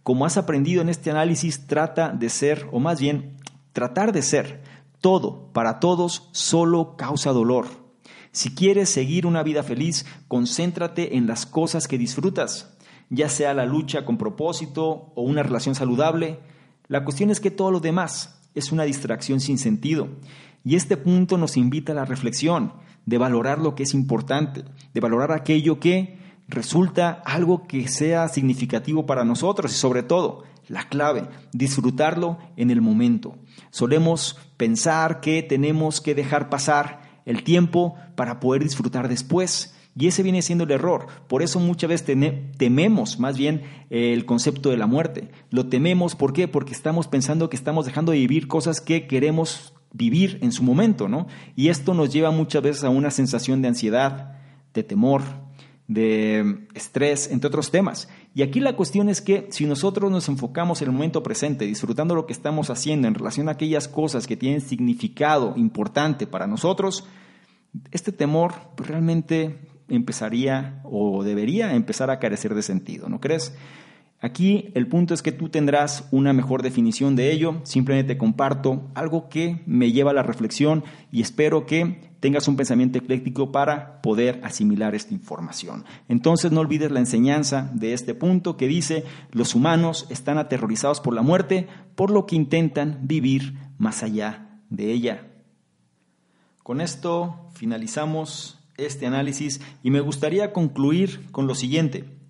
Como 0.03 0.26
has 0.26 0.36
aprendido 0.36 0.82
en 0.82 0.88
este 0.88 1.11
análisis, 1.11 1.66
trata 1.66 2.11
de 2.11 2.28
ser, 2.28 2.68
o 2.72 2.80
más 2.80 3.00
bien, 3.00 3.36
tratar 3.72 4.12
de 4.12 4.22
ser 4.22 4.62
todo, 5.00 5.48
para 5.53 5.80
todos, 5.80 6.28
solo 6.32 6.96
causa 6.96 7.32
dolor. 7.32 7.66
Si 8.32 8.55
quieres 8.55 8.88
seguir 8.88 9.26
una 9.26 9.42
vida 9.42 9.62
feliz, 9.62 10.07
concéntrate 10.26 11.16
en 11.16 11.26
las 11.26 11.44
cosas 11.44 11.86
que 11.86 11.98
disfrutas, 11.98 12.76
ya 13.11 13.28
sea 13.28 13.53
la 13.53 13.66
lucha 13.66 14.05
con 14.05 14.16
propósito 14.18 15.12
o 15.14 15.22
una 15.22 15.42
relación 15.42 15.74
saludable. 15.74 16.40
La 16.88 17.05
cuestión 17.05 17.30
es 17.30 17.40
que 17.40 17.50
todo 17.50 17.70
lo 17.70 17.80
demás 17.80 18.40
es 18.55 18.72
una 18.72 18.84
distracción 18.84 19.40
sin 19.40 19.59
sentido. 19.59 20.09
Y 20.64 20.76
este 20.76 20.96
punto 20.96 21.36
nos 21.38 21.57
invita 21.57 21.92
a 21.92 21.96
la 21.96 22.05
reflexión, 22.05 22.72
de 23.05 23.18
valorar 23.18 23.59
lo 23.59 23.74
que 23.74 23.82
es 23.82 23.94
importante, 23.94 24.64
de 24.94 25.00
valorar 25.00 25.32
aquello 25.32 25.80
que 25.80 26.22
resulta 26.53 27.22
algo 27.24 27.66
que 27.66 27.88
sea 27.88 28.28
significativo 28.28 29.07
para 29.07 29.24
nosotros 29.24 29.72
y 29.72 29.74
sobre 29.74 30.03
todo, 30.03 30.44
la 30.68 30.88
clave, 30.88 31.28
disfrutarlo 31.53 32.38
en 32.57 32.70
el 32.70 32.80
momento. 32.80 33.36
Solemos 33.70 34.38
pensar 34.57 35.20
que 35.20 35.42
tenemos 35.42 36.00
que 36.00 36.14
dejar 36.14 36.48
pasar 36.48 37.00
el 37.26 37.42
tiempo 37.42 37.96
para 38.14 38.38
poder 38.38 38.62
disfrutar 38.62 39.09
después. 39.09 39.74
Y 39.94 40.07
ese 40.07 40.22
viene 40.22 40.40
siendo 40.40 40.64
el 40.64 40.70
error. 40.70 41.07
Por 41.28 41.42
eso 41.42 41.61
muchas 41.61 41.90
veces 41.90 42.16
tememos 42.57 43.18
más 43.18 43.36
bien 43.36 43.62
el 43.90 44.24
concepto 44.24 44.70
de 44.70 44.78
la 44.78 44.86
muerte. 44.86 45.30
Lo 45.50 45.66
tememos, 45.66 46.14
¿por 46.14 46.32
qué? 46.32 46.48
Porque 46.48 46.72
estamos 46.72 47.09
pensando 47.09 47.50
que 47.50 47.57
estamos 47.57 47.84
dejando 47.84 48.12
de 48.12 48.18
vivir 48.18 48.48
cosas 48.48 48.80
que 48.80 49.07
queremos 49.07 49.74
vivir 49.92 50.38
en 50.40 50.53
su 50.53 50.62
momento, 50.62 51.09
¿no? 51.09 51.26
Y 51.57 51.68
esto 51.68 51.92
nos 51.92 52.11
lleva 52.11 52.30
muchas 52.30 52.62
veces 52.62 52.84
a 52.84 52.88
una 52.88 53.11
sensación 53.11 53.61
de 53.61 53.68
ansiedad, 53.68 54.38
de 54.72 54.82
temor, 54.82 55.22
de 55.89 56.66
estrés, 56.74 57.30
entre 57.30 57.49
otros 57.49 57.70
temas. 57.70 58.09
Y 58.35 58.43
aquí 58.43 58.61
la 58.61 58.76
cuestión 58.76 59.09
es 59.09 59.20
que 59.20 59.49
si 59.51 59.66
nosotros 59.66 60.11
nos 60.11 60.28
enfocamos 60.28 60.80
en 60.80 60.89
el 60.89 60.93
momento 60.93 61.22
presente, 61.22 61.66
disfrutando 61.66 62.14
lo 62.14 62.26
que 62.26 62.33
estamos 62.33 62.70
haciendo 62.70 63.09
en 63.09 63.14
relación 63.14 63.49
a 63.49 63.53
aquellas 63.53 63.89
cosas 63.89 64.26
que 64.26 64.37
tienen 64.37 64.61
significado 64.61 65.55
importante 65.57 66.26
para 66.26 66.47
nosotros, 66.47 67.05
este 67.91 68.12
temor 68.12 68.55
pues, 68.76 68.89
realmente 68.89 69.59
empezaría 69.89 70.80
o 70.85 71.22
debería 71.24 71.74
empezar 71.74 72.11
a 72.11 72.18
carecer 72.18 72.55
de 72.55 72.62
sentido, 72.62 73.09
¿no 73.09 73.20
crees? 73.20 73.55
Aquí 74.25 74.70
el 74.75 74.87
punto 74.87 75.14
es 75.14 75.20
que 75.20 75.33
tú 75.33 75.49
tendrás 75.49 76.07
una 76.12 76.33
mejor 76.33 76.62
definición 76.62 77.16
de 77.16 77.33
ello. 77.33 77.61
Simplemente 77.64 78.16
comparto 78.16 78.89
algo 78.95 79.29
que 79.29 79.62
me 79.66 79.91
lleva 79.91 80.12
a 80.12 80.14
la 80.14 80.23
reflexión 80.23 80.85
y 81.11 81.23
espero 81.23 81.66
que 81.66 82.12
tengas 82.20 82.47
un 82.47 82.55
pensamiento 82.55 82.99
ecléctico 82.99 83.51
para 83.51 84.01
poder 84.01 84.39
asimilar 84.45 84.95
esta 84.95 85.12
información. 85.12 85.85
Entonces 86.09 86.53
no 86.53 86.61
olvides 86.61 86.93
la 86.93 87.01
enseñanza 87.01 87.68
de 87.75 87.95
este 87.95 88.14
punto 88.14 88.57
que 88.57 88.68
dice, 88.68 89.05
los 89.33 89.57
humanos 89.57 90.07
están 90.09 90.39
aterrorizados 90.39 91.01
por 91.01 91.14
la 91.14 91.23
muerte, 91.23 91.66
por 91.97 92.12
lo 92.12 92.25
que 92.25 92.37
intentan 92.37 93.01
vivir 93.03 93.59
más 93.77 94.05
allá 94.05 94.61
de 94.70 94.93
ella. 94.93 95.27
Con 96.62 96.81
esto 96.81 97.49
finalizamos 97.55 98.61
este 98.77 99.05
análisis 99.05 99.61
y 99.83 99.91
me 99.91 99.99
gustaría 99.99 100.53
concluir 100.53 101.27
con 101.33 101.49
lo 101.49 101.57
siguiente. 101.57 102.22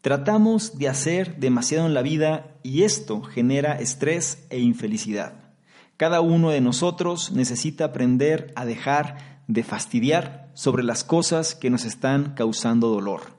Tratamos 0.00 0.78
de 0.78 0.88
hacer 0.88 1.36
demasiado 1.38 1.86
en 1.86 1.94
la 1.94 2.02
vida 2.02 2.56
y 2.62 2.82
esto 2.82 3.22
genera 3.22 3.78
estrés 3.78 4.46
e 4.50 4.60
infelicidad. 4.60 5.34
Cada 5.96 6.20
uno 6.20 6.50
de 6.50 6.60
nosotros 6.60 7.32
necesita 7.32 7.86
aprender 7.86 8.52
a 8.54 8.64
dejar 8.64 9.42
de 9.48 9.62
fastidiar 9.62 10.50
sobre 10.54 10.82
las 10.82 11.04
cosas 11.04 11.54
que 11.54 11.70
nos 11.70 11.84
están 11.84 12.34
causando 12.34 12.88
dolor. 12.88 13.36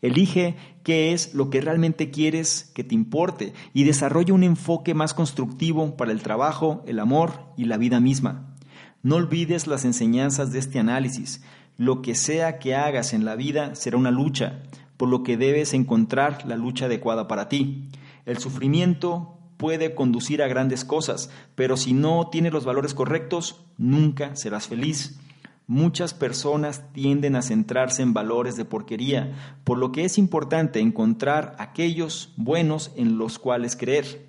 Elige 0.00 0.56
qué 0.84 1.12
es 1.12 1.34
lo 1.34 1.50
que 1.50 1.60
realmente 1.60 2.10
quieres 2.10 2.70
que 2.74 2.84
te 2.84 2.94
importe 2.94 3.52
y 3.74 3.84
desarrolla 3.84 4.32
un 4.32 4.44
enfoque 4.44 4.94
más 4.94 5.12
constructivo 5.12 5.96
para 5.96 6.12
el 6.12 6.22
trabajo, 6.22 6.84
el 6.86 7.00
amor 7.00 7.52
y 7.56 7.64
la 7.64 7.76
vida 7.76 7.98
misma. 7.98 8.54
No 9.02 9.16
olvides 9.16 9.66
las 9.66 9.84
enseñanzas 9.84 10.52
de 10.52 10.60
este 10.60 10.78
análisis. 10.78 11.42
Lo 11.76 12.00
que 12.00 12.14
sea 12.14 12.58
que 12.58 12.74
hagas 12.74 13.12
en 13.12 13.24
la 13.24 13.36
vida 13.36 13.74
será 13.74 13.96
una 13.96 14.10
lucha, 14.10 14.62
por 14.98 15.08
lo 15.08 15.22
que 15.22 15.38
debes 15.38 15.72
encontrar 15.72 16.44
la 16.46 16.56
lucha 16.56 16.84
adecuada 16.84 17.26
para 17.26 17.48
ti. 17.48 17.88
El 18.26 18.36
sufrimiento 18.36 19.38
puede 19.56 19.94
conducir 19.94 20.42
a 20.42 20.48
grandes 20.48 20.84
cosas, 20.84 21.30
pero 21.54 21.78
si 21.78 21.94
no 21.94 22.28
tienes 22.30 22.52
los 22.52 22.66
valores 22.66 22.92
correctos, 22.92 23.64
nunca 23.78 24.36
serás 24.36 24.68
feliz. 24.68 25.18
Muchas 25.66 26.14
personas 26.14 26.92
tienden 26.92 27.36
a 27.36 27.42
centrarse 27.42 28.02
en 28.02 28.14
valores 28.14 28.56
de 28.56 28.64
porquería, 28.64 29.58
por 29.64 29.78
lo 29.78 29.92
que 29.92 30.04
es 30.04 30.18
importante 30.18 30.80
encontrar 30.80 31.54
aquellos 31.58 32.32
buenos 32.36 32.90
en 32.96 33.18
los 33.18 33.38
cuales 33.38 33.76
creer. 33.76 34.28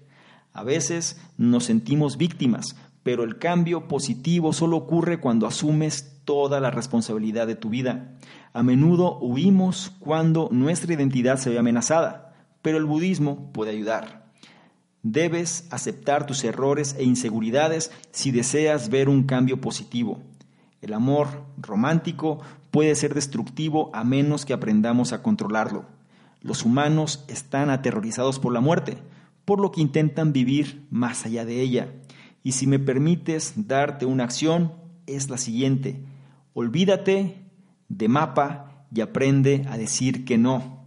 A 0.54 0.64
veces 0.64 1.22
nos 1.38 1.66
sentimos 1.66 2.18
víctimas, 2.18 2.76
pero 3.04 3.24
el 3.24 3.38
cambio 3.38 3.88
positivo 3.88 4.52
solo 4.54 4.78
ocurre 4.78 5.20
cuando 5.20 5.48
asumes 5.48 6.09
toda 6.30 6.60
la 6.60 6.70
responsabilidad 6.70 7.48
de 7.48 7.56
tu 7.56 7.70
vida. 7.70 8.12
A 8.54 8.62
menudo 8.62 9.18
huimos 9.18 9.96
cuando 9.98 10.48
nuestra 10.52 10.94
identidad 10.94 11.38
se 11.38 11.50
ve 11.50 11.58
amenazada, 11.58 12.36
pero 12.62 12.78
el 12.78 12.86
budismo 12.86 13.52
puede 13.52 13.72
ayudar. 13.72 14.28
Debes 15.02 15.68
aceptar 15.72 16.28
tus 16.28 16.44
errores 16.44 16.96
e 17.00 17.04
inseguridades 17.04 17.92
si 18.12 18.30
deseas 18.30 18.90
ver 18.90 19.10
un 19.10 19.24
cambio 19.24 19.60
positivo. 19.60 20.20
El 20.84 20.94
amor 20.94 21.46
romántico 21.58 22.42
puede 22.70 22.94
ser 22.94 23.16
destructivo 23.16 23.90
a 23.96 24.04
menos 24.04 24.46
que 24.46 24.54
aprendamos 24.54 25.14
a 25.14 25.24
controlarlo. 25.24 25.86
Los 26.42 26.64
humanos 26.64 27.26
están 27.28 27.72
aterrorizados 27.72 28.38
por 28.38 28.54
la 28.54 28.62
muerte, 28.62 29.00
por 29.46 29.60
lo 29.60 29.72
que 29.72 29.82
intentan 29.82 30.32
vivir 30.32 30.86
más 30.92 31.26
allá 31.26 31.44
de 31.44 31.60
ella. 31.60 31.92
Y 32.44 32.52
si 32.52 32.68
me 32.68 32.78
permites 32.78 33.54
darte 33.56 34.06
una 34.06 34.26
acción, 34.26 34.74
es 35.08 35.32
la 35.32 35.40
siguiente. 35.40 36.04
Olvídate 36.54 37.36
de 37.88 38.08
mapa 38.08 38.86
y 38.94 39.02
aprende 39.02 39.66
a 39.70 39.78
decir 39.78 40.26
que 40.26 40.38
no. 40.38 40.86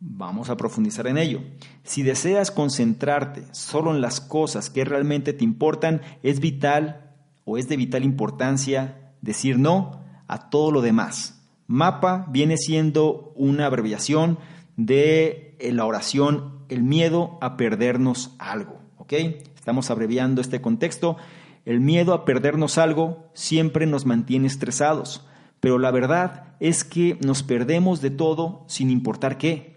Vamos 0.00 0.50
a 0.50 0.56
profundizar 0.56 1.06
en 1.06 1.16
ello. 1.16 1.42
Si 1.84 2.02
deseas 2.02 2.50
concentrarte 2.50 3.44
solo 3.52 3.94
en 3.94 4.00
las 4.00 4.20
cosas 4.20 4.68
que 4.68 4.84
realmente 4.84 5.32
te 5.32 5.44
importan, 5.44 6.02
es 6.22 6.40
vital 6.40 7.12
o 7.44 7.56
es 7.56 7.68
de 7.68 7.76
vital 7.76 8.04
importancia 8.04 9.14
decir 9.20 9.58
no 9.58 10.02
a 10.28 10.50
todo 10.50 10.72
lo 10.72 10.82
demás. 10.82 11.42
Mapa 11.66 12.26
viene 12.30 12.56
siendo 12.56 13.32
una 13.36 13.66
abreviación 13.66 14.38
de 14.76 15.56
la 15.60 15.84
oración 15.84 16.64
el 16.68 16.82
miedo 16.82 17.38
a 17.40 17.56
perdernos 17.56 18.34
algo. 18.38 18.80
¿ok? 18.96 19.12
Estamos 19.54 19.90
abreviando 19.90 20.40
este 20.40 20.60
contexto 20.60 21.16
El 21.64 21.80
miedo 21.80 22.12
a 22.12 22.24
perdernos 22.24 22.78
algo 22.78 23.30
siempre 23.34 23.86
nos 23.86 24.06
mantiene 24.06 24.46
estresados, 24.46 25.26
pero 25.60 25.78
la 25.78 25.90
verdad 25.90 26.54
es 26.58 26.84
que 26.84 27.18
nos 27.24 27.42
perdemos 27.42 28.00
de 28.00 28.10
todo 28.10 28.64
sin 28.66 28.90
importar 28.90 29.38
qué. 29.38 29.76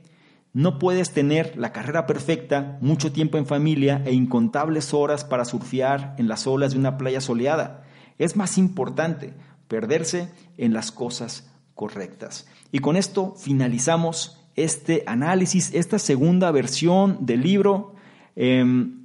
No 0.52 0.80
puedes 0.80 1.12
tener 1.12 1.58
la 1.58 1.72
carrera 1.74 2.08
perfecta, 2.08 2.78
mucho 2.82 3.12
tiempo 3.12 3.38
en 3.38 3.46
familia 3.46 4.02
e 4.06 4.14
incontables 4.14 4.94
horas 4.94 5.26
para 5.26 5.46
surfear 5.46 6.16
en 6.18 6.28
las 6.28 6.48
olas 6.48 6.72
de 6.72 6.80
una 6.80 6.98
playa 6.98 7.22
soleada. 7.22 7.84
Es 8.18 8.36
más 8.36 8.58
importante 8.58 9.34
perderse 9.68 10.32
en 10.58 10.74
las 10.74 10.92
cosas 10.92 11.52
correctas. 11.74 12.48
Y 12.72 12.80
con 12.80 12.96
esto 12.96 13.36
finalizamos 13.36 14.42
este 14.56 15.04
análisis, 15.06 15.74
esta 15.74 16.00
segunda 16.00 16.50
versión 16.52 17.26
del 17.26 17.42
libro. 17.42 17.96
Em, 18.36 19.05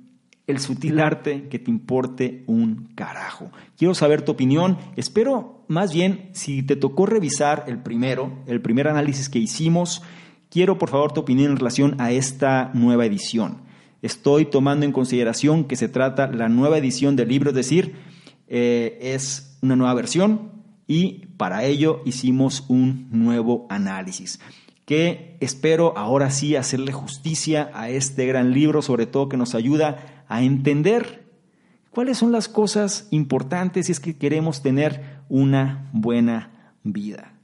el 0.51 0.61
sutil 0.61 1.01
arte 1.01 1.49
que 1.49 1.59
te 1.59 1.71
importe 1.71 2.45
un 2.47 2.91
carajo. 2.95 3.51
Quiero 3.77 3.95
saber 3.95 4.23
tu 4.23 4.33
opinión. 4.33 4.79
Espero, 4.97 5.65
más 5.69 5.93
bien, 5.93 6.31
si 6.33 6.63
te 6.63 6.77
tocó 6.77 7.07
revisar 7.07 7.65
el 7.67 7.79
primero, 7.79 8.43
el 8.47 8.61
primer 8.61 8.89
análisis 8.89 9.29
que 9.29 9.39
hicimos, 9.39 10.03
quiero 10.51 10.79
por 10.79 10.91
favor 10.91 11.13
tu 11.13 11.21
opinión 11.21 11.53
en 11.53 11.57
relación 11.57 12.01
a 12.01 12.13
esta 12.13 12.71
nueva 12.75 13.07
edición. 13.07 13.63
Estoy 14.03 14.47
tomando 14.47 14.85
en 14.85 14.93
consideración 14.93 15.65
que 15.65 15.77
se 15.77 15.89
trata 15.89 16.27
la 16.27 16.49
nueva 16.49 16.79
edición 16.79 17.17
del 17.17 17.29
libro, 17.29 17.51
es 17.51 17.57
decir, 17.57 17.95
eh, 18.49 18.99
es 19.01 19.59
una 19.63 19.77
nueva 19.77 19.95
versión 19.95 20.53
y 20.87 21.27
para 21.37 21.65
ello 21.65 22.03
hicimos 22.05 22.65
un 22.69 23.09
nuevo 23.11 23.67
análisis 23.69 24.41
que 24.91 25.37
espero 25.39 25.97
ahora 25.97 26.33
sí 26.33 26.57
hacerle 26.57 26.91
justicia 26.91 27.71
a 27.75 27.91
este 27.91 28.27
gran 28.27 28.53
libro, 28.53 28.83
sobre 28.83 29.07
todo 29.07 29.29
que 29.29 29.37
nos 29.37 29.55
ayuda 29.55 30.20
a 30.31 30.43
entender 30.43 31.29
cuáles 31.91 32.17
son 32.17 32.33
las 32.33 32.49
cosas 32.49 33.09
importantes 33.11 33.87
si 33.87 33.93
es 33.93 34.01
que 34.01 34.17
queremos 34.17 34.63
tener 34.63 35.21
una 35.29 35.91
buena 35.93 36.73
vida. 36.85 37.35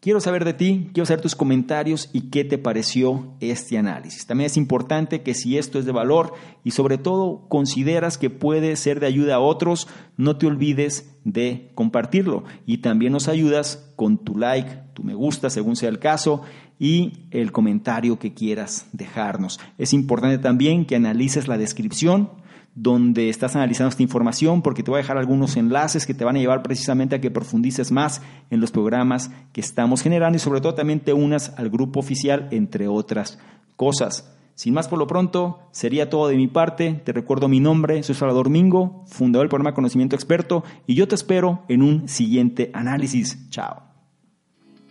Quiero 0.00 0.18
saber 0.18 0.44
de 0.44 0.54
ti, 0.54 0.90
quiero 0.92 1.06
saber 1.06 1.20
tus 1.20 1.36
comentarios 1.36 2.10
y 2.12 2.22
qué 2.30 2.42
te 2.42 2.58
pareció 2.58 3.34
este 3.38 3.78
análisis. 3.78 4.26
También 4.26 4.46
es 4.46 4.56
importante 4.56 5.22
que 5.22 5.32
si 5.32 5.58
esto 5.58 5.78
es 5.78 5.84
de 5.84 5.92
valor 5.92 6.32
y 6.64 6.72
sobre 6.72 6.98
todo 6.98 7.46
consideras 7.48 8.18
que 8.18 8.28
puede 8.28 8.74
ser 8.74 8.98
de 8.98 9.06
ayuda 9.06 9.36
a 9.36 9.40
otros, 9.40 9.86
no 10.16 10.38
te 10.38 10.48
olvides 10.48 11.14
de 11.22 11.70
compartirlo. 11.76 12.42
Y 12.66 12.78
también 12.78 13.12
nos 13.12 13.28
ayudas 13.28 13.92
con 13.94 14.18
tu 14.18 14.36
like, 14.36 14.76
tu 14.94 15.04
me 15.04 15.14
gusta, 15.14 15.50
según 15.50 15.76
sea 15.76 15.90
el 15.90 16.00
caso, 16.00 16.42
y 16.82 17.12
el 17.30 17.52
comentario 17.52 18.18
que 18.18 18.34
quieras 18.34 18.88
dejarnos. 18.92 19.60
Es 19.78 19.92
importante 19.92 20.38
también 20.38 20.84
que 20.84 20.96
analices 20.96 21.46
la 21.46 21.56
descripción 21.56 22.30
donde 22.74 23.28
estás 23.28 23.54
analizando 23.54 23.90
esta 23.90 24.02
información 24.02 24.62
porque 24.62 24.82
te 24.82 24.90
voy 24.90 24.98
a 24.98 25.02
dejar 25.02 25.16
algunos 25.16 25.56
enlaces 25.56 26.06
que 26.06 26.14
te 26.14 26.24
van 26.24 26.34
a 26.34 26.40
llevar 26.40 26.64
precisamente 26.64 27.14
a 27.14 27.20
que 27.20 27.30
profundices 27.30 27.92
más 27.92 28.20
en 28.50 28.60
los 28.60 28.72
programas 28.72 29.30
que 29.52 29.60
estamos 29.60 30.02
generando 30.02 30.34
y 30.34 30.40
sobre 30.40 30.60
todo 30.60 30.74
también 30.74 30.98
te 30.98 31.12
unas 31.12 31.50
al 31.56 31.70
grupo 31.70 32.00
oficial, 32.00 32.48
entre 32.50 32.88
otras 32.88 33.38
cosas. 33.76 34.34
Sin 34.56 34.74
más 34.74 34.88
por 34.88 34.98
lo 34.98 35.06
pronto, 35.06 35.60
sería 35.70 36.10
todo 36.10 36.26
de 36.26 36.36
mi 36.36 36.48
parte. 36.48 37.00
Te 37.04 37.12
recuerdo 37.12 37.46
mi 37.46 37.60
nombre, 37.60 38.02
soy 38.02 38.16
Salvador 38.16 38.50
Mingo, 38.50 39.04
fundador 39.06 39.44
del 39.44 39.50
programa 39.50 39.72
Conocimiento 39.72 40.16
Experto 40.16 40.64
y 40.88 40.96
yo 40.96 41.06
te 41.06 41.14
espero 41.14 41.62
en 41.68 41.82
un 41.82 42.08
siguiente 42.08 42.72
análisis. 42.74 43.48
Chao. 43.50 43.91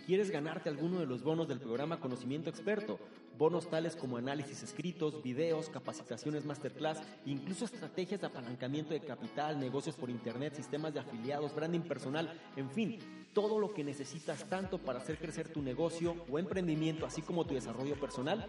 ¿Quieres 0.06 0.30
ganarte 0.30 0.68
alguno 0.68 0.98
de 0.98 1.06
los 1.06 1.22
bonos 1.22 1.46
del 1.46 1.60
programa 1.60 2.00
Conocimiento 2.00 2.50
Experto? 2.50 2.98
Bonos 3.38 3.70
tales 3.70 3.94
como 3.94 4.16
análisis 4.16 4.64
escritos, 4.64 5.22
videos, 5.22 5.68
capacitaciones 5.68 6.44
masterclass, 6.44 7.00
incluso 7.24 7.64
estrategias 7.64 8.20
de 8.20 8.26
apalancamiento 8.26 8.94
de 8.94 9.00
capital, 9.00 9.60
negocios 9.60 9.94
por 9.94 10.10
internet, 10.10 10.54
sistemas 10.54 10.92
de 10.92 11.00
afiliados, 11.00 11.54
branding 11.54 11.82
personal, 11.82 12.36
en 12.56 12.68
fin, 12.68 12.98
todo 13.32 13.60
lo 13.60 13.72
que 13.72 13.84
necesitas 13.84 14.48
tanto 14.48 14.78
para 14.78 14.98
hacer 14.98 15.18
crecer 15.18 15.48
tu 15.48 15.62
negocio 15.62 16.16
o 16.28 16.38
emprendimiento, 16.40 17.06
así 17.06 17.22
como 17.22 17.46
tu 17.46 17.54
desarrollo 17.54 17.94
personal. 17.94 18.48